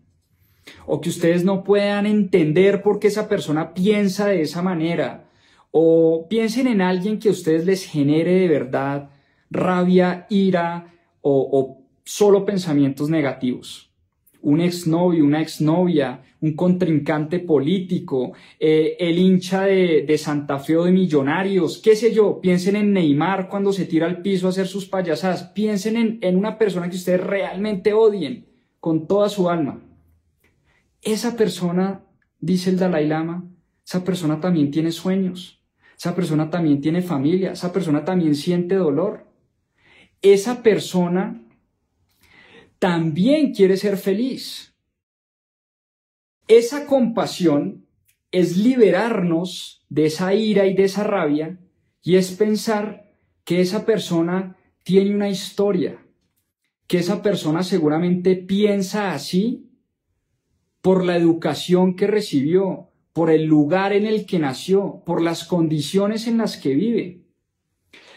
o 0.86 1.00
que 1.02 1.10
ustedes 1.10 1.44
no 1.44 1.64
puedan 1.64 2.06
entender 2.06 2.80
por 2.80 2.98
qué 2.98 3.08
esa 3.08 3.28
persona 3.28 3.74
piensa 3.74 4.28
de 4.28 4.40
esa 4.40 4.62
manera, 4.62 5.28
o 5.70 6.26
piensen 6.28 6.68
en 6.68 6.80
alguien 6.80 7.18
que 7.18 7.28
a 7.28 7.32
ustedes 7.32 7.66
les 7.66 7.84
genere 7.84 8.32
de 8.32 8.48
verdad 8.48 9.10
rabia, 9.50 10.26
ira 10.30 10.94
o, 11.20 11.48
o 11.52 11.81
solo 12.04 12.44
pensamientos 12.44 13.08
negativos. 13.08 13.90
Un 14.40 14.60
exnovio, 14.60 15.24
una 15.24 15.40
exnovia, 15.40 16.22
un 16.40 16.54
contrincante 16.54 17.38
político, 17.38 18.32
eh, 18.58 18.96
el 18.98 19.18
hincha 19.18 19.62
de, 19.62 20.18
Santa 20.18 20.58
Fe 20.58 20.76
o 20.76 20.84
de 20.84 20.90
Millonarios, 20.90 21.78
qué 21.78 21.94
sé 21.94 22.12
yo, 22.12 22.40
piensen 22.40 22.74
en 22.74 22.92
Neymar 22.92 23.48
cuando 23.48 23.72
se 23.72 23.86
tira 23.86 24.06
al 24.06 24.20
piso 24.20 24.46
a 24.46 24.50
hacer 24.50 24.66
sus 24.66 24.86
payasadas, 24.86 25.44
piensen 25.44 25.96
en, 25.96 26.18
en 26.20 26.36
una 26.36 26.58
persona 26.58 26.90
que 26.90 26.96
ustedes 26.96 27.24
realmente 27.24 27.92
odien 27.92 28.46
con 28.80 29.06
toda 29.06 29.28
su 29.28 29.48
alma. 29.48 29.80
Esa 31.00 31.36
persona, 31.36 32.04
dice 32.40 32.70
el 32.70 32.78
Dalai 32.78 33.06
Lama, 33.06 33.48
esa 33.86 34.02
persona 34.02 34.40
también 34.40 34.72
tiene 34.72 34.90
sueños, 34.90 35.62
esa 36.02 36.16
persona 36.16 36.50
también 36.50 36.80
tiene 36.80 37.00
familia, 37.00 37.52
esa 37.52 37.72
persona 37.72 38.04
también 38.04 38.34
siente 38.34 38.74
dolor. 38.74 39.26
Esa 40.20 40.64
persona 40.64 41.40
también 42.82 43.54
quiere 43.54 43.76
ser 43.76 43.96
feliz. 43.96 44.74
Esa 46.48 46.84
compasión 46.84 47.86
es 48.32 48.56
liberarnos 48.56 49.86
de 49.88 50.06
esa 50.06 50.34
ira 50.34 50.66
y 50.66 50.74
de 50.74 50.82
esa 50.82 51.04
rabia 51.04 51.60
y 52.02 52.16
es 52.16 52.32
pensar 52.32 53.14
que 53.44 53.60
esa 53.60 53.86
persona 53.86 54.56
tiene 54.82 55.14
una 55.14 55.28
historia, 55.28 56.04
que 56.88 56.98
esa 56.98 57.22
persona 57.22 57.62
seguramente 57.62 58.34
piensa 58.34 59.12
así 59.12 59.70
por 60.80 61.04
la 61.04 61.16
educación 61.16 61.94
que 61.94 62.08
recibió, 62.08 62.90
por 63.12 63.30
el 63.30 63.44
lugar 63.44 63.92
en 63.92 64.06
el 64.06 64.26
que 64.26 64.40
nació, 64.40 65.04
por 65.06 65.22
las 65.22 65.44
condiciones 65.44 66.26
en 66.26 66.38
las 66.38 66.56
que 66.56 66.74
vive. 66.74 67.20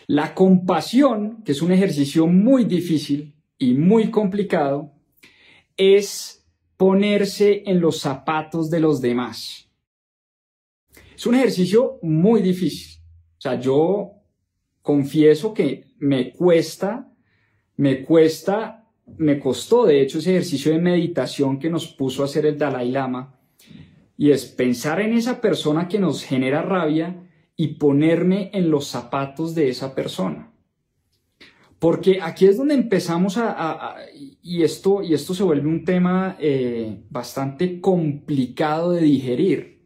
La 0.07 0.33
compasión, 0.33 1.43
que 1.43 1.51
es 1.51 1.61
un 1.61 1.71
ejercicio 1.71 2.25
muy 2.25 2.63
difícil, 2.63 3.34
y 3.57 3.73
muy 3.73 4.11
complicado 4.11 4.91
es 5.77 6.45
ponerse 6.77 7.63
en 7.65 7.79
los 7.79 7.99
zapatos 7.99 8.69
de 8.69 8.79
los 8.79 9.01
demás. 9.01 9.69
Es 11.15 11.25
un 11.25 11.35
ejercicio 11.35 11.99
muy 12.01 12.41
difícil. 12.41 13.01
O 13.37 13.41
sea, 13.41 13.59
yo 13.59 14.11
confieso 14.81 15.53
que 15.53 15.85
me 15.97 16.33
cuesta, 16.33 17.13
me 17.77 18.03
cuesta, 18.03 18.89
me 19.17 19.39
costó 19.39 19.85
de 19.85 20.01
hecho 20.01 20.19
ese 20.19 20.31
ejercicio 20.31 20.71
de 20.71 20.79
meditación 20.79 21.59
que 21.59 21.69
nos 21.69 21.87
puso 21.87 22.21
a 22.21 22.25
hacer 22.25 22.45
el 22.45 22.57
Dalai 22.57 22.91
Lama. 22.91 23.39
Y 24.17 24.31
es 24.31 24.45
pensar 24.45 25.01
en 25.01 25.13
esa 25.13 25.41
persona 25.41 25.87
que 25.87 25.99
nos 25.99 26.23
genera 26.23 26.61
rabia 26.61 27.29
y 27.55 27.75
ponerme 27.75 28.49
en 28.53 28.69
los 28.69 28.87
zapatos 28.87 29.55
de 29.55 29.69
esa 29.69 29.95
persona. 29.95 30.54
Porque 31.85 32.17
aquí 32.19 32.47
es 32.47 32.57
donde 32.57 32.73
empezamos 32.73 33.37
a, 33.37 33.95
y, 34.41 34.63
esto, 34.63 35.03
y 35.03 35.13
esto 35.13 35.35
se 35.35 35.43
vuelve 35.43 35.69
un 35.69 35.85
tema 35.85 36.35
eh, 36.39 37.03
bastante 37.11 37.79
complicado 37.79 38.93
de 38.93 39.01
digerir. 39.01 39.81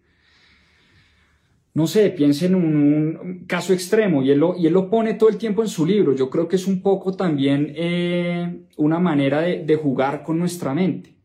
No 1.73 1.87
sé, 1.87 2.09
piensen 2.11 2.53
en 2.53 2.63
un, 2.63 3.43
caso 3.47 3.73
extremo 3.73 4.23
y 4.23 4.31
él, 4.31 4.39
lo, 4.39 4.55
y 4.55 4.67
él 4.67 4.71
lo 4.71 4.89
pone 4.89 5.15
todo 5.15 5.27
el 5.27 5.35
tiempo 5.35 5.61
en 5.61 5.67
su 5.67 5.85
libro. 5.85 6.15
Yo 6.15 6.29
creo 6.29 6.47
que 6.47 6.55
es 6.55 6.67
un 6.67 6.81
poco 6.81 7.17
también 7.17 7.73
eh, 7.75 8.61
una 8.77 8.99
manera 8.99 9.41
de, 9.41 9.65
de 9.65 9.75
jugar 9.75 10.23
con 10.23 10.39
nuestra 10.39 10.73
mente. 10.73 11.17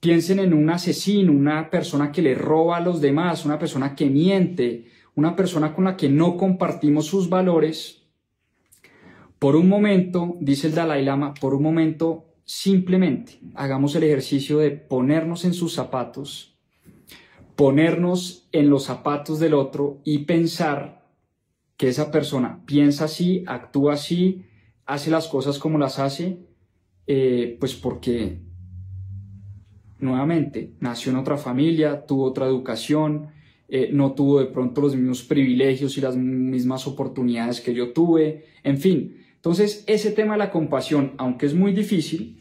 Piensen 0.00 0.40
en 0.40 0.52
un 0.52 0.68
asesino, 0.68 1.30
una 1.30 1.70
persona 1.70 2.10
que 2.10 2.22
le 2.22 2.34
roba 2.34 2.78
a 2.78 2.80
los 2.80 3.00
demás, 3.00 3.44
una 3.44 3.56
persona 3.56 3.94
que 3.94 4.06
miente, 4.06 4.86
una 5.14 5.36
persona 5.36 5.72
con 5.72 5.84
la 5.84 5.96
que 5.96 6.08
no 6.08 6.36
compartimos 6.36 7.06
sus 7.06 7.28
valores 7.28 8.01
por 9.42 9.56
un 9.56 9.68
momento, 9.68 10.36
dice 10.38 10.68
el 10.68 10.74
Dalai 10.76 11.04
Lama, 11.04 11.34
por 11.34 11.52
un 11.52 11.64
momento 11.64 12.26
simplemente 12.44 13.40
hagamos 13.56 13.96
el 13.96 14.04
ejercicio 14.04 14.58
de 14.58 14.70
ponernos 14.70 15.44
en 15.44 15.52
sus 15.52 15.72
zapatos, 15.72 16.56
ponernos 17.56 18.48
en 18.52 18.70
los 18.70 18.84
zapatos 18.84 19.40
del 19.40 19.54
otro 19.54 20.00
y 20.04 20.18
pensar 20.18 21.08
que 21.76 21.88
esa 21.88 22.12
persona 22.12 22.62
piensa 22.66 23.06
así, 23.06 23.42
actúa 23.48 23.94
así, 23.94 24.44
hace 24.86 25.10
las 25.10 25.26
cosas 25.26 25.58
como 25.58 25.76
las 25.76 25.98
hace, 25.98 26.38
eh, 27.08 27.56
pues 27.58 27.74
porque 27.74 28.42
nuevamente 29.98 30.76
nació 30.78 31.10
en 31.10 31.18
otra 31.18 31.36
familia, 31.36 32.06
tuvo 32.06 32.26
otra 32.26 32.46
educación, 32.46 33.30
eh, 33.68 33.90
no 33.92 34.12
tuvo 34.12 34.38
de 34.38 34.46
pronto 34.46 34.82
los 34.82 34.94
mismos 34.94 35.24
privilegios 35.24 35.98
y 35.98 36.00
las 36.00 36.16
mismas 36.16 36.86
oportunidades 36.86 37.60
que 37.60 37.74
yo 37.74 37.92
tuve, 37.92 38.44
en 38.62 38.78
fin. 38.78 39.21
Entonces, 39.42 39.82
ese 39.88 40.12
tema 40.12 40.34
de 40.34 40.38
la 40.38 40.52
compasión, 40.52 41.14
aunque 41.18 41.46
es 41.46 41.54
muy 41.54 41.72
difícil, 41.72 42.40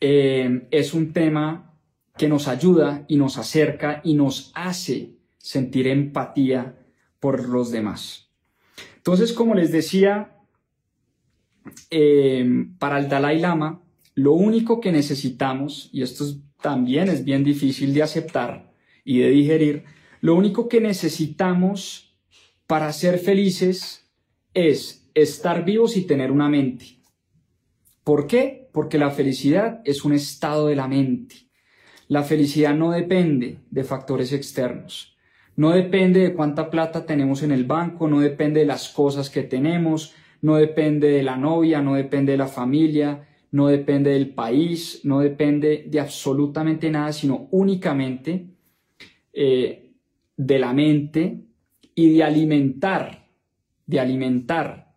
eh, 0.00 0.68
es 0.70 0.94
un 0.94 1.12
tema 1.12 1.74
que 2.16 2.28
nos 2.28 2.46
ayuda 2.46 3.04
y 3.08 3.16
nos 3.16 3.38
acerca 3.38 4.00
y 4.04 4.14
nos 4.14 4.52
hace 4.54 5.16
sentir 5.36 5.88
empatía 5.88 6.78
por 7.18 7.48
los 7.48 7.72
demás. 7.72 8.30
Entonces, 8.98 9.32
como 9.32 9.56
les 9.56 9.72
decía, 9.72 10.36
eh, 11.90 12.66
para 12.78 13.00
el 13.00 13.08
Dalai 13.08 13.40
Lama, 13.40 13.82
lo 14.14 14.34
único 14.34 14.78
que 14.78 14.92
necesitamos, 14.92 15.90
y 15.92 16.02
esto 16.02 16.24
también 16.62 17.08
es 17.08 17.24
bien 17.24 17.42
difícil 17.42 17.92
de 17.94 18.04
aceptar 18.04 18.72
y 19.04 19.18
de 19.18 19.30
digerir, 19.30 19.84
lo 20.20 20.36
único 20.36 20.68
que 20.68 20.80
necesitamos 20.80 22.16
para 22.68 22.92
ser 22.92 23.18
felices 23.18 24.08
es 24.54 24.97
estar 25.22 25.64
vivos 25.64 25.96
y 25.96 26.06
tener 26.06 26.30
una 26.30 26.48
mente. 26.48 26.98
¿Por 28.04 28.26
qué? 28.26 28.68
Porque 28.72 28.98
la 28.98 29.10
felicidad 29.10 29.80
es 29.84 30.04
un 30.04 30.12
estado 30.12 30.68
de 30.68 30.76
la 30.76 30.88
mente. 30.88 31.48
La 32.08 32.22
felicidad 32.22 32.74
no 32.74 32.90
depende 32.90 33.58
de 33.70 33.84
factores 33.84 34.32
externos. 34.32 35.16
No 35.56 35.70
depende 35.70 36.20
de 36.20 36.34
cuánta 36.34 36.70
plata 36.70 37.04
tenemos 37.04 37.42
en 37.42 37.52
el 37.52 37.64
banco, 37.64 38.08
no 38.08 38.20
depende 38.20 38.60
de 38.60 38.66
las 38.66 38.88
cosas 38.88 39.28
que 39.28 39.42
tenemos, 39.42 40.14
no 40.40 40.56
depende 40.56 41.08
de 41.08 41.22
la 41.22 41.36
novia, 41.36 41.82
no 41.82 41.96
depende 41.96 42.32
de 42.32 42.38
la 42.38 42.46
familia, 42.46 43.28
no 43.50 43.66
depende 43.66 44.10
del 44.10 44.30
país, 44.34 45.00
no 45.04 45.20
depende 45.20 45.84
de 45.88 46.00
absolutamente 46.00 46.90
nada, 46.90 47.12
sino 47.12 47.48
únicamente 47.50 48.46
eh, 49.32 49.92
de 50.36 50.58
la 50.58 50.72
mente 50.72 51.44
y 51.94 52.14
de 52.14 52.22
alimentar, 52.22 53.26
de 53.84 54.00
alimentar 54.00 54.87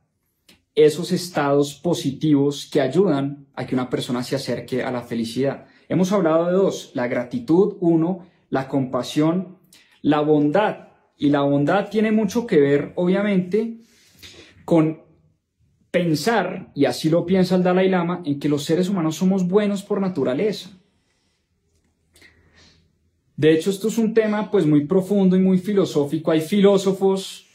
esos 0.75 1.11
estados 1.11 1.73
positivos 1.75 2.69
que 2.71 2.81
ayudan 2.81 3.47
a 3.55 3.65
que 3.65 3.75
una 3.75 3.89
persona 3.89 4.23
se 4.23 4.35
acerque 4.35 4.83
a 4.83 4.91
la 4.91 5.01
felicidad. 5.01 5.65
Hemos 5.89 6.11
hablado 6.11 6.47
de 6.47 6.53
dos, 6.53 6.91
la 6.93 7.07
gratitud, 7.07 7.77
uno, 7.81 8.27
la 8.49 8.67
compasión, 8.67 9.59
la 10.01 10.21
bondad. 10.21 10.87
Y 11.17 11.29
la 11.29 11.41
bondad 11.41 11.89
tiene 11.89 12.11
mucho 12.11 12.47
que 12.47 12.59
ver, 12.59 12.93
obviamente, 12.95 13.81
con 14.65 15.01
pensar, 15.91 16.71
y 16.73 16.85
así 16.85 17.09
lo 17.09 17.25
piensa 17.25 17.55
el 17.55 17.63
Dalai 17.63 17.89
Lama, 17.89 18.23
en 18.25 18.39
que 18.39 18.47
los 18.47 18.63
seres 18.63 18.87
humanos 18.87 19.17
somos 19.17 19.47
buenos 19.47 19.83
por 19.83 19.99
naturaleza. 19.99 20.69
De 23.35 23.51
hecho, 23.51 23.69
esto 23.69 23.89
es 23.89 23.97
un 23.97 24.13
tema 24.13 24.49
pues 24.49 24.65
muy 24.65 24.85
profundo 24.85 25.35
y 25.35 25.39
muy 25.39 25.57
filosófico. 25.57 26.31
Hay 26.31 26.41
filósofos 26.41 27.50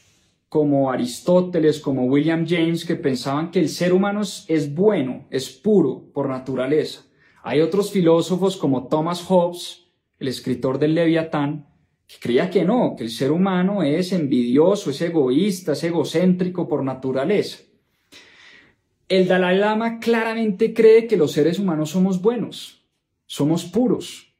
como 0.49 0.91
Aristóteles, 0.91 1.79
como 1.79 2.05
William 2.05 2.45
James, 2.47 2.85
que 2.85 2.95
pensaban 2.95 3.51
que 3.51 3.59
el 3.59 3.69
ser 3.69 3.93
humano 3.93 4.21
es, 4.21 4.73
bueno, 4.73 5.27
es 5.29 5.49
puro 5.49 6.09
por 6.13 6.29
naturaleza. 6.29 7.03
Hay 7.43 7.61
otros 7.61 7.91
filósofos 7.91 8.55
como 8.55 8.87
Thomas 8.87 9.21
Hobbes, 9.23 9.87
el 10.19 10.27
escritor 10.27 10.79
del 10.79 10.95
Leviatán, 10.95 11.67
que 12.07 12.15
creía 12.19 12.49
que 12.49 12.63
no, 12.63 12.95
que 12.97 13.03
el 13.03 13.09
ser 13.09 13.31
humano 13.31 13.83
es 13.83 14.13
envidioso, 14.13 14.89
es 14.89 15.01
egoísta, 15.01 15.73
es 15.73 15.83
egocéntrico 15.83 16.67
por 16.67 16.83
naturaleza. 16.83 17.59
El 19.09 19.27
Dalai 19.27 19.57
Lama 19.57 19.99
claramente 19.99 20.73
cree 20.73 21.07
que 21.07 21.17
los 21.17 21.33
seres 21.33 21.59
humanos 21.59 21.91
somos 21.91 22.21
buenos, 22.21 22.85
somos 23.25 23.65
puros. 23.65 24.33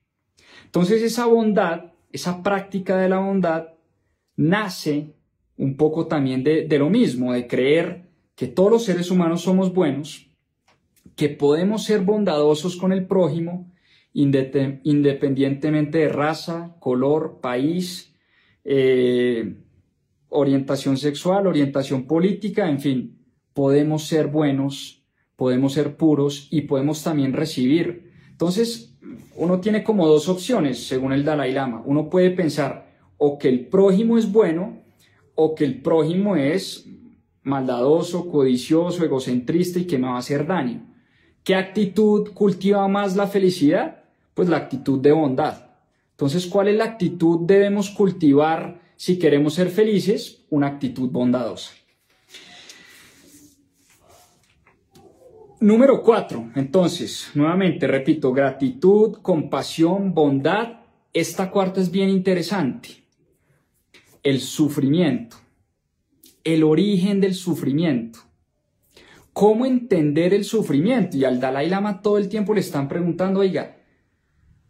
Entonces 0.65 1.01
esa 1.01 1.25
bondad, 1.25 1.93
esa 2.11 2.43
práctica 2.43 2.97
de 2.97 3.09
la 3.09 3.19
bondad, 3.19 3.73
nace 4.35 5.16
un 5.57 5.75
poco 5.75 6.07
también 6.07 6.43
de, 6.43 6.67
lo 6.77 6.89
mismo, 6.89 7.33
de 7.33 7.47
creer 7.47 8.09
que 8.35 8.47
todos 8.47 8.71
los 8.71 8.83
seres 8.83 9.09
humanos 9.11 9.41
somos 9.41 9.73
buenos, 9.73 10.29
que 11.15 11.29
podemos 11.29 11.83
ser 11.83 12.01
bondadosos 12.01 12.75
con 12.75 12.91
el 12.91 13.07
prójimo, 13.07 13.71
independientemente 14.13 15.97
de 15.99 16.09
raza, 16.09 16.75
color, 16.79 17.39
país, 17.41 18.13
eh, 18.63 19.55
orientación 20.29 20.97
sexual, 20.97 21.47
orientación 21.47 22.05
política, 22.05 22.69
en 22.69 22.79
fin, 22.79 23.17
podemos 23.53 24.05
ser 24.05 24.27
buenos, 24.27 25.03
podemos 25.35 25.73
ser 25.73 25.97
puros 25.97 26.47
y 26.51 26.61
podemos 26.61 27.03
también 27.03 27.33
recibir. 27.33 28.11
Entonces, 28.29 28.95
uno 29.35 29.59
tiene 29.59 29.83
como 29.83 30.07
dos 30.07 30.29
opciones, 30.29 30.85
según 30.85 31.13
el 31.13 31.23
Dalai 31.23 31.51
Lama. 31.51 31.81
Uno 31.85 32.09
puede 32.09 32.31
pensar 32.31 32.87
o 33.17 33.39
que 33.39 33.49
el 33.49 33.67
prójimo 33.67 34.17
es 34.17 34.31
bueno 34.31 34.83
o 35.39 35.53
que 35.53 35.63
el 35.63 35.81
prójimo 35.81 36.35
es 36.35 36.85
maldadoso, 37.43 38.29
codicioso, 38.29 39.05
egocentrista 39.05 39.79
y 39.79 39.85
que 39.85 39.99
me 39.99 40.07
va 40.07 40.15
a 40.15 40.19
hacer 40.19 40.47
daño. 40.47 40.83
¿Qué 41.43 41.55
actitud 41.55 42.33
cultiva 42.33 42.87
más 42.87 43.15
la 43.15 43.27
felicidad? 43.27 44.03
Pues 44.33 44.49
la 44.49 44.57
actitud 44.57 44.99
de 44.99 45.11
bondad. 45.11 45.69
Entonces, 46.11 46.47
¿cuál 46.47 46.69
es 46.69 46.75
la 46.75 46.85
actitud 46.85 47.45
debemos 47.45 47.91
cultivar 47.91 48.81
si 48.95 49.19
queremos 49.19 49.53
ser 49.53 49.69
felices? 49.69 50.43
Una 50.49 50.67
actitud 50.67 51.09
bondadosa. 51.09 51.71
Número 55.59 56.01
cuatro, 56.01 56.51
entonces, 56.55 57.29
nuevamente 57.35 57.85
repito, 57.85 58.33
gratitud, 58.33 59.19
compasión, 59.21 60.13
bondad. 60.15 60.81
Esta 61.13 61.51
cuarta 61.51 61.79
es 61.79 61.91
bien 61.91 62.09
interesante. 62.09 63.06
El 64.27 64.41
sufrimiento, 64.41 65.37
el 66.43 66.65
origen 66.65 67.21
del 67.21 67.33
sufrimiento. 67.33 68.19
¿Cómo 69.31 69.65
entender 69.65 70.33
el 70.33 70.43
sufrimiento? 70.43 71.15
Y 71.15 71.23
al 71.23 71.39
Dalai 71.39 71.69
Lama 71.69 72.01
todo 72.01 72.17
el 72.17 72.27
tiempo 72.27 72.53
le 72.53 72.59
están 72.59 72.89
preguntando, 72.89 73.39
oiga, 73.39 73.77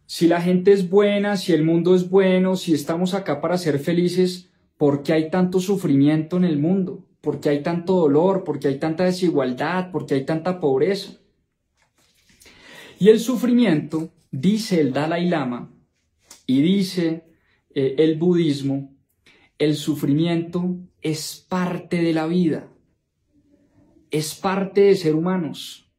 si 0.06 0.28
la 0.28 0.42
gente 0.42 0.74
es 0.74 0.92
buena, 0.92 1.38
si 1.38 1.54
el 1.54 1.64
mundo 1.64 1.96
es 1.96 2.08
bueno, 2.08 2.56
si 2.56 2.76
estamos 2.76 3.16
acá 3.16 3.42
para 3.42 3.58
ser 3.58 3.80
felices, 3.80 4.52
¿por 4.78 5.02
qué 5.02 5.14
hay 5.14 5.32
tanto 5.32 5.60
sufrimiento 5.60 6.38
en 6.38 6.44
el 6.44 6.60
mundo? 6.60 7.08
¿Por 7.20 7.40
qué 7.40 7.50
hay 7.50 7.64
tanto 7.64 7.96
dolor? 7.96 8.44
¿Por 8.44 8.60
qué 8.60 8.68
hay 8.68 8.78
tanta 8.78 9.06
desigualdad? 9.06 9.90
¿Por 9.90 10.06
qué 10.06 10.14
hay 10.14 10.24
tanta 10.24 10.60
pobreza? 10.60 11.14
Y 13.00 13.10
el 13.10 13.20
sufrimiento, 13.20 14.12
dice 14.30 14.80
el 14.80 14.94
Dalai 14.94 15.28
Lama 15.28 15.74
y 16.46 16.62
dice 16.62 17.24
eh, 17.74 17.96
el 17.98 18.20
budismo, 18.20 18.97
el 19.60 19.76
sufrimiento 19.76 20.78
es 21.02 21.46
parte 21.48 22.02
de 22.02 22.14
la 22.14 22.28
vida, 22.28 22.72
es 24.12 24.36
parte 24.36 24.82
de 24.82 24.96
ser 24.96 25.16
humanos, 25.16 25.92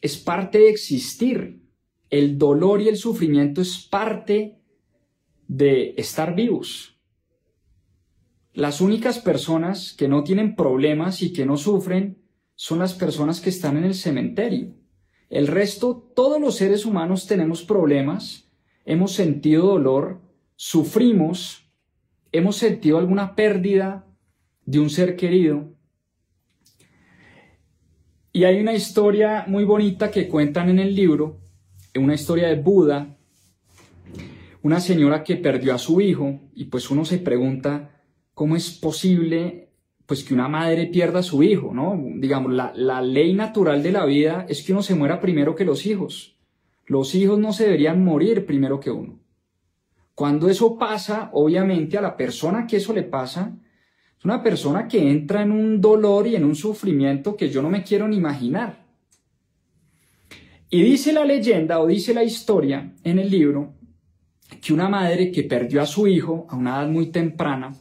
es 0.00 0.16
parte 0.16 0.58
de 0.58 0.70
existir. 0.70 1.60
El 2.08 2.38
dolor 2.38 2.82
y 2.82 2.88
el 2.88 2.96
sufrimiento 2.96 3.60
es 3.60 3.86
parte 3.86 4.58
de 5.46 5.94
estar 5.96 6.34
vivos. 6.34 6.98
Las 8.52 8.80
únicas 8.80 9.20
personas 9.20 9.92
que 9.92 10.08
no 10.08 10.24
tienen 10.24 10.56
problemas 10.56 11.22
y 11.22 11.32
que 11.32 11.46
no 11.46 11.56
sufren 11.56 12.20
son 12.56 12.80
las 12.80 12.94
personas 12.94 13.40
que 13.40 13.50
están 13.50 13.76
en 13.76 13.84
el 13.84 13.94
cementerio. 13.94 14.74
El 15.28 15.46
resto, 15.46 16.12
todos 16.16 16.40
los 16.40 16.56
seres 16.56 16.84
humanos 16.84 17.26
tenemos 17.26 17.62
problemas, 17.62 18.50
hemos 18.84 19.12
sentido 19.12 19.66
dolor, 19.66 20.20
sufrimos, 20.56 21.69
hemos 22.32 22.56
sentido 22.56 22.98
alguna 22.98 23.34
pérdida 23.34 24.06
de 24.64 24.78
un 24.78 24.90
ser 24.90 25.16
querido. 25.16 25.74
Y 28.32 28.44
hay 28.44 28.60
una 28.60 28.74
historia 28.74 29.44
muy 29.48 29.64
bonita 29.64 30.10
que 30.10 30.28
cuentan 30.28 30.68
en 30.68 30.78
el 30.78 30.94
libro, 30.94 31.40
una 31.96 32.14
historia 32.14 32.48
de 32.48 32.56
Buda, 32.56 33.16
una 34.62 34.80
señora 34.80 35.24
que 35.24 35.36
perdió 35.36 35.74
a 35.74 35.78
su 35.78 36.00
hijo 36.00 36.40
y 36.54 36.66
pues 36.66 36.90
uno 36.90 37.04
se 37.04 37.18
pregunta, 37.18 38.02
¿cómo 38.34 38.56
es 38.56 38.70
posible 38.70 39.70
pues 40.06 40.24
que 40.24 40.34
una 40.34 40.48
madre 40.48 40.86
pierda 40.86 41.20
a 41.20 41.22
su 41.22 41.42
hijo, 41.44 41.72
¿no? 41.72 42.00
Digamos, 42.16 42.52
la, 42.52 42.72
la 42.74 43.00
ley 43.00 43.32
natural 43.32 43.80
de 43.82 43.92
la 43.92 44.04
vida 44.04 44.44
es 44.48 44.62
que 44.62 44.72
uno 44.72 44.82
se 44.82 44.96
muera 44.96 45.20
primero 45.20 45.54
que 45.54 45.64
los 45.64 45.86
hijos. 45.86 46.36
Los 46.86 47.14
hijos 47.14 47.38
no 47.38 47.52
se 47.52 47.64
deberían 47.64 48.04
morir 48.04 48.44
primero 48.44 48.80
que 48.80 48.90
uno. 48.90 49.19
Cuando 50.20 50.50
eso 50.50 50.76
pasa, 50.76 51.30
obviamente 51.32 51.96
a 51.96 52.02
la 52.02 52.14
persona 52.14 52.66
que 52.66 52.76
eso 52.76 52.92
le 52.92 53.04
pasa, 53.04 53.56
es 54.18 54.22
una 54.22 54.42
persona 54.42 54.86
que 54.86 55.10
entra 55.10 55.40
en 55.40 55.50
un 55.50 55.80
dolor 55.80 56.26
y 56.26 56.36
en 56.36 56.44
un 56.44 56.54
sufrimiento 56.54 57.34
que 57.34 57.48
yo 57.48 57.62
no 57.62 57.70
me 57.70 57.82
quiero 57.82 58.06
ni 58.06 58.16
imaginar. 58.18 58.84
Y 60.68 60.82
dice 60.82 61.14
la 61.14 61.24
leyenda 61.24 61.80
o 61.80 61.86
dice 61.86 62.12
la 62.12 62.22
historia 62.22 62.94
en 63.02 63.18
el 63.18 63.30
libro 63.30 63.72
que 64.60 64.74
una 64.74 64.90
madre 64.90 65.32
que 65.32 65.44
perdió 65.44 65.80
a 65.80 65.86
su 65.86 66.06
hijo 66.06 66.46
a 66.50 66.56
una 66.56 66.76
edad 66.76 66.88
muy 66.88 67.06
temprana, 67.06 67.74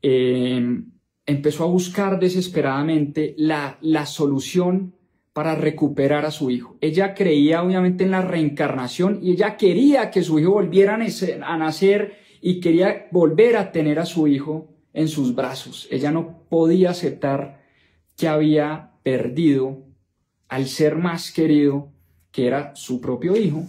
eh, 0.00 0.80
empezó 1.26 1.64
a 1.64 1.66
buscar 1.66 2.18
desesperadamente 2.18 3.34
la, 3.36 3.76
la 3.82 4.06
solución 4.06 4.95
para 5.36 5.54
recuperar 5.54 6.24
a 6.24 6.30
su 6.30 6.48
hijo. 6.48 6.78
Ella 6.80 7.12
creía 7.12 7.62
obviamente 7.62 8.04
en 8.04 8.10
la 8.10 8.22
reencarnación 8.22 9.18
y 9.22 9.32
ella 9.32 9.58
quería 9.58 10.10
que 10.10 10.22
su 10.22 10.38
hijo 10.38 10.52
volviera 10.52 10.94
a 10.94 11.58
nacer 11.58 12.16
y 12.40 12.58
quería 12.58 13.08
volver 13.10 13.58
a 13.58 13.70
tener 13.70 13.98
a 13.98 14.06
su 14.06 14.28
hijo 14.28 14.68
en 14.94 15.08
sus 15.08 15.34
brazos. 15.34 15.88
Ella 15.90 16.10
no 16.10 16.44
podía 16.48 16.88
aceptar 16.88 17.60
que 18.16 18.28
había 18.28 18.92
perdido 19.02 19.82
al 20.48 20.68
ser 20.68 20.96
más 20.96 21.30
querido, 21.32 21.92
que 22.32 22.46
era 22.46 22.74
su 22.74 23.02
propio 23.02 23.36
hijo. 23.36 23.62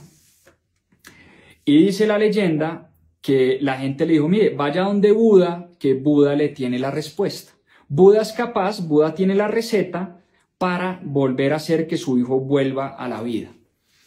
Y 1.65 1.83
dice 1.83 2.07
la 2.07 2.17
leyenda 2.17 2.93
que 3.19 3.57
la 3.59 3.77
gente 3.77 4.05
le 4.05 4.13
dijo, 4.13 4.29
mire, 4.29 4.51
vaya 4.51 4.83
donde 4.83 5.11
Buda, 5.11 5.71
que 5.79 5.95
Buda 5.95 6.33
le 6.33 6.47
tiene 6.47 6.79
la 6.79 6.91
respuesta. 6.91 7.51
Buda 7.89 8.21
es 8.21 8.31
capaz, 8.31 8.87
Buda 8.87 9.13
tiene 9.13 9.35
la 9.35 9.49
receta 9.49 10.16
para 10.57 11.01
volver 11.03 11.53
a 11.53 11.57
hacer 11.57 11.87
que 11.87 11.97
su 11.97 12.17
hijo 12.17 12.39
vuelva 12.39 12.87
a 12.87 13.07
la 13.07 13.21
vida. 13.21 13.53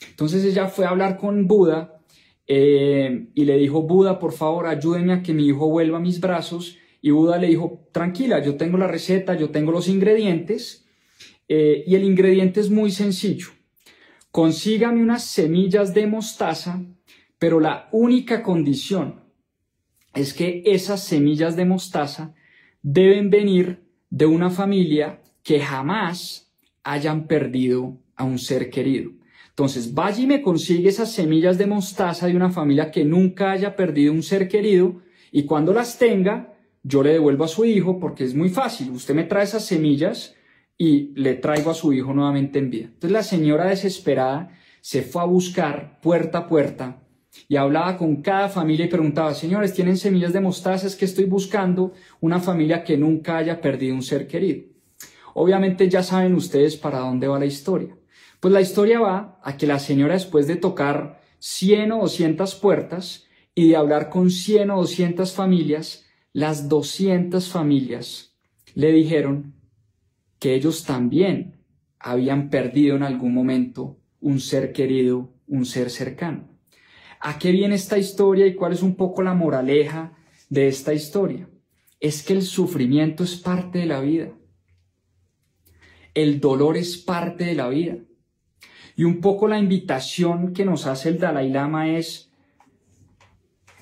Entonces 0.08 0.44
ella 0.44 0.68
fue 0.68 0.86
a 0.86 0.90
hablar 0.90 1.16
con 1.16 1.46
Buda 1.46 2.00
eh, 2.46 3.28
y 3.34 3.44
le 3.44 3.56
dijo, 3.58 3.82
Buda, 3.82 4.18
por 4.18 4.32
favor, 4.32 4.66
ayúdeme 4.66 5.12
a 5.12 5.22
que 5.22 5.32
mi 5.32 5.46
hijo 5.46 5.68
vuelva 5.68 5.98
a 5.98 6.00
mis 6.00 6.20
brazos. 6.20 6.78
Y 7.02 7.10
Buda 7.10 7.38
le 7.38 7.46
dijo, 7.46 7.88
tranquila, 7.92 8.42
yo 8.42 8.56
tengo 8.56 8.76
la 8.76 8.88
receta, 8.88 9.36
yo 9.36 9.50
tengo 9.50 9.72
los 9.72 9.88
ingredientes. 9.88 10.86
Eh, 11.48 11.84
y 11.86 11.94
el 11.94 12.04
ingrediente 12.04 12.60
es 12.60 12.70
muy 12.70 12.90
sencillo. 12.90 13.48
Consígame 14.30 15.02
unas 15.02 15.24
semillas 15.24 15.94
de 15.94 16.06
mostaza, 16.06 16.82
pero 17.38 17.58
la 17.58 17.88
única 17.92 18.42
condición 18.42 19.24
es 20.14 20.34
que 20.34 20.62
esas 20.66 21.04
semillas 21.04 21.56
de 21.56 21.64
mostaza 21.64 22.34
deben 22.82 23.30
venir 23.30 23.84
de 24.10 24.26
una 24.26 24.50
familia 24.50 25.20
que 25.50 25.58
jamás 25.58 26.48
hayan 26.84 27.26
perdido 27.26 27.98
a 28.14 28.22
un 28.22 28.38
ser 28.38 28.70
querido. 28.70 29.10
Entonces, 29.48 29.94
vaya 29.94 30.22
y 30.22 30.26
me 30.28 30.42
consigue 30.42 30.88
esas 30.88 31.10
semillas 31.10 31.58
de 31.58 31.66
mostaza 31.66 32.28
de 32.28 32.36
una 32.36 32.50
familia 32.50 32.92
que 32.92 33.04
nunca 33.04 33.50
haya 33.50 33.74
perdido 33.74 34.12
un 34.12 34.22
ser 34.22 34.46
querido 34.46 35.02
y 35.32 35.46
cuando 35.46 35.72
las 35.72 35.98
tenga, 35.98 36.54
yo 36.84 37.02
le 37.02 37.14
devuelvo 37.14 37.42
a 37.42 37.48
su 37.48 37.64
hijo 37.64 37.98
porque 37.98 38.22
es 38.22 38.32
muy 38.32 38.48
fácil. 38.48 38.92
Usted 38.92 39.12
me 39.12 39.24
trae 39.24 39.42
esas 39.42 39.66
semillas 39.66 40.36
y 40.78 41.10
le 41.20 41.34
traigo 41.34 41.72
a 41.72 41.74
su 41.74 41.92
hijo 41.92 42.14
nuevamente 42.14 42.60
en 42.60 42.70
vida. 42.70 42.84
Entonces 42.84 43.10
la 43.10 43.24
señora 43.24 43.64
desesperada 43.64 44.56
se 44.80 45.02
fue 45.02 45.22
a 45.22 45.24
buscar 45.24 45.98
puerta 46.00 46.38
a 46.38 46.46
puerta 46.46 47.02
y 47.48 47.56
hablaba 47.56 47.96
con 47.96 48.22
cada 48.22 48.48
familia 48.50 48.86
y 48.86 48.88
preguntaba, 48.88 49.34
señores, 49.34 49.74
¿tienen 49.74 49.96
semillas 49.96 50.32
de 50.32 50.42
mostaza? 50.42 50.86
Es 50.86 50.94
que 50.94 51.06
estoy 51.06 51.24
buscando 51.24 51.92
una 52.20 52.38
familia 52.38 52.84
que 52.84 52.96
nunca 52.96 53.36
haya 53.36 53.60
perdido 53.60 53.96
un 53.96 54.04
ser 54.04 54.28
querido. 54.28 54.69
Obviamente 55.34 55.88
ya 55.88 56.02
saben 56.02 56.34
ustedes 56.34 56.76
para 56.76 57.00
dónde 57.00 57.28
va 57.28 57.38
la 57.38 57.46
historia. 57.46 57.96
Pues 58.40 58.52
la 58.52 58.60
historia 58.60 59.00
va 59.00 59.40
a 59.42 59.56
que 59.56 59.66
la 59.66 59.78
señora 59.78 60.14
después 60.14 60.46
de 60.46 60.56
tocar 60.56 61.20
100 61.38 61.92
o 61.92 62.00
200 62.02 62.54
puertas 62.56 63.26
y 63.54 63.68
de 63.68 63.76
hablar 63.76 64.08
con 64.08 64.30
100 64.30 64.70
o 64.70 64.76
200 64.76 65.32
familias, 65.32 66.06
las 66.32 66.68
200 66.68 67.48
familias 67.48 68.36
le 68.74 68.92
dijeron 68.92 69.54
que 70.38 70.54
ellos 70.54 70.84
también 70.84 71.60
habían 71.98 72.48
perdido 72.48 72.96
en 72.96 73.02
algún 73.02 73.34
momento 73.34 73.98
un 74.20 74.40
ser 74.40 74.72
querido, 74.72 75.34
un 75.46 75.66
ser 75.66 75.90
cercano. 75.90 76.48
¿A 77.20 77.38
qué 77.38 77.52
viene 77.52 77.74
esta 77.74 77.98
historia 77.98 78.46
y 78.46 78.54
cuál 78.54 78.72
es 78.72 78.82
un 78.82 78.94
poco 78.94 79.22
la 79.22 79.34
moraleja 79.34 80.16
de 80.48 80.68
esta 80.68 80.94
historia? 80.94 81.48
Es 82.00 82.22
que 82.22 82.32
el 82.32 82.42
sufrimiento 82.42 83.24
es 83.24 83.36
parte 83.36 83.80
de 83.80 83.86
la 83.86 84.00
vida. 84.00 84.30
El 86.14 86.40
dolor 86.40 86.76
es 86.76 86.96
parte 86.96 87.44
de 87.44 87.54
la 87.54 87.68
vida. 87.68 87.96
Y 88.96 89.04
un 89.04 89.20
poco 89.20 89.48
la 89.48 89.58
invitación 89.58 90.52
que 90.52 90.64
nos 90.64 90.86
hace 90.86 91.08
el 91.08 91.18
Dalai 91.18 91.50
Lama 91.50 91.96
es, 91.96 92.30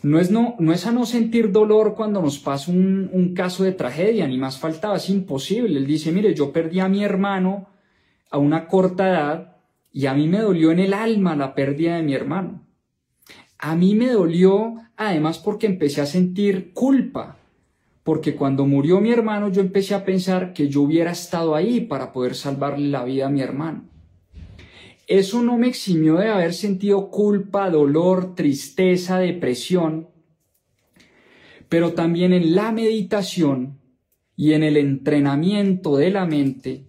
no 0.03 0.21
es, 0.21 0.31
no, 0.31 0.55
no 0.59 0.73
es 0.73 0.87
a 0.87 0.93
no 0.93 1.07
sentir 1.07 1.51
dolor 1.51 1.95
cuando 1.95 2.23
nos 2.23 2.39
pasa 2.39 2.71
un, 2.71 3.11
un 3.13 3.35
caso 3.35 3.65
de 3.65 3.73
tragedia, 3.73 4.29
ni 4.29 4.39
más 4.39 4.59
faltaba, 4.59 4.97
es 4.97 5.11
imposible. 5.11 5.79
Él 5.79 5.87
dice, 5.87 6.13
mire, 6.13 6.35
yo 6.35 6.53
perdí 6.53 6.81
a 6.81 6.89
mi 6.89 7.03
hermano 7.03 7.69
a 8.31 8.39
una 8.39 8.69
corta 8.69 9.09
edad 9.09 9.57
y 9.91 10.07
a 10.07 10.15
mí 10.15 10.29
me 10.29 10.39
dolió 10.39 10.71
en 10.71 10.79
el 10.79 10.95
alma 10.95 11.35
la 11.35 11.55
pérdida 11.55 11.97
de 11.97 12.03
mi 12.03 12.15
hermano. 12.15 12.67
A 13.59 13.75
mí 13.75 13.95
me 13.95 14.11
dolió 14.11 14.75
además 14.97 15.39
porque 15.39 15.67
empecé 15.67 16.01
a 16.01 16.07
sentir 16.07 16.73
culpa, 16.73 17.38
porque 18.09 18.35
cuando 18.35 18.65
murió 18.65 19.03
mi 19.03 19.11
hermano 19.11 19.51
yo 19.51 19.61
empecé 19.61 19.95
a 19.95 20.07
pensar 20.07 20.55
que 20.55 20.71
yo 20.71 20.81
hubiera 20.81 21.11
estado 21.11 21.55
ahí 21.55 21.83
para 21.83 22.11
poder 22.11 22.35
salvarle 22.35 22.89
la 22.89 23.05
vida 23.05 23.27
a 23.27 23.29
mi 23.29 23.43
hermano. 23.43 23.85
Eso 25.07 25.43
no 25.43 25.59
me 25.59 25.69
eximió 25.69 26.17
de 26.17 26.31
haber 26.31 26.55
sentido 26.55 27.11
culpa, 27.11 27.69
dolor, 27.69 28.35
tristeza, 28.35 29.19
depresión, 29.19 30.09
pero 31.69 31.93
también 31.93 32.33
en 32.33 32.55
la 32.55 32.73
meditación 32.73 33.79
y 34.37 34.55
en 34.55 34.63
el 34.63 34.79
entrenamiento 34.79 35.99
de 35.99 36.11
la 36.11 36.25
mente 36.25 36.87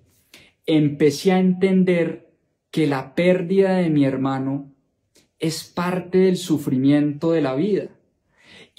empecé 0.65 1.33
a 1.33 1.39
entender 1.39 2.31
que 2.71 2.87
la 2.87 3.13
pérdida 3.13 3.75
de 3.75 3.89
mi 3.89 4.05
hermano 4.05 4.71
es 5.37 5.65
parte 5.65 6.19
del 6.19 6.37
sufrimiento 6.37 7.33
de 7.33 7.41
la 7.41 7.55
vida. 7.55 7.89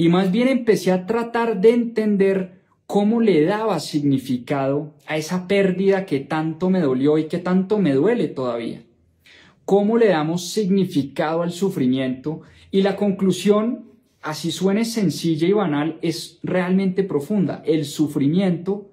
Y 0.01 0.09
más 0.09 0.33
bien 0.33 0.49
empecé 0.49 0.93
a 0.93 1.05
tratar 1.05 1.61
de 1.61 1.75
entender 1.75 2.63
cómo 2.87 3.21
le 3.21 3.45
daba 3.45 3.79
significado 3.81 4.95
a 5.07 5.19
esa 5.19 5.47
pérdida 5.47 6.07
que 6.07 6.21
tanto 6.21 6.71
me 6.71 6.81
dolió 6.81 7.19
y 7.19 7.25
que 7.25 7.37
tanto 7.37 7.79
me 7.79 7.93
duele 7.93 8.29
todavía. 8.29 8.83
Cómo 9.67 9.99
le 9.99 10.07
damos 10.07 10.53
significado 10.53 11.43
al 11.43 11.53
sufrimiento 11.53 12.41
y 12.71 12.81
la 12.81 12.97
conclusión, 12.97 13.91
así 14.23 14.53
suene 14.53 14.87
sencilla 14.87 15.47
y 15.47 15.53
banal, 15.53 15.99
es 16.01 16.39
realmente 16.43 17.03
profunda. 17.03 17.63
El 17.67 17.85
sufrimiento 17.85 18.91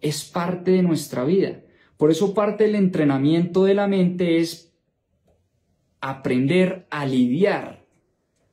es 0.00 0.24
parte 0.24 0.70
de 0.70 0.82
nuestra 0.82 1.24
vida. 1.24 1.60
Por 1.98 2.10
eso 2.10 2.32
parte 2.32 2.64
del 2.64 2.76
entrenamiento 2.76 3.64
de 3.64 3.74
la 3.74 3.86
mente 3.86 4.38
es 4.38 4.72
aprender 6.00 6.86
a 6.88 7.04
lidiar 7.04 7.79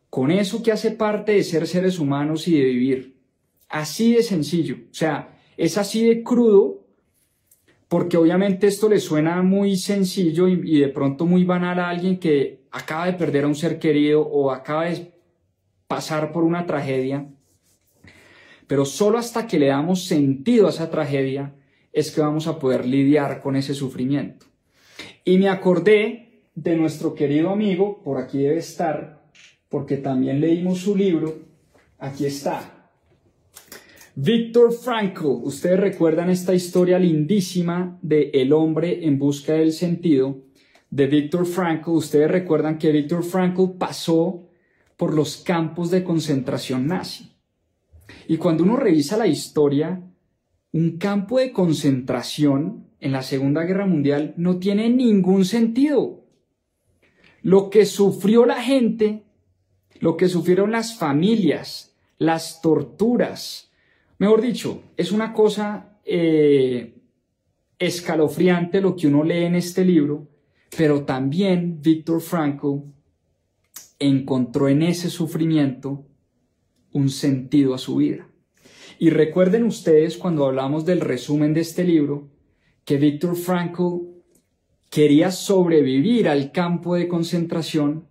con 0.10 0.32
eso 0.32 0.64
que 0.64 0.72
hace 0.72 0.91
parte 0.91 1.34
de 1.34 1.43
ser 1.43 1.68
seres 1.68 1.99
humanos 1.99 2.47
y 2.47 2.58
de 2.58 2.66
vivir. 2.66 3.18
Así 3.70 4.14
de 4.14 4.24
sencillo. 4.24 4.78
O 4.89 4.93
sea, 4.93 5.38
es 5.58 5.78
así 5.78 6.05
de 6.05 6.24
crudo 6.24 6.88
porque 7.88 8.18
obviamente 8.18 8.68
esto 8.68 8.89
le 8.89 8.99
suena 8.99 9.41
muy 9.41 9.78
sencillo 9.78 10.47
y, 10.47 10.80
de 10.80 10.89
pronto 10.89 11.26
muy 11.26 11.45
banal 11.45 11.80
a 11.80 11.89
alguien 11.89 12.20
que 12.20 12.66
acaba 12.72 13.05
de 13.05 13.14
perder 13.14 13.45
a 13.45 13.47
un 13.47 13.55
ser 13.55 13.80
querido 13.80 14.22
o 14.22 14.51
acaba 14.51 14.86
de 14.86 15.14
pasar 15.88 16.32
por 16.32 16.43
una 16.43 16.66
tragedia. 16.66 17.28
Pero 18.68 18.84
solo 18.84 19.18
hasta 19.18 19.47
que 19.47 19.58
le 19.58 19.68
damos 19.68 20.03
sentido 20.03 20.68
a 20.68 20.72
esa 20.72 20.89
tragedia 20.89 21.55
es 21.93 22.12
que 22.12 22.20
vamos 22.20 22.47
a 22.47 22.60
poder 22.60 22.86
lidiar 22.86 23.39
con 23.41 23.55
ese 23.55 23.74
sufrimiento. 23.74 24.45
Y 25.24 25.38
me 25.38 25.47
acordé 25.47 26.41
de 26.55 26.76
nuestro 26.76 27.16
querido 27.16 27.49
amigo, 27.49 28.01
por 28.03 28.18
aquí 28.18 28.39
debe 28.39 28.58
estar, 28.58 29.16
porque 29.70 29.97
también 29.97 30.39
leímos 30.39 30.80
su 30.80 30.95
libro, 30.95 31.36
aquí 31.97 32.26
está. 32.26 32.74
Víctor 34.15 34.74
Frankl, 34.74 35.28
ustedes 35.43 35.80
recuerdan 35.80 36.30
esta 36.30 36.55
historia 36.55 36.97
lindísima 36.97 37.99
de 38.01 38.32
El 38.34 38.51
hombre 38.51 39.05
en 39.05 39.20
busca 39.20 39.53
del 39.53 39.74
sentido 39.74 40.41
de 40.89 41.07
Víctor 41.07 41.45
Frankl. 41.45 41.91
Ustedes 41.91 42.32
recuerdan 42.32 42.80
que 42.80 42.91
Víctor 42.91 43.24
Frankl 43.24 43.78
pasó 43.78 44.47
por 44.95 45.13
los 45.13 45.38
campos 45.38 45.91
de 45.91 46.03
concentración 46.03 46.88
nazi. 46.88 47.32
Y 48.28 48.38
cuando 48.38 48.63
uno 48.63 48.76
revisa 48.76 49.18
la 49.18 49.28
historia, 49.28 50.01
un 50.72 50.97
campo 50.97 51.39
de 51.39 51.51
concentración 51.51 52.88
en 52.99 53.11
la 53.11 53.22
Segunda 53.22 53.63
Guerra 53.63 53.86
Mundial 53.86 54.34
no 54.38 54.57
tiene 54.57 54.89
ningún 54.89 55.45
sentido. 55.45 56.26
Lo 57.43 57.70
que 57.70 57.86
sufrió 57.86 58.45
la 58.45 58.61
gente, 58.61 59.26
lo 60.00 60.18
que 60.18 60.30
sufrieron 60.30 60.72
las 60.72 60.98
familias, 60.98 61.95
las 62.18 62.62
torturas, 62.62 63.72
mejor 64.18 64.41
dicho, 64.41 64.84
es 64.98 65.12
una 65.12 65.34
cosa 65.34 66.00
eh, 66.06 66.95
escalofriante 67.80 68.82
lo 68.82 68.95
que 68.95 69.08
uno 69.08 69.24
lee 69.24 69.45
en 69.45 69.56
este 69.56 69.86
libro, 69.86 70.28
pero 70.78 71.04
también 71.04 71.82
Víctor 71.82 72.22
Frankl 72.22 72.80
encontró 74.00 74.68
en 74.68 74.84
ese 74.84 75.10
sufrimiento 75.10 76.06
un 76.91 77.10
sentido 77.10 77.74
a 77.74 77.78
su 77.78 77.98
vida. 77.98 78.28
Y 79.00 79.12
recuerden 79.12 79.64
ustedes 79.64 80.18
cuando 80.18 80.45
hablamos 80.45 80.86
del 80.86 81.02
resumen 81.02 81.54
de 81.54 81.62
este 81.62 81.84
libro, 81.84 82.30
que 82.84 82.98
Víctor 82.98 83.36
Frankl 83.36 84.08
quería 84.89 85.32
sobrevivir 85.32 86.28
al 86.28 86.52
campo 86.52 86.95
de 86.95 87.08
concentración 87.08 88.08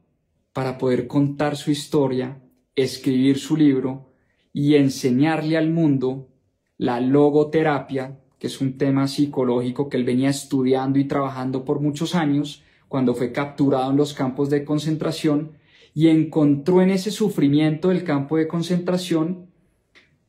para 0.56 0.78
poder 0.78 1.06
contar 1.06 1.54
su 1.54 1.70
historia, 1.70 2.40
escribir 2.74 3.38
su 3.38 3.58
libro 3.58 4.14
y 4.54 4.76
enseñarle 4.76 5.58
al 5.58 5.68
mundo 5.68 6.30
la 6.78 6.98
logoterapia, 6.98 8.20
que 8.38 8.46
es 8.46 8.62
un 8.62 8.78
tema 8.78 9.06
psicológico 9.06 9.90
que 9.90 9.98
él 9.98 10.04
venía 10.04 10.30
estudiando 10.30 10.98
y 10.98 11.04
trabajando 11.04 11.66
por 11.66 11.80
muchos 11.80 12.14
años, 12.14 12.62
cuando 12.88 13.14
fue 13.14 13.32
capturado 13.32 13.90
en 13.90 13.98
los 13.98 14.14
campos 14.14 14.48
de 14.48 14.64
concentración 14.64 15.52
y 15.92 16.08
encontró 16.08 16.80
en 16.80 16.88
ese 16.88 17.10
sufrimiento 17.10 17.90
del 17.90 18.02
campo 18.02 18.38
de 18.38 18.48
concentración 18.48 19.50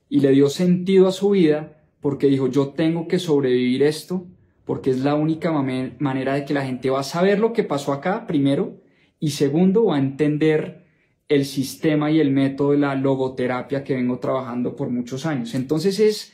y 0.10 0.20
le 0.20 0.32
dio 0.32 0.50
sentido 0.50 1.08
a 1.08 1.14
su 1.14 1.30
vida 1.30 1.86
porque 2.02 2.28
dijo, 2.28 2.48
yo 2.48 2.72
tengo 2.72 3.08
que 3.08 3.20
sobrevivir 3.20 3.82
esto 3.82 4.28
porque 4.66 4.90
es 4.90 5.00
la 5.06 5.16
única 5.16 5.54
manera 5.54 6.34
de 6.34 6.44
que 6.44 6.54
la 6.54 6.66
gente 6.66 6.90
va 6.90 7.00
a 7.00 7.04
saber 7.04 7.40
lo 7.40 7.54
que 7.54 7.64
pasó 7.64 7.94
acá, 7.94 8.28
primero, 8.28 8.86
y 9.20 9.32
segundo, 9.32 9.94
a 9.94 10.00
entender 10.00 10.86
el 11.28 11.46
sistema 11.46 12.12
y 12.12 12.20
el 12.20 12.32
método 12.32 12.72
de 12.72 12.78
la 12.78 12.96
logoterapia 12.96 13.84
que 13.84 13.96
vengo 13.96 14.20
trabajando 14.20 14.76
por 14.76 14.90
muchos 14.90 15.26
años. 15.26 15.56
Entonces 15.56 16.00
es 16.00 16.34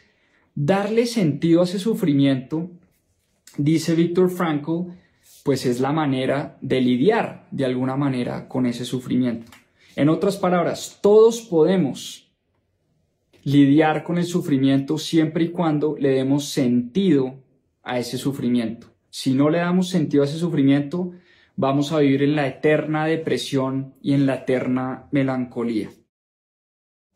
darle 0.56 1.06
sentido 1.06 1.62
a 1.62 1.64
ese 1.64 1.80
sufrimiento, 1.80 2.70
dice 3.58 3.96
Víctor 3.96 4.30
Frankl, 4.30 4.92
pues 5.44 5.66
es 5.66 5.80
la 5.80 5.92
manera 5.92 6.58
de 6.62 6.82
lidiar 6.82 7.48
de 7.52 7.66
alguna 7.66 7.96
manera 7.96 8.48
con 8.48 8.66
ese 8.66 8.86
sufrimiento. 8.86 9.52
En 9.96 10.10
otras 10.10 10.38
palabras, 10.38 11.00
todos 11.02 11.42
podemos 11.42 12.32
lidiar 13.44 14.04
con 14.04 14.18
el 14.18 14.26
sufrimiento 14.26 14.98
siempre 14.98 15.46
y 15.46 15.50
cuando 15.50 15.96
le 16.00 16.10
demos 16.10 16.46
sentido 16.46 17.36
a 17.84 18.00
ese 18.00 18.18
sufrimiento. 18.18 18.88
Si 19.10 19.34
no 19.34 19.50
le 19.50 19.60
damos 19.60 19.90
sentido 19.90 20.24
a 20.24 20.26
ese 20.26 20.40
sufrimiento, 20.40 21.12
vamos 21.56 21.92
a 21.92 22.00
vivir 22.00 22.24
en 22.24 22.36
la 22.36 22.48
eterna 22.48 23.06
depresión 23.06 23.96
y 24.02 24.14
en 24.14 24.26
la 24.26 24.36
eterna 24.36 25.08
melancolía. 25.12 25.90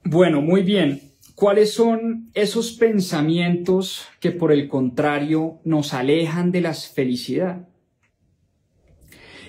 Bueno, 0.04 0.42
muy 0.42 0.62
bien. 0.62 1.02
¿Cuáles 1.36 1.74
son 1.74 2.32
esos 2.34 2.72
pensamientos 2.74 4.08
que 4.20 4.32
por 4.32 4.52
el 4.52 4.68
contrario 4.68 5.60
nos 5.64 5.94
alejan 5.94 6.52
de 6.52 6.62
la 6.62 6.74
felicidad? 6.74 7.68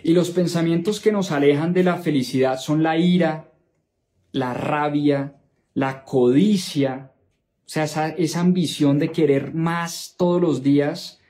Y 0.02 0.12
los 0.12 0.30
pensamientos 0.30 1.00
que 1.00 1.12
nos 1.12 1.32
alejan 1.32 1.72
de 1.72 1.84
la 1.84 1.96
felicidad 1.96 2.58
son 2.58 2.82
la 2.82 2.98
ira, 2.98 3.52
la 4.32 4.52
rabia, 4.52 5.40
la 5.74 6.04
codicia, 6.04 7.12
o 7.14 7.68
sea, 7.68 7.84
esa, 7.84 8.08
esa 8.10 8.40
ambición 8.40 8.98
de 8.98 9.10
querer 9.10 9.54
más 9.54 10.14
todos 10.18 10.40
los 10.40 10.62
días, 10.62 11.20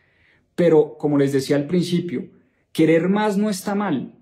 pero 0.54 0.96
como 0.98 1.18
les 1.18 1.32
decía 1.32 1.56
al 1.56 1.66
principio, 1.66 2.30
querer 2.78 3.08
más 3.08 3.36
no 3.36 3.50
está 3.50 3.74
mal, 3.74 4.12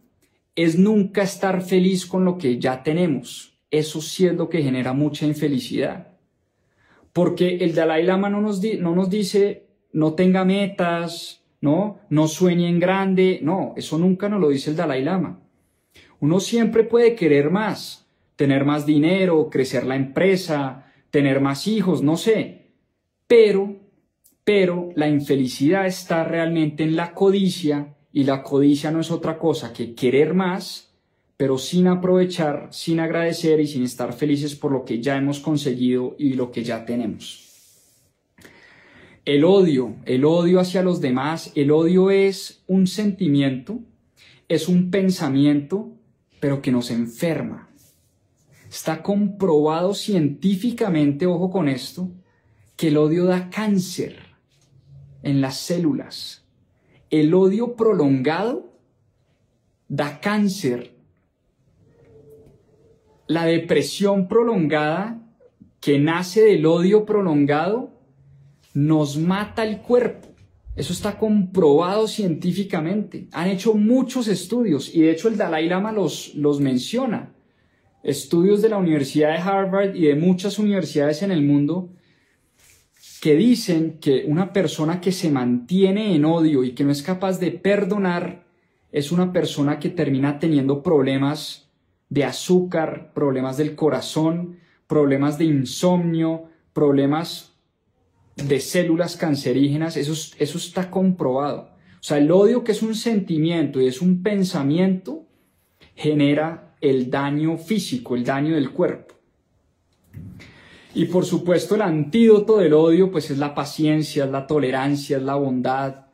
es 0.55 0.79
nunca 0.79 1.21
estar 1.21 1.61
feliz 1.61 2.07
con 2.07 2.25
lo 2.25 2.39
que 2.39 2.59
ya 2.59 2.83
tenemos. 2.83 3.55
Eso 3.71 4.01
sí 4.01 4.25
es 4.25 4.33
lo 4.33 4.49
que 4.49 4.63
genera 4.63 4.95
mucha 4.95 5.27
infelicidad. 5.27 6.15
Porque 7.13 7.57
el 7.57 7.75
Dalai 7.75 8.05
Lama 8.05 8.31
no 8.31 8.41
nos, 8.41 8.63
no 8.79 8.95
nos 8.95 9.11
dice 9.11 9.67
no 9.93 10.15
tenga 10.15 10.47
metas, 10.47 11.45
¿no? 11.61 11.99
No 12.09 12.29
sueñe 12.29 12.67
en 12.71 12.81
grande, 12.81 13.41
no, 13.43 13.75
eso 13.77 13.99
nunca 13.99 14.31
nos 14.31 14.41
lo 14.41 14.49
dice 14.49 14.71
el 14.71 14.77
Dalai 14.77 15.05
Lama. 15.05 15.39
Uno 16.21 16.41
siempre 16.41 16.83
puede 16.83 17.15
querer 17.15 17.51
más, 17.51 18.09
tener 18.37 18.65
más 18.65 18.87
dinero, 18.87 19.51
crecer 19.51 19.85
la 19.85 19.97
empresa, 19.97 20.91
tener 21.11 21.43
más 21.43 21.67
hijos, 21.67 22.03
no 22.03 22.17
sé. 22.17 22.71
Pero, 23.27 23.77
pero 24.45 24.89
la 24.95 25.09
infelicidad 25.09 25.85
está 25.85 26.25
realmente 26.25 26.85
en 26.85 26.97
la 26.97 27.13
codicia 27.13 27.96
y 28.17 28.25
la 28.25 28.43
codicia 28.43 28.91
no 28.91 29.01
es 29.01 29.11
otra 29.11 29.39
cosa 29.39 29.75
que 29.75 29.95
querer 29.95 30.33
más, 30.33 30.89
pero 31.37 31.59
sin 31.59 31.87
aprovechar, 31.87 32.69
sin 32.71 32.99
agradecer 32.99 33.61
y 33.61 33.67
sin 33.67 33.83
estar 33.83 34.14
felices 34.14 34.55
por 34.55 34.73
lo 34.73 34.87
que 34.87 35.03
ya 35.03 35.19
hemos 35.19 35.39
conseguido 35.39 36.17
y 36.19 36.33
lo 36.33 36.51
que 36.51 36.64
ya 36.64 36.87
tenemos. 36.87 37.45
El 39.27 39.45
odio, 39.45 39.97
el 40.07 40.25
odio 40.25 40.61
hacia 40.61 40.83
los 40.83 41.03
demás, 41.03 41.53
el 41.57 41.71
odio 41.71 42.11
es 42.11 42.62
un 42.67 42.87
sentimiento, 42.87 43.81
es 44.49 44.67
un 44.67 44.91
pensamiento, 44.91 45.93
pero 46.41 46.62
que 46.62 46.73
nos 46.73 46.91
enferma. 46.91 47.69
Está 48.71 49.03
comprobado 49.03 49.93
científicamente, 49.93 51.27
ojo 51.27 51.51
con 51.51 51.69
esto, 51.69 52.09
que 52.77 52.89
el 52.89 52.97
odio 52.97 53.27
da 53.27 53.51
cáncer 53.51 54.17
en 55.23 55.43
las 55.43 55.59
células. 55.59 56.46
El 57.11 57.35
odio 57.35 57.77
prolongado 57.77 58.73
da 59.89 60.21
cáncer. 60.21 60.95
La 63.29 63.45
depresión 63.45 64.29
prolongada 64.29 65.23
que 65.81 65.99
nace 65.99 66.43
del 66.43 66.67
odio 66.67 67.05
prolongado 67.05 67.91
nos 68.75 69.17
mata 69.19 69.65
el 69.65 69.81
cuerpo. 69.81 70.29
Eso 70.75 70.93
está 70.93 71.19
comprobado 71.19 72.07
científicamente. 72.07 73.29
Han 73.33 73.49
hecho 73.49 73.75
muchos 73.75 74.29
estudios 74.29 74.95
y 74.95 75.01
de 75.01 75.13
hecho 75.13 75.29
el 75.29 75.37
Dalai 75.37 75.69
Lama 75.69 75.93
los, 75.93 76.35
los 76.35 76.61
menciona. 76.61 77.33
Estudios 78.03 78.63
de 78.63 78.69
la 78.69 78.77
Universidad 78.77 79.31
de 79.31 79.39
Harvard 79.39 79.97
y 79.97 80.03
de 80.03 80.17
muchas 80.17 80.59
universidades 80.59 81.23
en 81.23 81.31
el 81.31 81.43
mundo 81.43 81.91
que 83.21 83.35
dicen 83.35 83.99
que 84.01 84.25
una 84.27 84.53
persona 84.53 85.01
que 85.01 85.12
se 85.12 85.31
mantiene 85.31 86.14
en 86.14 86.25
odio 86.25 86.64
y 86.64 86.73
que 86.73 86.85
no 86.85 86.93
es 86.93 87.03
capaz 87.03 87.39
de 87.39 87.51
perdonar 87.51 88.45
es 88.93 89.12
una 89.12 89.33
persona 89.33 89.79
que 89.79 89.91
termina 89.91 90.39
teniendo 90.39 90.83
problemas 90.83 91.71
de 92.09 92.25
azúcar, 92.25 93.12
problemas 93.14 93.57
del 93.57 93.75
corazón, 93.75 94.59
problemas 94.87 95.39
de 95.39 95.45
insomnio, 95.45 96.45
problemas 96.73 97.55
de 98.37 98.61
células 98.61 99.17
cancerígenas, 99.17 99.97
eso, 99.97 100.12
eso 100.39 100.59
está 100.59 100.91
comprobado. 100.91 101.71
O 101.95 102.03
sea, 102.03 102.19
el 102.19 102.31
odio 102.31 102.62
que 102.64 102.73
es 102.73 102.83
un 102.83 102.95
sentimiento 102.95 103.81
y 103.81 103.87
es 103.87 104.01
un 104.01 104.23
pensamiento 104.23 105.27
genera 105.95 106.77
el 106.81 107.11
daño 107.11 107.57
físico, 107.57 108.14
el 108.14 108.25
daño 108.25 108.55
del 108.55 108.71
cuerpo. 108.71 109.14
Y 110.97 111.05
por 111.05 111.27
supuesto 111.27 111.75
el 111.75 111.83
antídoto 111.83 112.57
del 112.57 112.73
odio 112.73 113.11
pues 113.11 113.31
es 113.31 113.37
la 113.37 113.55
paciencia, 113.55 114.25
es 114.25 114.31
la 114.31 114.47
tolerancia, 114.47 115.19
es 115.19 115.23
la 115.23 115.35
bondad, 115.35 116.07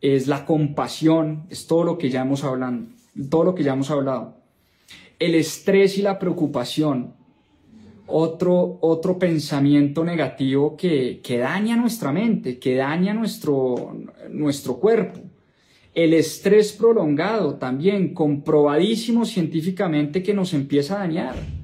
es 0.00 0.28
la 0.28 0.46
compasión, 0.46 1.44
es 1.50 1.66
todo 1.66 1.82
lo 1.82 1.98
que 1.98 2.08
ya 2.08 2.22
hemos 2.22 2.44
hablado, 2.44 2.84
todo 3.28 3.42
lo 3.42 3.54
que 3.56 3.64
ya 3.64 3.72
hemos 3.72 3.90
hablado. 3.90 4.36
El 5.18 5.34
estrés 5.34 5.98
y 5.98 6.02
la 6.02 6.20
preocupación, 6.20 7.14
otro, 8.06 8.78
otro 8.80 9.18
pensamiento 9.18 10.04
negativo 10.04 10.76
que, 10.76 11.20
que 11.20 11.38
daña 11.38 11.74
nuestra 11.74 12.12
mente, 12.12 12.60
que 12.60 12.76
daña 12.76 13.14
nuestro, 13.14 13.96
nuestro 14.30 14.76
cuerpo. 14.76 15.18
El 15.96 16.14
estrés 16.14 16.72
prolongado 16.72 17.56
también, 17.56 18.14
comprobadísimo 18.14 19.24
científicamente 19.24 20.22
que 20.22 20.32
nos 20.32 20.54
empieza 20.54 20.94
a 20.94 20.98
dañar. 21.00 21.61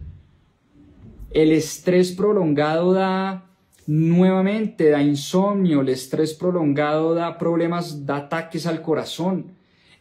El 1.31 1.53
estrés 1.53 2.12
prolongado 2.12 2.93
da 2.93 3.45
nuevamente, 3.87 4.91
da 4.91 5.03
insomnio, 5.03 5.83
el 5.83 5.91
estrés 5.91 6.35
prolongado 6.35 7.14
da 7.14 7.39
problemas, 7.39 8.07
da 8.07 8.16
ataques 8.16 8.66
al 8.66 8.83
corazón. 8.83 9.53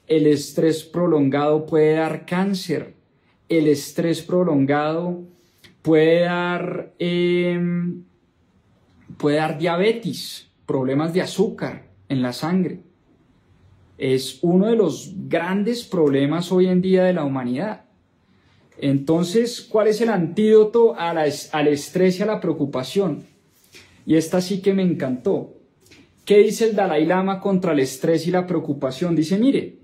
El 0.07 0.27
estrés 0.27 0.83
prolongado 0.83 1.65
puede 1.65 1.93
dar 1.93 2.25
cáncer. 2.25 2.95
El 3.49 3.67
estrés 3.67 4.21
prolongado 4.21 5.23
puede 5.81 6.21
dar, 6.21 6.93
em, 6.99 8.03
puede 9.17 9.37
dar 9.37 9.57
diabetes, 9.57 10.49
problemas 10.65 11.13
de 11.13 11.21
azúcar 11.21 11.87
en 12.09 12.21
la 12.21 12.33
sangre. 12.33 12.81
Es 13.97 14.39
uno 14.41 14.67
de 14.67 14.75
los 14.75 15.13
grandes 15.27 15.83
problemas 15.83 16.51
hoy 16.51 16.67
en 16.67 16.81
día 16.81 17.03
de 17.03 17.13
la 17.13 17.23
humanidad. 17.23 17.86
Entonces, 18.79 19.61
¿cuál 19.61 19.87
es 19.87 20.01
el 20.01 20.09
antídoto 20.09 20.95
al 20.97 21.67
estrés 21.67 22.19
y 22.19 22.23
a 22.23 22.27
la 22.27 22.39
preocupación? 22.39 23.23
Y 24.05 24.15
esta 24.15 24.39
sí 24.39 24.61
que 24.61 24.73
me 24.73 24.83
encantó. 24.83 25.55
¿Qué 26.25 26.39
dice 26.39 26.69
el 26.69 26.75
Dalai 26.75 27.05
Lama 27.05 27.39
contra 27.39 27.71
el 27.71 27.79
estrés 27.79 28.27
y 28.27 28.31
la 28.31 28.45
preocupación? 28.45 29.15
Dice, 29.15 29.37
mire, 29.37 29.79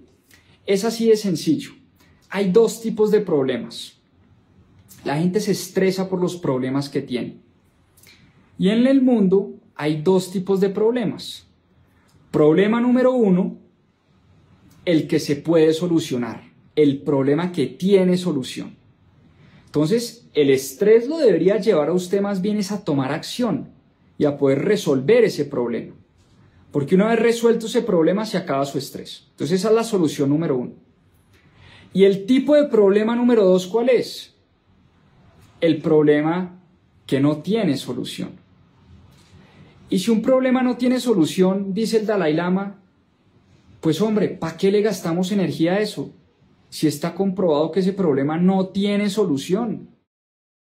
es 0.66 0.86
así 0.86 1.08
de 1.08 1.18
sencillo. 1.18 1.72
Hay 2.30 2.52
dos 2.52 2.82
tipos 2.82 3.12
de 3.12 3.22
problemas. 3.22 4.00
La 5.04 5.18
gente 5.18 5.40
se 5.40 5.52
estresa 5.52 6.08
por 6.08 6.22
los 6.22 6.38
problemas 6.38 6.90
que 6.90 7.02
tiene. 7.02 7.38
Y 8.58 8.70
en 8.70 8.86
el 8.88 9.02
mundo 9.02 9.54
hay 9.76 10.02
dos 10.02 10.32
tipos 10.32 10.62
de 10.62 10.70
problemas. 10.70 11.48
Problema 12.32 12.80
número 12.80 13.12
uno, 13.14 13.58
el 14.86 15.08
que 15.08 15.20
se 15.20 15.36
puede 15.36 15.74
solucionar, 15.74 16.44
el 16.76 17.02
problema 17.02 17.52
que 17.52 17.68
tiene 17.68 18.18
solución. 18.18 18.83
Entonces, 19.74 20.28
el 20.34 20.52
estrés 20.52 21.08
lo 21.08 21.18
debería 21.18 21.58
llevar 21.58 21.90
a 21.90 21.94
usted 21.94 22.22
más 22.22 22.42
bien 22.42 22.58
es 22.58 22.72
a 22.72 22.84
tomar 22.84 23.12
acción 23.12 23.70
y 24.18 24.26
a 24.26 24.38
poder 24.38 24.60
resolver 24.64 25.24
ese 25.24 25.46
problema. 25.46 25.96
Porque 26.72 26.96
una 26.96 27.08
vez 27.08 27.20
resuelto 27.20 27.66
ese 27.66 27.82
problema 27.82 28.26
se 28.26 28.38
acaba 28.38 28.66
su 28.66 28.78
estrés. 28.78 29.28
Entonces, 29.32 29.60
esa 29.60 29.70
es 29.70 29.76
la 29.76 29.84
solución 29.84 30.30
número 30.30 30.58
uno. 30.58 30.74
Y 31.92 32.04
el 32.04 32.26
tipo 32.26 32.56
de 32.56 32.66
problema 32.66 33.16
número 33.16 33.46
dos, 33.46 33.68
¿cuál 33.68 33.90
es? 33.90 34.34
el 35.64 35.78
problema 35.78 36.60
que 37.08 37.22
no 37.22 37.38
tiene 37.38 37.78
solución. 37.78 38.32
Y 39.90 40.00
si 40.00 40.12
un 40.12 40.22
problema 40.22 40.62
no 40.62 40.76
tiene 40.76 41.00
solución, 41.00 41.74
dice 41.74 42.00
el 42.00 42.06
Dalai 42.06 42.34
Lama, 42.34 42.82
pues 43.80 44.02
hombre, 44.02 44.28
¿para 44.28 44.58
qué 44.58 44.72
le 44.72 44.82
gastamos 44.82 45.32
energía 45.32 45.76
a 45.76 45.80
eso? 45.80 46.12
Si 46.74 46.88
está 46.88 47.14
comprobado 47.14 47.72
que 47.72 47.82
ese 47.82 47.94
problema 47.94 48.36
no 48.40 48.70
tiene 48.70 49.08
solución. 49.12 49.90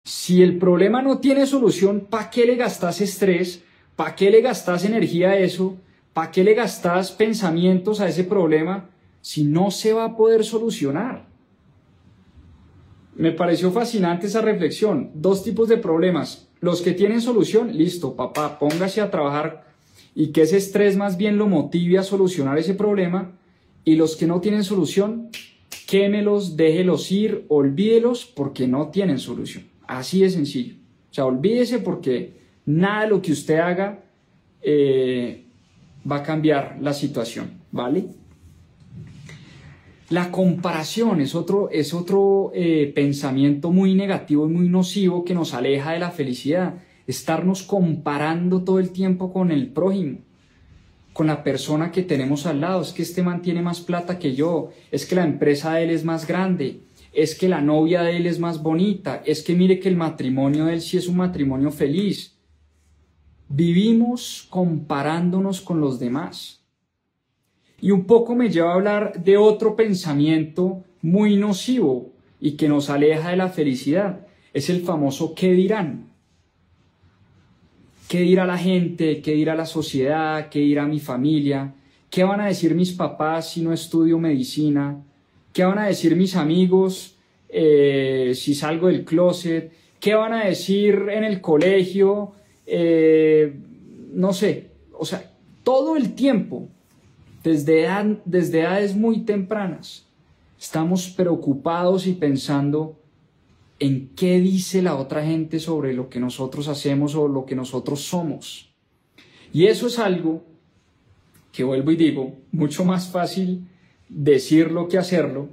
Si 0.04 0.44
el 0.44 0.58
problema 0.58 1.02
no 1.02 1.20
tiene 1.20 1.46
solución, 1.46 2.08
¿para 2.10 2.30
qué 2.30 2.46
le 2.46 2.58
gastas 2.58 3.00
estrés? 3.00 3.64
¿Para 3.96 4.14
qué 4.14 4.30
le 4.30 4.42
gastas 4.42 4.84
energía 4.84 5.30
a 5.30 5.38
eso? 5.38 5.78
¿Para 6.12 6.32
qué 6.32 6.44
le 6.44 6.54
gastas 6.54 7.14
pensamientos 7.14 8.02
a 8.02 8.10
ese 8.10 8.26
problema 8.26 8.90
si 9.22 9.46
no 9.46 9.72
se 9.72 9.94
va 9.94 10.04
a 10.04 10.18
poder 10.18 10.44
solucionar? 10.44 11.28
Me 13.16 13.32
pareció 13.32 13.72
fascinante 13.72 14.28
esa 14.28 14.42
reflexión. 14.42 15.12
Dos 15.14 15.46
tipos 15.46 15.70
de 15.70 15.78
problemas. 15.78 16.50
Los 16.60 16.82
que 16.82 16.92
tienen 16.92 17.22
solución, 17.22 17.72
listo, 17.72 18.18
papá, 18.18 18.60
póngase 18.60 19.00
a 19.00 19.12
trabajar 19.12 19.66
y 20.14 20.34
que 20.34 20.42
ese 20.42 20.58
estrés 20.58 20.98
más 20.98 21.16
bien 21.16 21.38
lo 21.38 21.48
motive 21.48 21.98
a 22.00 22.04
solucionar 22.04 22.58
ese 22.58 22.74
problema. 22.74 23.40
Y 23.86 23.96
los 23.96 24.18
que 24.18 24.28
no 24.28 24.42
tienen 24.42 24.66
solución, 24.66 25.30
quémelos, 25.86 26.58
déjelos 26.58 27.12
ir, 27.12 27.46
olvídelos 27.48 28.26
porque 28.26 28.68
no 28.68 28.90
tienen 28.90 29.20
solución. 29.20 29.66
Así 29.88 30.22
de 30.22 30.30
sencillo. 30.30 30.76
O 31.12 31.14
sea, 31.14 31.26
olvídese 31.26 31.80
porque 31.80 32.34
nada 32.66 33.04
de 33.04 33.10
lo 33.10 33.22
que 33.22 33.32
usted 33.32 33.60
haga 33.60 34.04
eh, 34.62 35.46
va 36.10 36.18
a 36.18 36.24
cambiar 36.24 36.78
la 36.82 36.94
situación, 36.94 37.62
¿vale? 37.72 38.08
La 40.10 40.32
comparación 40.32 41.20
es 41.20 41.34
otro, 41.34 41.70
es 41.72 41.94
otro 41.94 42.52
eh, 42.54 42.92
pensamiento 42.94 43.72
muy 43.72 43.96
negativo 43.96 44.48
y 44.48 44.52
muy 44.52 44.70
nocivo 44.70 45.26
que 45.26 45.34
nos 45.34 45.54
aleja 45.54 45.94
de 45.94 46.00
la 46.00 46.12
felicidad. 46.12 46.76
Estarnos 47.08 47.64
comparando 47.64 48.64
todo 48.64 48.80
el 48.80 48.92
tiempo 48.92 49.34
con 49.34 49.52
el 49.52 49.68
prójimo, 49.70 50.20
con 51.16 51.28
la 51.28 51.46
persona 51.46 51.94
que 51.94 52.04
tenemos 52.04 52.46
al 52.46 52.60
lado. 52.60 52.82
Es 52.82 52.92
que 52.92 53.02
este 53.02 53.24
man 53.24 53.42
tiene 53.42 53.62
más 53.62 53.80
plata 53.80 54.20
que 54.20 54.36
yo, 54.36 54.72
es 54.92 55.06
que 55.06 55.16
la 55.16 55.24
empresa 55.24 55.74
de 55.74 55.86
él 55.86 55.92
es 55.92 56.04
más 56.04 56.28
grande, 56.28 56.82
es 57.14 57.36
que 57.36 57.48
la 57.48 57.62
novia 57.62 58.04
de 58.04 58.18
él 58.18 58.28
es 58.28 58.38
más 58.38 58.62
bonita, 58.62 59.24
es 59.26 59.42
que 59.42 59.56
mire 59.56 59.80
que 59.80 59.88
el 59.88 59.96
matrimonio 59.96 60.66
de 60.66 60.74
él 60.74 60.82
sí 60.82 60.98
es 60.98 61.08
un 61.08 61.16
matrimonio 61.16 61.72
feliz. 61.72 62.36
Vivimos 63.48 64.46
comparándonos 64.50 65.62
con 65.62 65.80
los 65.80 66.00
demás. 66.00 66.66
Y 67.80 67.92
un 67.92 68.04
poco 68.04 68.36
me 68.36 68.50
lleva 68.50 68.72
a 68.72 68.76
hablar 68.76 69.24
de 69.24 69.38
otro 69.38 69.78
pensamiento 69.78 70.84
muy 71.02 71.38
nocivo 71.38 72.12
y 72.42 72.58
que 72.58 72.68
nos 72.68 72.90
aleja 72.90 73.30
de 73.30 73.38
la 73.38 73.48
felicidad. 73.48 74.28
Es 74.54 74.70
el 74.70 74.82
famoso 74.82 75.34
¿qué 75.34 75.54
dirán? 75.54 76.05
¿Qué 78.08 78.22
dirá 78.22 78.46
la 78.46 78.58
gente? 78.58 79.22
¿Qué 79.22 79.32
dirá 79.34 79.56
la 79.56 79.66
sociedad? 79.66 80.50
¿Qué 80.50 80.60
dirá 80.60 80.86
mi 80.86 81.00
familia? 81.00 81.74
¿Qué 82.10 82.24
van 82.24 82.40
a 82.40 82.46
decir 82.46 82.76
mis 82.76 82.92
papás 82.92 83.50
si 83.50 83.62
no 83.62 83.74
estudio 83.74 84.20
medicina? 84.20 85.04
¿Qué 85.52 85.64
van 85.64 85.80
a 85.80 85.88
decir 85.88 86.16
mis 86.16 86.36
amigos 86.36 87.16
eh, 87.50 88.34
si 88.36 88.54
salgo 88.54 88.88
del 88.88 89.06
closet? 89.06 89.72
¿Qué 90.00 90.14
van 90.14 90.34
a 90.34 90.46
decir 90.46 91.08
en 91.10 91.24
el 91.24 91.42
colegio? 91.42 92.34
Eh, 92.68 93.54
no 94.14 94.34
sé, 94.34 94.70
o 94.94 95.04
sea, 95.04 95.32
todo 95.64 95.98
el 95.98 96.14
tiempo 96.14 96.68
desde, 97.44 97.88
desde 98.26 98.62
edades 98.62 98.96
muy 98.96 99.22
tempranas, 99.22 100.06
estamos 100.60 101.10
preocupados 101.10 102.06
y 102.06 102.14
pensando 102.14 103.00
en 103.80 104.10
qué 104.16 104.40
dice 104.40 104.82
la 104.82 104.96
otra 104.96 105.26
gente 105.26 105.60
sobre 105.60 105.94
lo 105.94 106.10
que 106.10 106.20
nosotros 106.20 106.68
hacemos 106.68 107.16
o 107.16 107.28
lo 107.28 107.46
que 107.46 107.56
nosotros 107.56 108.02
somos. 108.02 108.74
Y 109.52 109.66
eso 109.66 109.88
es 109.88 110.00
algo 110.00 110.44
que 111.52 111.64
vuelvo 111.64 111.92
y 111.92 111.96
digo, 111.96 112.34
mucho 112.52 112.84
más 112.86 113.10
fácil 113.10 113.68
decirlo 114.10 114.88
que 114.88 114.98
hacerlo, 114.98 115.50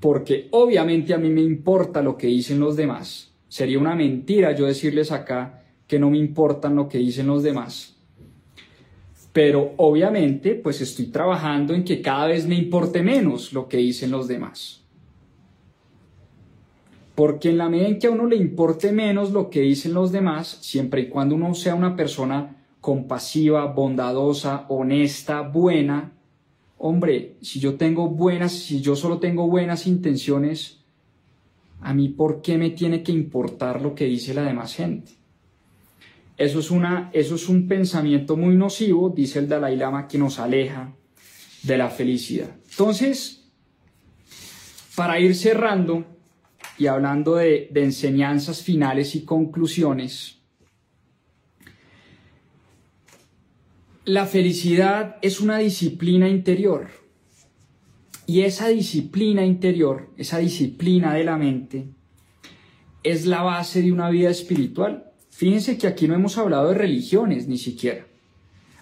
porque 0.00 0.48
obviamente 0.52 1.14
a 1.14 1.18
mí 1.18 1.28
me 1.28 1.42
importa 1.42 2.02
lo 2.02 2.16
que 2.16 2.28
dicen 2.28 2.60
los 2.60 2.76
demás. 2.76 3.32
Sería 3.48 3.78
una 3.78 3.94
mentira 3.94 4.54
yo 4.54 4.66
decirles 4.66 5.10
acá 5.10 5.64
que 5.86 5.98
no 5.98 6.10
me 6.10 6.18
importan 6.18 6.76
lo 6.76 6.88
que 6.88 6.98
dicen 6.98 7.26
los 7.26 7.42
demás 7.42 7.98
pero 9.38 9.74
obviamente 9.76 10.56
pues 10.56 10.80
estoy 10.80 11.06
trabajando 11.06 11.72
en 11.72 11.84
que 11.84 12.02
cada 12.02 12.26
vez 12.26 12.44
me 12.48 12.56
importe 12.56 13.04
menos 13.04 13.52
lo 13.52 13.68
que 13.68 13.76
dicen 13.76 14.10
los 14.10 14.26
demás. 14.26 14.82
Porque 17.18 17.50
en 17.50 17.58
la 17.58 17.68
medida 17.68 17.88
en 17.88 17.98
que 17.98 18.06
a 18.06 18.12
uno 18.12 18.26
le 18.26 18.36
importe 18.36 18.92
menos 18.92 19.32
lo 19.32 19.50
que 19.50 19.62
dicen 19.62 19.92
los 19.92 20.12
demás, 20.12 20.58
siempre 20.60 21.00
y 21.00 21.08
cuando 21.08 21.34
uno 21.34 21.52
sea 21.52 21.74
una 21.74 21.96
persona 21.96 22.64
compasiva, 22.80 23.66
bondadosa, 23.66 24.66
honesta, 24.68 25.40
buena, 25.40 26.12
hombre, 26.76 27.34
si 27.42 27.58
yo 27.58 27.74
tengo 27.74 28.08
buenas, 28.08 28.52
si 28.52 28.80
yo 28.80 28.94
solo 28.94 29.18
tengo 29.18 29.48
buenas 29.48 29.88
intenciones, 29.88 30.84
a 31.80 31.92
mí 31.92 32.08
por 32.08 32.40
qué 32.40 32.56
me 32.56 32.70
tiene 32.70 33.02
que 33.02 33.10
importar 33.10 33.82
lo 33.82 33.96
que 33.96 34.04
dice 34.04 34.32
la 34.32 34.44
demás 34.44 34.76
gente? 34.76 35.10
Eso 36.36 36.60
es, 36.60 36.70
una, 36.70 37.10
eso 37.12 37.34
es 37.34 37.48
un 37.48 37.66
pensamiento 37.66 38.36
muy 38.36 38.54
nocivo, 38.54 39.10
dice 39.10 39.40
el 39.40 39.48
Dalai 39.48 39.76
Lama, 39.76 40.06
que 40.06 40.18
nos 40.18 40.38
aleja 40.38 40.94
de 41.64 41.78
la 41.78 41.90
felicidad. 41.90 42.50
Entonces, 42.70 43.50
para 44.94 45.18
ir 45.18 45.34
cerrando 45.34 46.04
y 46.78 46.86
hablando 46.86 47.34
de, 47.34 47.70
enseñanzas 47.74 48.62
finales 48.62 49.16
y 49.16 49.24
conclusiones, 49.24 50.38
la 54.04 54.26
felicidad 54.26 55.16
es 55.20 55.40
una 55.40 55.58
disciplina 55.58 56.28
interior. 56.28 56.88
Y 58.26 58.42
esa 58.42 58.68
disciplina 58.68 59.44
interior, 59.44 60.10
esa 60.16 60.38
disciplina 60.38 61.14
de 61.14 61.24
la 61.24 61.36
mente, 61.36 61.88
es 63.02 63.26
la 63.26 63.42
base 63.42 63.82
de 63.82 63.90
una 63.90 64.10
vida 64.10 64.30
espiritual. 64.30 65.12
Fíjense 65.30 65.78
que 65.78 65.86
aquí 65.86 66.06
no 66.06 66.14
hemos 66.14 66.38
hablado 66.38 66.68
de 66.68 66.74
religiones 66.74 67.48
ni 67.48 67.58
siquiera. 67.58 68.06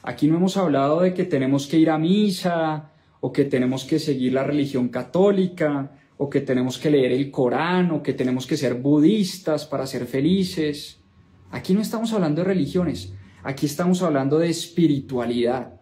Aquí 0.03 0.27
no 0.27 0.37
hemos 0.37 0.57
hablado 0.57 1.01
de 1.01 1.15
que 1.15 1.25
tenemos 1.25 1.67
que 1.67 1.79
ir 1.79 1.91
a 1.91 1.99
misa 1.99 2.93
o 3.21 3.33
que 3.33 3.45
tenemos 3.45 3.85
que 3.85 3.99
seguir 3.99 4.33
la 4.33 4.45
religión 4.45 4.89
católica 4.89 5.93
o 6.19 6.31
que 6.31 6.41
tenemos 6.41 6.79
que 6.79 6.91
leer 6.91 7.13
el 7.13 7.31
Corán 7.31 7.91
o 7.91 8.03
que 8.03 8.13
tenemos 8.13 8.47
que 8.47 8.57
ser 8.57 8.75
budistas 8.75 9.67
para 9.67 9.87
ser 9.87 10.07
felices. 10.07 10.99
Aquí 11.51 11.75
no 11.75 11.81
estamos 11.81 12.13
hablando 12.13 12.43
de 12.43 12.49
religiones, 12.49 13.13
aquí 13.43 13.67
estamos 13.67 14.03
hablando 14.03 14.39
de 14.39 14.49
espiritualidad. 14.49 15.81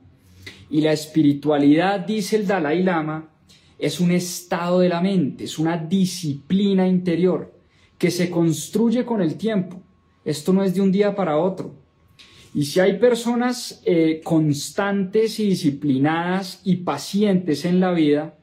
Y 0.70 0.80
la 0.80 0.92
espiritualidad, 0.92 2.00
dice 2.00 2.36
el 2.36 2.46
Dalai 2.46 2.82
Lama, 2.82 3.30
es 3.78 4.00
un 4.00 4.10
estado 4.10 4.80
de 4.80 4.88
la 4.88 5.00
mente, 5.00 5.44
es 5.44 5.58
una 5.58 5.76
disciplina 5.76 6.86
interior 6.86 7.54
que 7.98 8.10
se 8.10 8.30
construye 8.30 9.04
con 9.04 9.20
el 9.20 9.36
tiempo 9.36 9.84
esto 10.24 10.52
no 10.52 10.64
es 10.64 10.74
de 10.74 10.80
un 10.80 10.90
día 10.90 11.14
para 11.14 11.36
otro. 11.36 11.74
Y 12.54 12.64
si 12.66 12.80
hay 12.80 12.98
personas 12.98 13.82
eh, 13.84 14.20
constantes 14.24 15.38
y 15.40 15.48
disciplinadas 15.48 16.60
y 16.64 16.76
pacientes 16.76 17.64
en 17.64 17.80
la 17.80 17.92
vida, 17.92 18.38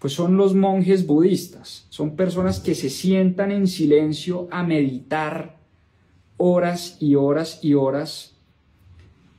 pues 0.00 0.14
son 0.14 0.38
los 0.38 0.54
monjes 0.54 1.06
budistas. 1.06 1.86
Son 1.90 2.16
personas 2.16 2.58
que 2.58 2.74
se 2.74 2.88
sientan 2.88 3.52
en 3.52 3.66
silencio 3.66 4.48
a 4.50 4.64
meditar 4.64 5.60
horas 6.38 6.96
y 7.00 7.16
horas 7.16 7.60
y 7.62 7.74
horas, 7.74 8.34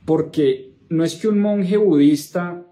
porque 0.04 0.72
no 0.88 1.02
es 1.02 1.16
que 1.16 1.26
un 1.26 1.40
monje 1.40 1.76
budista 1.76 2.64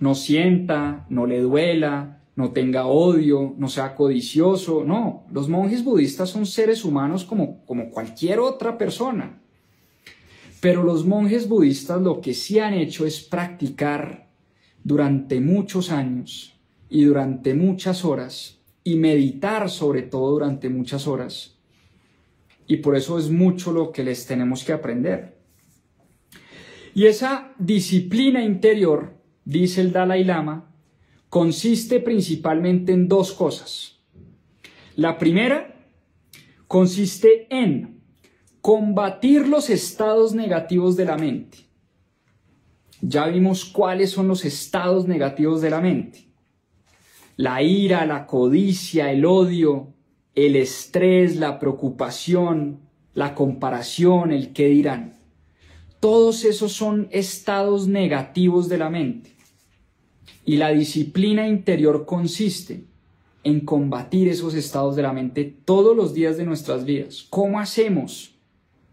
no 0.00 0.14
sienta, 0.14 1.06
no 1.10 1.26
le 1.26 1.40
duela, 1.42 2.22
no 2.34 2.52
tenga 2.52 2.86
odio, 2.86 3.54
no 3.58 3.68
sea 3.68 3.94
codicioso. 3.94 4.82
No, 4.82 5.26
los 5.30 5.50
monjes 5.50 5.84
budistas 5.84 6.30
son 6.30 6.46
seres 6.46 6.82
humanos 6.82 7.24
como, 7.24 7.60
cualquier 7.90 8.40
otra 8.40 8.78
persona. 8.78 9.42
Pero 10.62 10.82
los 10.82 11.04
monjes 11.04 11.46
budistas 11.46 12.00
lo 12.00 12.22
que 12.22 12.32
sí 12.32 12.58
han 12.58 12.72
hecho 12.72 13.04
es 13.04 13.20
practicar 13.20 14.30
durante 14.82 15.40
muchos 15.40 15.90
años 15.90 16.55
y 16.88 17.04
durante 17.04 17.54
muchas 17.54 18.04
horas 18.04 18.60
y 18.84 18.96
meditar 18.96 19.68
sobre 19.70 20.02
todo 20.02 20.30
durante 20.30 20.68
muchas 20.68 21.06
horas. 21.06 21.58
Y 22.66 22.78
por 22.78 22.96
eso 22.96 23.18
es 23.18 23.30
mucho 23.30 23.72
lo 23.72 23.92
que 23.92 24.04
les 24.04 24.26
tenemos 24.26 24.64
que 24.64 24.72
aprender. 24.72 25.36
Y 26.94 27.06
esa 27.06 27.52
disciplina 27.58 28.42
interior, 28.42 29.14
dice 29.44 29.80
el 29.80 29.92
Dalai 29.92 30.24
Lama, 30.24 30.72
consiste 31.28 32.00
principalmente 32.00 32.92
en 32.92 33.08
dos 33.08 33.32
cosas. 33.32 33.98
La 34.94 35.18
primera 35.18 35.76
consiste 36.66 37.46
en 37.50 38.00
combatir 38.60 39.46
los 39.46 39.68
estados 39.68 40.34
negativos 40.34 40.96
de 40.96 41.04
la 41.04 41.18
mente. 41.18 41.58
Ya 43.00 43.26
vimos 43.26 43.64
cuáles 43.64 44.10
son 44.10 44.26
los 44.28 44.44
estados 44.44 45.06
negativos 45.06 45.60
de 45.60 45.70
la 45.70 45.80
mente. 45.80 46.25
La 47.36 47.62
ira, 47.62 48.06
la 48.06 48.26
codicia, 48.26 49.12
el 49.12 49.26
odio, 49.26 49.92
el 50.34 50.56
estrés, 50.56 51.36
la 51.36 51.58
preocupación, 51.58 52.80
la 53.12 53.34
comparación, 53.34 54.32
el 54.32 54.54
qué 54.54 54.68
dirán. 54.68 55.18
Todos 56.00 56.44
esos 56.44 56.72
son 56.72 57.08
estados 57.10 57.88
negativos 57.88 58.68
de 58.68 58.78
la 58.78 58.88
mente. 58.88 59.34
Y 60.46 60.56
la 60.56 60.70
disciplina 60.70 61.46
interior 61.46 62.06
consiste 62.06 62.84
en 63.44 63.60
combatir 63.60 64.28
esos 64.28 64.54
estados 64.54 64.96
de 64.96 65.02
la 65.02 65.12
mente 65.12 65.44
todos 65.64 65.96
los 65.96 66.14
días 66.14 66.36
de 66.36 66.44
nuestras 66.44 66.84
vidas. 66.84 67.26
¿Cómo 67.28 67.60
hacemos 67.60 68.34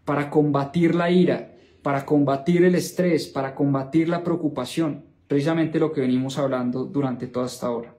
para 0.04 0.28
combatir 0.28 0.94
la 0.94 1.10
ira, 1.10 1.54
para 1.82 2.04
combatir 2.04 2.64
el 2.64 2.74
estrés, 2.74 3.26
para 3.26 3.54
combatir 3.54 4.08
la 4.08 4.22
preocupación? 4.22 5.04
Precisamente 5.28 5.78
lo 5.78 5.92
que 5.92 6.02
venimos 6.02 6.38
hablando 6.38 6.84
durante 6.84 7.26
toda 7.26 7.46
esta 7.46 7.70
hora. 7.70 7.93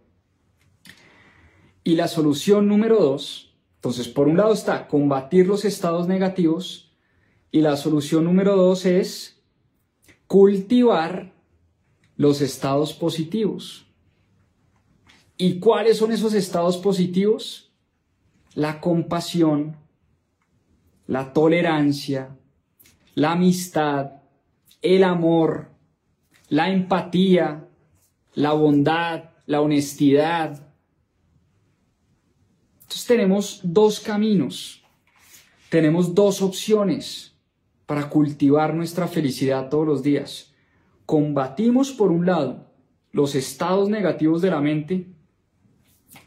Y 1.86 1.95
la 1.95 2.07
solución 2.07 2.67
número 2.67 2.99
dos, 2.99 3.55
entonces 3.75 4.07
por 4.07 4.27
un 4.27 4.38
lado 4.38 4.53
está 4.53 4.88
combatir 4.88 5.45
los 5.45 5.65
estados 5.65 6.07
negativos 6.07 6.91
y 7.51 7.61
la 7.61 7.77
solución 7.77 8.23
número 8.23 8.55
dos 8.55 8.88
es 8.88 9.39
cultivar 10.25 11.31
los 12.17 12.41
estados 12.41 12.91
positivos. 12.93 13.86
¿Y 15.38 15.59
cuáles 15.59 15.97
son 15.97 16.11
esos 16.11 16.33
estados 16.33 16.77
positivos? 16.77 17.71
La 18.55 18.81
compasión, 18.81 19.77
la 21.05 21.33
tolerancia, 21.33 22.36
la 23.13 23.33
amistad, 23.33 24.23
el 24.81 25.03
amor, 25.03 25.69
la 26.49 26.71
empatía, 26.71 27.67
la 28.33 28.53
bondad, 28.53 29.25
la 29.45 29.61
honestidad. 29.61 30.64
Entonces 32.86 33.05
tenemos 33.05 33.59
dos 33.63 33.99
caminos, 33.99 34.83
tenemos 35.69 36.15
dos 36.15 36.41
opciones 36.41 37.36
para 37.86 38.09
cultivar 38.09 38.73
nuestra 38.73 39.07
felicidad 39.07 39.69
todos 39.69 39.86
los 39.86 40.01
días 40.01 40.55
combatimos 41.05 41.91
por 41.91 42.11
un 42.11 42.25
lado 42.25 42.65
los 43.11 43.36
estados 43.36 43.89
negativos 43.89 44.41
de 44.41 44.49
la 44.49 44.59
mente 44.59 45.07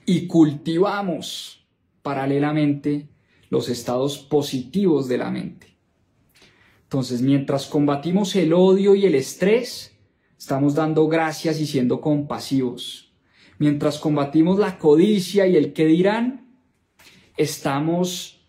y 0.06 0.26
cultivamos 0.26 1.66
paralelamente 2.02 3.08
los 3.50 3.68
estados 3.68 4.18
positivos 4.18 5.08
de 5.08 5.18
la 5.18 5.30
mente. 5.30 5.76
Entonces, 6.84 7.20
mientras 7.20 7.66
combatimos 7.66 8.34
el 8.36 8.54
odio 8.54 8.94
y 8.94 9.04
el 9.04 9.14
estrés, 9.14 9.98
estamos 10.38 10.74
dando 10.74 11.08
gracias 11.08 11.60
y 11.60 11.66
siendo 11.66 12.00
compasivos. 12.00 13.12
Mientras 13.58 13.98
combatimos 13.98 14.58
la 14.58 14.78
codicia 14.78 15.46
y 15.46 15.56
el 15.56 15.74
que 15.74 15.84
dirán, 15.84 16.47
estamos 17.38 18.44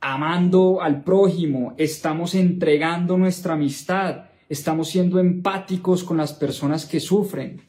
amando 0.00 0.80
al 0.80 1.04
prójimo, 1.04 1.74
estamos 1.76 2.34
entregando 2.34 3.18
nuestra 3.18 3.54
amistad, 3.54 4.24
estamos 4.48 4.88
siendo 4.88 5.20
empáticos 5.20 6.02
con 6.02 6.16
las 6.16 6.32
personas 6.32 6.86
que 6.86 7.00
sufren. 7.00 7.62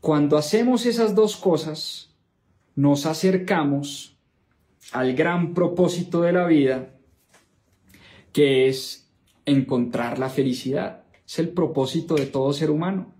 Cuando 0.00 0.36
hacemos 0.36 0.84
esas 0.84 1.14
dos 1.14 1.36
cosas, 1.36 2.14
nos 2.76 3.06
acercamos 3.06 4.18
al 4.92 5.14
gran 5.14 5.54
propósito 5.54 6.20
de 6.20 6.32
la 6.32 6.46
vida, 6.46 6.90
que 8.32 8.68
es 8.68 9.10
encontrar 9.46 10.18
la 10.18 10.28
felicidad. 10.28 11.04
Es 11.26 11.38
el 11.38 11.48
propósito 11.48 12.16
de 12.16 12.26
todo 12.26 12.52
ser 12.52 12.70
humano. 12.70 13.14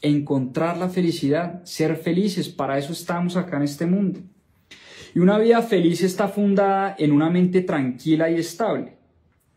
Encontrar 0.00 0.76
la 0.76 0.88
felicidad, 0.88 1.64
ser 1.64 1.96
felices, 1.96 2.48
para 2.48 2.78
eso 2.78 2.92
estamos 2.92 3.36
acá 3.36 3.56
en 3.56 3.62
este 3.64 3.86
mundo. 3.86 4.20
Y 5.16 5.18
una 5.18 5.38
vida 5.38 5.62
feliz 5.62 6.02
está 6.02 6.28
fundada 6.28 6.94
en 6.98 7.10
una 7.10 7.30
mente 7.30 7.62
tranquila 7.62 8.30
y 8.30 8.34
estable. 8.34 8.98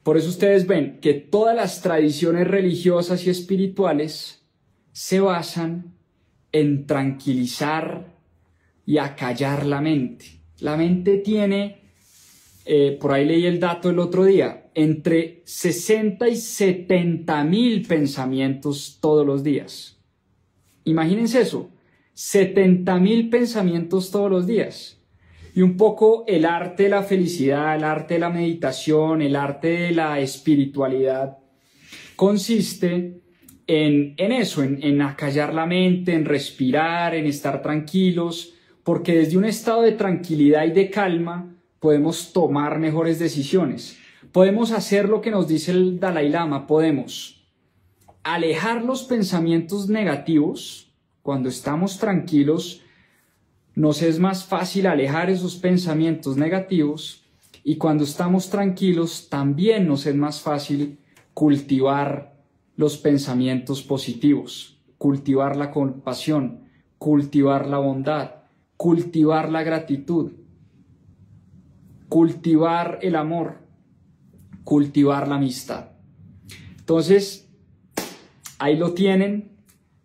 Por 0.03 0.16
eso 0.16 0.30
ustedes 0.30 0.66
ven 0.66 0.99
que 1.01 1.14
todas 1.16 1.53
las 1.53 1.82
tradiciones 1.82 2.47
religiosas 2.47 3.28
y 3.28 3.30
espirituales 3.30 4.41
se 4.93 5.20
basan 5.20 5.95
en 6.53 6.88
tranquilizar 6.88 8.16
y 8.86 8.99
acallar 8.99 9.66
la 9.66 9.82
mente. 9.82 10.28
La 10.62 10.78
mente 10.78 11.18
tiene, 11.18 11.82
eh, 12.64 12.97
por 12.97 13.12
ahí 13.12 13.26
leí 13.26 13.45
el 13.45 13.60
dato 13.60 13.89
el 13.89 13.99
otro 13.99 14.24
día, 14.24 14.72
entre 14.76 15.41
60 15.43 16.30
y 16.30 16.38
70 16.38 17.43
mil 17.43 17.86
pensamientos 17.86 18.99
todos 19.01 19.26
los 19.26 19.43
días. 19.43 19.99
Imagínense 20.86 21.41
eso, 21.41 21.70
70 22.14 22.97
mil 22.99 23.30
pensamientos 23.30 24.10
todos 24.10 24.32
los 24.32 24.47
días. 24.47 24.99
Y 25.56 25.62
un 25.62 25.78
poco 25.78 26.24
el 26.28 26.45
arte 26.45 26.84
de 26.84 26.89
la 26.89 27.04
felicidad, 27.04 27.76
el 27.76 27.84
arte 27.84 28.16
de 28.16 28.20
la 28.20 28.30
meditación, 28.30 29.22
el 29.22 29.36
arte 29.36 29.68
de 29.68 29.91
la 29.91 30.20
espiritualidad, 30.20 31.38
consiste 32.16 33.22
en, 33.68 34.16
eso, 34.18 34.64
en, 34.64 34.82
en 34.84 35.02
acallar 35.02 35.54
la 35.54 35.66
mente, 35.66 36.14
en 36.14 36.26
respirar, 36.26 37.14
en 37.16 37.26
estar 37.28 37.62
tranquilos, 37.62 38.54
porque 38.84 39.16
desde 39.16 39.38
un 39.38 39.45
estado 39.45 39.84
de 39.84 39.91
tranquilidad 39.91 40.66
y 40.66 40.72
de 40.72 40.89
calma 40.89 41.56
podemos 41.80 42.34
tomar 42.34 42.80
mejores 42.80 43.20
decisiones. 43.20 43.97
Podemos 44.32 44.72
hacer 44.72 45.08
lo 45.10 45.22
que 45.22 45.32
nos 45.32 45.47
dice 45.47 45.72
el 45.72 46.00
Dalai 46.00 46.30
Lama, 46.30 46.68
podemos 46.68 47.47
alejar 48.24 48.84
los 48.84 49.04
pensamientos 49.04 49.89
negativos 49.89 50.91
cuando 51.22 51.50
estamos 51.50 51.97
tranquilos 51.97 52.82
nos 53.80 54.02
es 54.02 54.20
más 54.20 54.44
fácil 54.44 54.88
alejar 54.88 55.30
esos 55.30 55.56
pensamientos 55.56 56.36
negativos 56.36 57.24
y 57.64 57.78
cuando 57.78 58.04
estamos 58.04 58.50
tranquilos 58.50 59.30
también 59.30 59.88
nos 59.88 60.06
es 60.06 60.16
más 60.16 60.42
fácil 60.42 61.00
cultivar 61.34 62.36
los 62.76 62.98
pensamientos 62.98 63.82
positivos, 63.82 64.82
cultivar 64.98 65.56
la 65.56 65.72
compasión, 65.72 66.66
cultivar 66.98 67.68
la 67.68 67.78
bondad, 67.78 68.44
cultivar 68.76 69.50
la 69.50 69.64
gratitud, 69.64 70.34
cultivar 72.10 73.00
el 73.02 73.16
amor, 73.16 73.60
cultivar 74.66 75.30
la 75.30 75.36
amistad. 75.36 75.92
Entonces, 76.80 77.50
ahí 78.58 78.76
lo 78.76 78.94
tienen, 78.94 79.54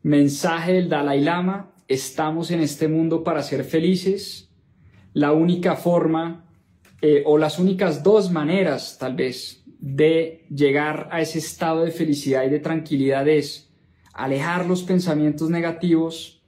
mensaje 0.04 0.74
del 0.74 0.88
Dalai 0.88 1.20
Lama, 1.20 1.73
estamos 1.88 2.50
en 2.50 2.60
este 2.60 2.88
mundo 2.88 3.24
para 3.24 3.42
ser 3.42 3.64
felices. 3.64 4.50
La 5.12 5.32
única 5.32 5.76
forma 5.76 6.44
eh, 7.00 7.22
o 7.26 7.38
las 7.38 7.58
únicas 7.58 8.02
dos 8.02 8.30
maneras 8.30 8.96
tal 8.98 9.14
vez 9.14 9.62
de 9.78 10.46
llegar 10.48 11.08
a 11.12 11.20
ese 11.20 11.38
estado 11.38 11.84
de 11.84 11.90
felicidad 11.90 12.44
y 12.44 12.48
de 12.48 12.60
tranquilidad 12.60 13.28
es 13.28 13.70
alejar 14.14 14.66
los 14.66 14.82
pensamientos 14.82 15.50
negativos, 15.50 16.42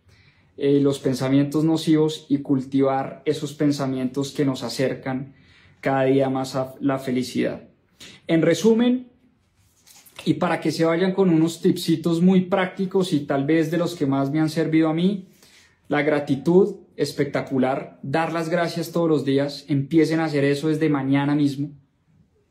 eh, 0.57 0.80
los 0.80 0.99
pensamientos 0.99 1.64
nocivos 1.64 2.24
y 2.30 2.39
cultivar 2.39 3.22
esos 3.26 3.53
pensamientos 3.53 4.32
que 4.32 4.47
nos 4.47 4.62
acercan 4.62 5.34
cada 5.80 6.05
día 6.05 6.30
más 6.30 6.57
a 6.57 6.74
la 6.80 6.99
felicidad. 6.99 7.68
En 8.26 8.41
resumen, 8.41 9.09
y 10.25 10.35
para 10.35 10.61
que 10.61 10.73
se 10.73 10.85
vayan 10.85 11.12
con 11.12 11.31
unos 11.31 11.61
tipsitos 11.61 12.23
muy 12.23 12.43
prácticos 12.43 13.12
y 13.12 13.21
tal 13.21 13.45
vez 13.45 13.71
de 13.71 13.79
los 13.79 13.95
que 13.95 14.07
más 14.07 14.31
me 14.31 14.41
han 14.41 14.49
servido 14.49 14.89
a 14.89 14.95
mí, 14.95 15.29
la 15.89 16.03
gratitud, 16.03 16.77
espectacular, 16.97 18.01
dar 18.03 18.33
las 18.33 18.49
gracias 18.49 18.91
todos 18.91 19.09
los 19.09 19.25
días, 19.25 19.64
empiecen 19.69 20.21
a 20.21 20.25
hacer 20.25 20.45
eso 20.45 20.69
desde 20.69 20.89
mañana 20.89 21.35
mismo, 21.35 21.71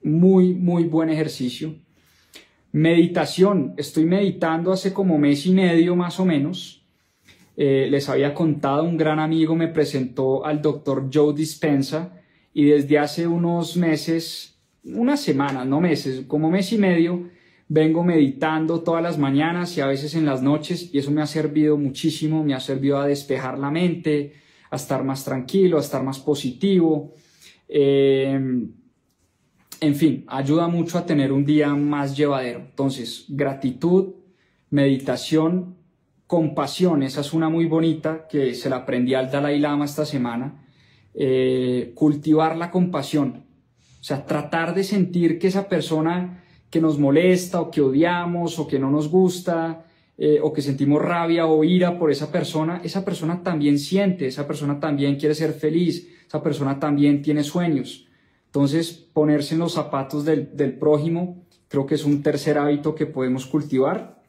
muy, 0.03 0.53
muy 0.53 0.83
buen 0.83 1.09
ejercicio. 1.09 1.75
Meditación, 2.71 3.73
estoy 3.77 4.05
meditando 4.05 4.71
hace 4.71 4.93
como 4.93 5.17
mes 5.17 5.45
y 5.45 5.51
medio 5.51 5.95
más 5.95 6.19
o 6.19 6.25
menos. 6.25 6.85
Eh, 7.57 7.87
les 7.89 8.09
había 8.09 8.33
contado, 8.33 8.83
un 8.83 8.97
gran 8.97 9.19
amigo 9.19 9.55
me 9.55 9.69
presentó 9.69 10.45
al 10.45 10.61
doctor 10.61 11.09
Joe 11.11 11.33
Dispensa 11.33 12.21
y 12.53 12.65
desde 12.65 12.99
hace 12.99 13.27
unos 13.27 13.77
meses, 13.77 14.59
unas 14.83 15.21
semanas, 15.21 15.65
no 15.65 15.79
meses, 15.79 16.25
como 16.27 16.51
mes 16.51 16.71
y 16.73 16.77
medio, 16.77 17.29
vengo 17.67 18.03
meditando 18.03 18.81
todas 18.81 19.01
las 19.01 19.17
mañanas 19.17 19.75
y 19.77 19.81
a 19.81 19.87
veces 19.87 20.15
en 20.15 20.25
las 20.25 20.41
noches 20.41 20.93
y 20.93 20.99
eso 20.99 21.11
me 21.11 21.21
ha 21.21 21.27
servido 21.27 21.77
muchísimo, 21.77 22.43
me 22.43 22.53
ha 22.53 22.59
servido 22.59 22.99
a 22.99 23.07
despejar 23.07 23.57
la 23.57 23.71
mente, 23.71 24.33
a 24.69 24.75
estar 24.75 25.03
más 25.03 25.25
tranquilo, 25.25 25.77
a 25.77 25.81
estar 25.81 26.03
más 26.03 26.19
positivo. 26.19 27.13
Eh, 27.67 28.39
en 29.81 29.95
fin, 29.95 30.25
ayuda 30.27 30.67
mucho 30.67 30.97
a 30.97 31.05
tener 31.05 31.31
un 31.31 31.45
día 31.45 31.69
más 31.75 32.15
llevadero. 32.15 32.59
Entonces, 32.59 33.25
gratitud, 33.29 34.15
meditación, 34.69 35.75
compasión, 36.27 37.03
esa 37.03 37.21
es 37.21 37.33
una 37.33 37.49
muy 37.49 37.65
bonita 37.65 38.27
que 38.27 38.53
se 38.53 38.69
la 38.69 38.77
aprendí 38.77 39.13
al 39.13 39.29
Dalai 39.29 39.59
Lama 39.59 39.85
esta 39.85 40.05
semana. 40.05 40.65
Eh, 41.13 41.93
cultivar 41.95 42.57
la 42.57 42.71
compasión, 42.71 43.45
o 44.01 44.03
sea, 44.03 44.25
tratar 44.25 44.75
de 44.75 44.83
sentir 44.83 45.39
que 45.39 45.47
esa 45.47 45.69
persona 45.69 46.43
que 46.75 46.81
nos 46.81 46.99
molesta 46.99 47.61
o 47.61 47.71
que 47.71 47.79
odiamos 47.79 48.59
o 48.59 48.67
que 48.67 48.77
no 48.77 48.91
nos 48.91 49.07
gusta 49.07 49.85
eh, 50.17 50.39
o 50.43 50.51
que 50.51 50.61
sentimos 50.61 51.01
rabia 51.01 51.47
o 51.47 51.63
ira 51.63 51.97
por 51.97 52.11
esa 52.11 52.29
persona, 52.29 52.81
esa 52.83 53.05
persona 53.05 53.41
también 53.41 53.79
siente, 53.79 54.27
esa 54.27 54.45
persona 54.45 54.77
también 54.77 55.15
quiere 55.15 55.35
ser 55.35 55.53
feliz, 55.53 56.05
esa 56.27 56.43
persona 56.43 56.77
también 56.77 57.21
tiene 57.21 57.45
sueños. 57.45 58.09
Entonces, 58.47 58.91
ponerse 58.91 59.55
en 59.55 59.61
los 59.61 59.71
zapatos 59.71 60.25
del, 60.25 60.73
prójimo 60.77 61.45
Creo 61.69 61.85
que 61.85 61.95
es 61.95 62.03
un 62.03 62.21
tercer 62.21 62.57
hábito 62.57 62.93
que 62.93 63.05
podemos 63.05 63.45
cultivar. 63.45 64.21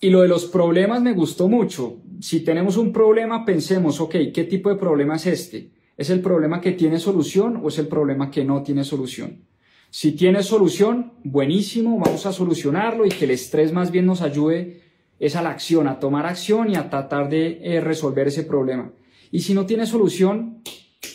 Y 0.00 0.10
lo 0.10 0.22
de 0.22 0.28
los 0.28 0.46
problemas 0.46 1.00
me 1.00 1.12
gustó 1.12 1.48
mucho. 1.48 1.98
Si 2.20 2.40
tenemos 2.40 2.76
un 2.76 2.92
problema, 2.92 3.44
pensemos, 3.44 4.00
ok, 4.00 4.16
¿qué 4.34 4.44
tipo 4.50 4.68
de 4.68 4.76
problema 4.76 5.14
es 5.14 5.26
este? 5.26 5.70
¿Es 5.96 6.10
el 6.10 6.20
problema 6.20 6.60
que 6.60 6.72
tiene 6.72 6.98
solución 6.98 7.60
o 7.62 7.68
es 7.68 7.78
el 7.78 7.86
problema 7.86 8.32
que 8.32 8.44
no 8.44 8.64
tiene 8.64 8.82
solución? 8.82 9.51
Si 9.94 10.12
tiene 10.12 10.42
solución, 10.42 11.12
buenísimo, 11.22 11.98
vamos 11.98 12.24
a 12.24 12.32
solucionarlo 12.32 13.04
y 13.04 13.10
que 13.10 13.26
el 13.26 13.32
estrés 13.32 13.74
más 13.74 13.90
bien 13.90 14.06
nos 14.06 14.22
ayude 14.22 14.80
es 15.20 15.36
a 15.36 15.42
la 15.42 15.50
acción, 15.50 15.86
a 15.86 16.00
tomar 16.00 16.24
acción 16.24 16.70
y 16.70 16.76
a 16.76 16.88
tratar 16.88 17.28
de 17.28 17.58
eh, 17.62 17.78
resolver 17.82 18.26
ese 18.26 18.44
problema. 18.44 18.90
Y 19.30 19.40
si 19.40 19.52
no 19.52 19.66
tiene 19.66 19.84
solución, 19.84 20.62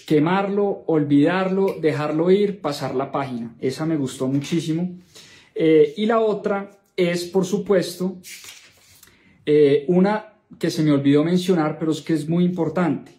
quemarlo, 0.06 0.84
olvidarlo, 0.86 1.76
dejarlo 1.82 2.30
ir, 2.30 2.62
pasar 2.62 2.94
la 2.94 3.12
página. 3.12 3.56
Esa 3.60 3.88
me 3.88 3.98
gustó 3.98 4.28
muchísimo. 4.28 4.96
Eh, 5.56 5.96
y 5.98 6.06
la 6.06 6.20
otra 6.20 6.70
es, 6.96 7.24
por 7.24 7.46
supuesto, 7.46 8.18
eh, 9.48 9.86
una 9.88 10.34
que 10.60 10.70
se 10.70 10.84
me 10.84 10.92
olvidó 10.92 11.24
mencionar, 11.24 11.80
pero 11.80 11.92
es 11.92 12.02
que 12.02 12.14
es 12.14 12.30
muy 12.30 12.46
importante, 12.46 13.12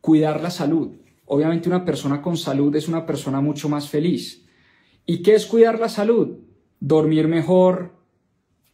cuidar 0.00 0.40
la 0.40 0.52
salud. 0.52 0.92
Obviamente 1.24 1.68
una 1.68 1.84
persona 1.84 2.22
con 2.22 2.36
salud 2.36 2.76
es 2.76 2.86
una 2.86 3.04
persona 3.04 3.40
mucho 3.40 3.68
más 3.68 3.88
feliz. 3.88 4.43
¿Y 5.06 5.22
qué 5.22 5.34
es 5.34 5.46
cuidar 5.46 5.78
la 5.78 5.88
salud? 5.88 6.38
Dormir 6.80 7.28
mejor, 7.28 7.92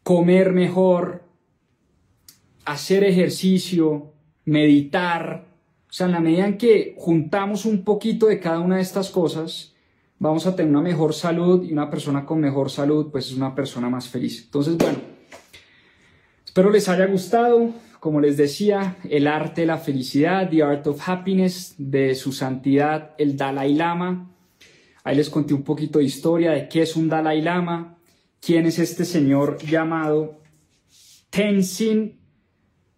comer 0.03 0.53
mejor, 0.53 1.24
hacer 2.64 3.05
ejercicio, 3.05 4.12
meditar. 4.45 5.47
O 5.89 5.93
sea, 5.93 6.07
en 6.07 6.12
la 6.12 6.20
medida 6.20 6.47
en 6.47 6.59
que 6.59 6.95
juntamos 6.99 7.64
un 7.64 7.85
poquito 7.85 8.26
de 8.26 8.39
cada 8.39 8.61
una 8.61 8.76
de 8.76 8.83
estas 8.83 9.11
cosas, 9.11 9.74
vamos 10.18 10.47
a 10.47 10.55
tener 10.55 10.70
una 10.70 10.83
mejor 10.83 11.14
salud 11.14 11.64
y 11.64 11.72
una 11.72 11.91
persona 11.91 12.24
con 12.24 12.41
mejor 12.41 12.70
salud, 12.70 13.11
pues 13.11 13.26
es 13.26 13.37
una 13.37 13.55
persona 13.55 13.89
más 13.89 14.09
feliz. 14.09 14.45
Entonces, 14.45 14.76
bueno, 14.76 14.99
espero 16.45 16.70
les 16.70 16.89
haya 16.89 17.07
gustado. 17.07 17.70
Como 17.99 18.20
les 18.20 18.39
decía, 18.39 18.97
el 19.11 19.26
arte 19.26 19.61
de 19.61 19.66
la 19.66 19.76
felicidad, 19.76 20.49
The 20.49 20.62
Art 20.62 20.87
of 20.87 21.07
Happiness, 21.07 21.74
de 21.76 22.14
su 22.14 22.33
santidad, 22.33 23.14
el 23.18 23.37
Dalai 23.37 23.74
Lama. 23.74 24.31
Ahí 25.05 25.17
les 25.17 25.31
conté 25.31 25.55
un 25.55 25.63
poquito 25.63 25.99
de 25.99 26.05
historia 26.05 26.53
de 26.53 26.69
qué 26.69 26.83
es 26.83 26.97
un 26.97 27.09
Dalai 27.09 27.41
Lama, 27.41 27.99
quién 28.41 28.67
es 28.67 28.79
este 28.79 29.05
señor 29.05 29.59
llamado 29.65 30.41
Tenzin 31.31 32.19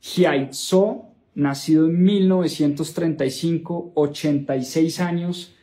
Gyatso, 0.00 1.14
nacido 1.34 1.86
en 1.86 2.02
1935, 2.02 3.92
86 3.94 5.00
años, 5.00 5.54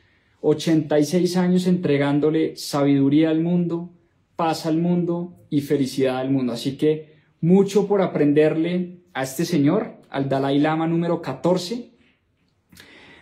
86 0.42 1.36
años 1.38 1.68
entregándole 1.68 2.56
sabiduría 2.56 3.30
al 3.30 3.42
mundo, 3.42 3.90
paz 4.36 4.66
al 4.66 4.78
mundo 4.78 5.36
y 5.50 5.62
felicidad 5.62 6.18
al 6.18 6.32
mundo. 6.32 6.54
Así 6.54 6.78
que 6.78 7.18
mucho 7.42 7.88
por 7.88 8.02
aprenderle 8.02 9.02
a 9.14 9.24
este 9.24 9.44
señor, 9.44 10.00
al 10.10 10.30
Dalai 10.30 10.60
Lama 10.60 10.88
número 10.88 11.22
14 11.22 11.92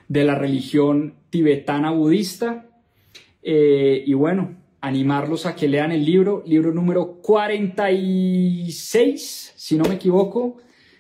de 0.08 0.24
la 0.24 0.36
religión 0.36 1.16
tibetana 1.30 1.92
budista. 1.92 2.67
Eh, 3.44 4.04
y 4.06 4.14
bueno, 4.14 4.56
animarlos 4.82 5.46
a 5.46 5.56
que 5.56 5.68
lean 5.68 5.92
el 5.92 6.06
libro, 6.06 6.44
libro 6.46 6.74
número 6.74 7.18
46, 7.22 9.54
si 9.56 9.78
no 9.78 9.84
me 9.86 9.96
equivoco, 9.96 10.58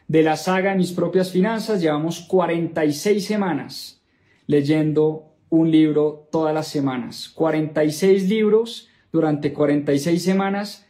de 0.08 0.24
la 0.24 0.38
saga 0.38 0.76
Mis 0.76 0.92
propias 0.92 1.32
finanzas. 1.32 1.82
Llevamos 1.82 2.22
46 2.22 3.26
semanas 3.26 4.02
leyendo 4.48 5.34
un 5.50 5.72
libro 5.72 6.28
todas 6.32 6.54
las 6.54 6.68
semanas. 6.68 7.30
46 7.30 8.30
libros 8.30 8.90
durante 9.12 9.54
46 9.54 10.24
semanas. 10.24 10.86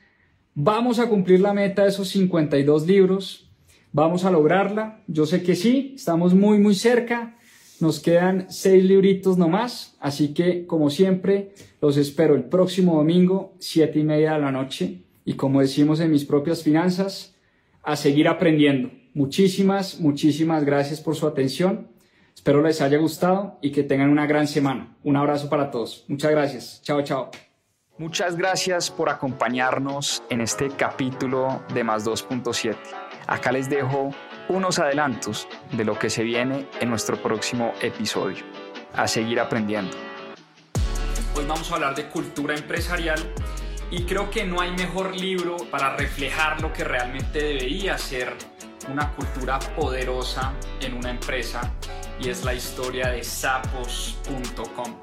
Vamos 0.53 0.99
a 0.99 1.07
cumplir 1.07 1.39
la 1.39 1.53
meta 1.53 1.83
de 1.83 1.89
esos 1.89 2.09
52 2.09 2.87
libros. 2.87 3.51
Vamos 3.91 4.25
a 4.25 4.31
lograrla. 4.31 5.03
Yo 5.07 5.25
sé 5.25 5.43
que 5.43 5.55
sí, 5.55 5.93
estamos 5.95 6.33
muy, 6.33 6.59
muy 6.59 6.75
cerca. 6.75 7.36
Nos 7.79 7.99
quedan 7.99 8.47
seis 8.49 8.83
libritos 8.83 9.37
nomás, 9.37 9.95
así 9.99 10.33
que 10.33 10.65
como 10.65 10.89
siempre 10.89 11.53
los 11.81 11.97
espero 11.97 12.35
el 12.35 12.45
próximo 12.45 12.95
domingo, 12.95 13.53
siete 13.59 13.99
y 13.99 14.03
media 14.03 14.33
de 14.33 14.39
la 14.39 14.51
noche. 14.51 15.03
Y 15.25 15.33
como 15.33 15.61
decimos 15.61 15.99
en 15.99 16.11
mis 16.11 16.25
propias 16.25 16.63
finanzas, 16.63 17.35
a 17.83 17.95
seguir 17.95 18.27
aprendiendo. 18.27 18.91
Muchísimas, 19.13 19.99
muchísimas 19.99 20.63
gracias 20.65 21.01
por 21.01 21.15
su 21.15 21.27
atención. 21.27 21.87
Espero 22.35 22.61
les 22.61 22.81
haya 22.81 22.97
gustado 22.97 23.57
y 23.61 23.71
que 23.71 23.83
tengan 23.83 24.09
una 24.09 24.27
gran 24.27 24.47
semana. 24.47 24.95
Un 25.03 25.15
abrazo 25.15 25.49
para 25.49 25.71
todos. 25.71 26.05
Muchas 26.07 26.31
gracias. 26.31 26.81
Chao, 26.83 27.01
chao. 27.01 27.31
Muchas 27.97 28.35
gracias 28.35 28.91
por 28.91 29.09
acompañarnos 29.09 30.21
en 30.29 30.41
este 30.41 30.69
capítulo 30.69 31.63
de 31.73 31.83
Más 31.83 32.05
2.7. 32.05 32.75
Acá 33.25 33.51
les 33.51 33.69
dejo 33.69 34.11
unos 34.49 34.79
adelantos 34.79 35.47
de 35.71 35.85
lo 35.85 35.97
que 35.97 36.09
se 36.09 36.23
viene 36.23 36.67
en 36.79 36.89
nuestro 36.89 37.21
próximo 37.21 37.73
episodio. 37.81 38.43
A 38.93 39.07
seguir 39.07 39.39
aprendiendo. 39.39 39.95
Hoy 41.35 41.45
vamos 41.45 41.71
a 41.71 41.75
hablar 41.75 41.95
de 41.95 42.07
cultura 42.09 42.55
empresarial 42.55 43.19
y 43.91 44.03
creo 44.03 44.29
que 44.29 44.43
no 44.43 44.59
hay 44.59 44.71
mejor 44.71 45.15
libro 45.15 45.57
para 45.69 45.95
reflejar 45.95 46.61
lo 46.61 46.73
que 46.73 46.83
realmente 46.83 47.39
debería 47.39 47.97
ser 47.97 48.33
una 48.89 49.11
cultura 49.11 49.59
poderosa 49.59 50.53
en 50.81 50.93
una 50.93 51.11
empresa 51.11 51.73
y 52.19 52.29
es 52.29 52.43
la 52.43 52.53
historia 52.53 53.09
de 53.09 53.23
sapos.com. 53.23 54.95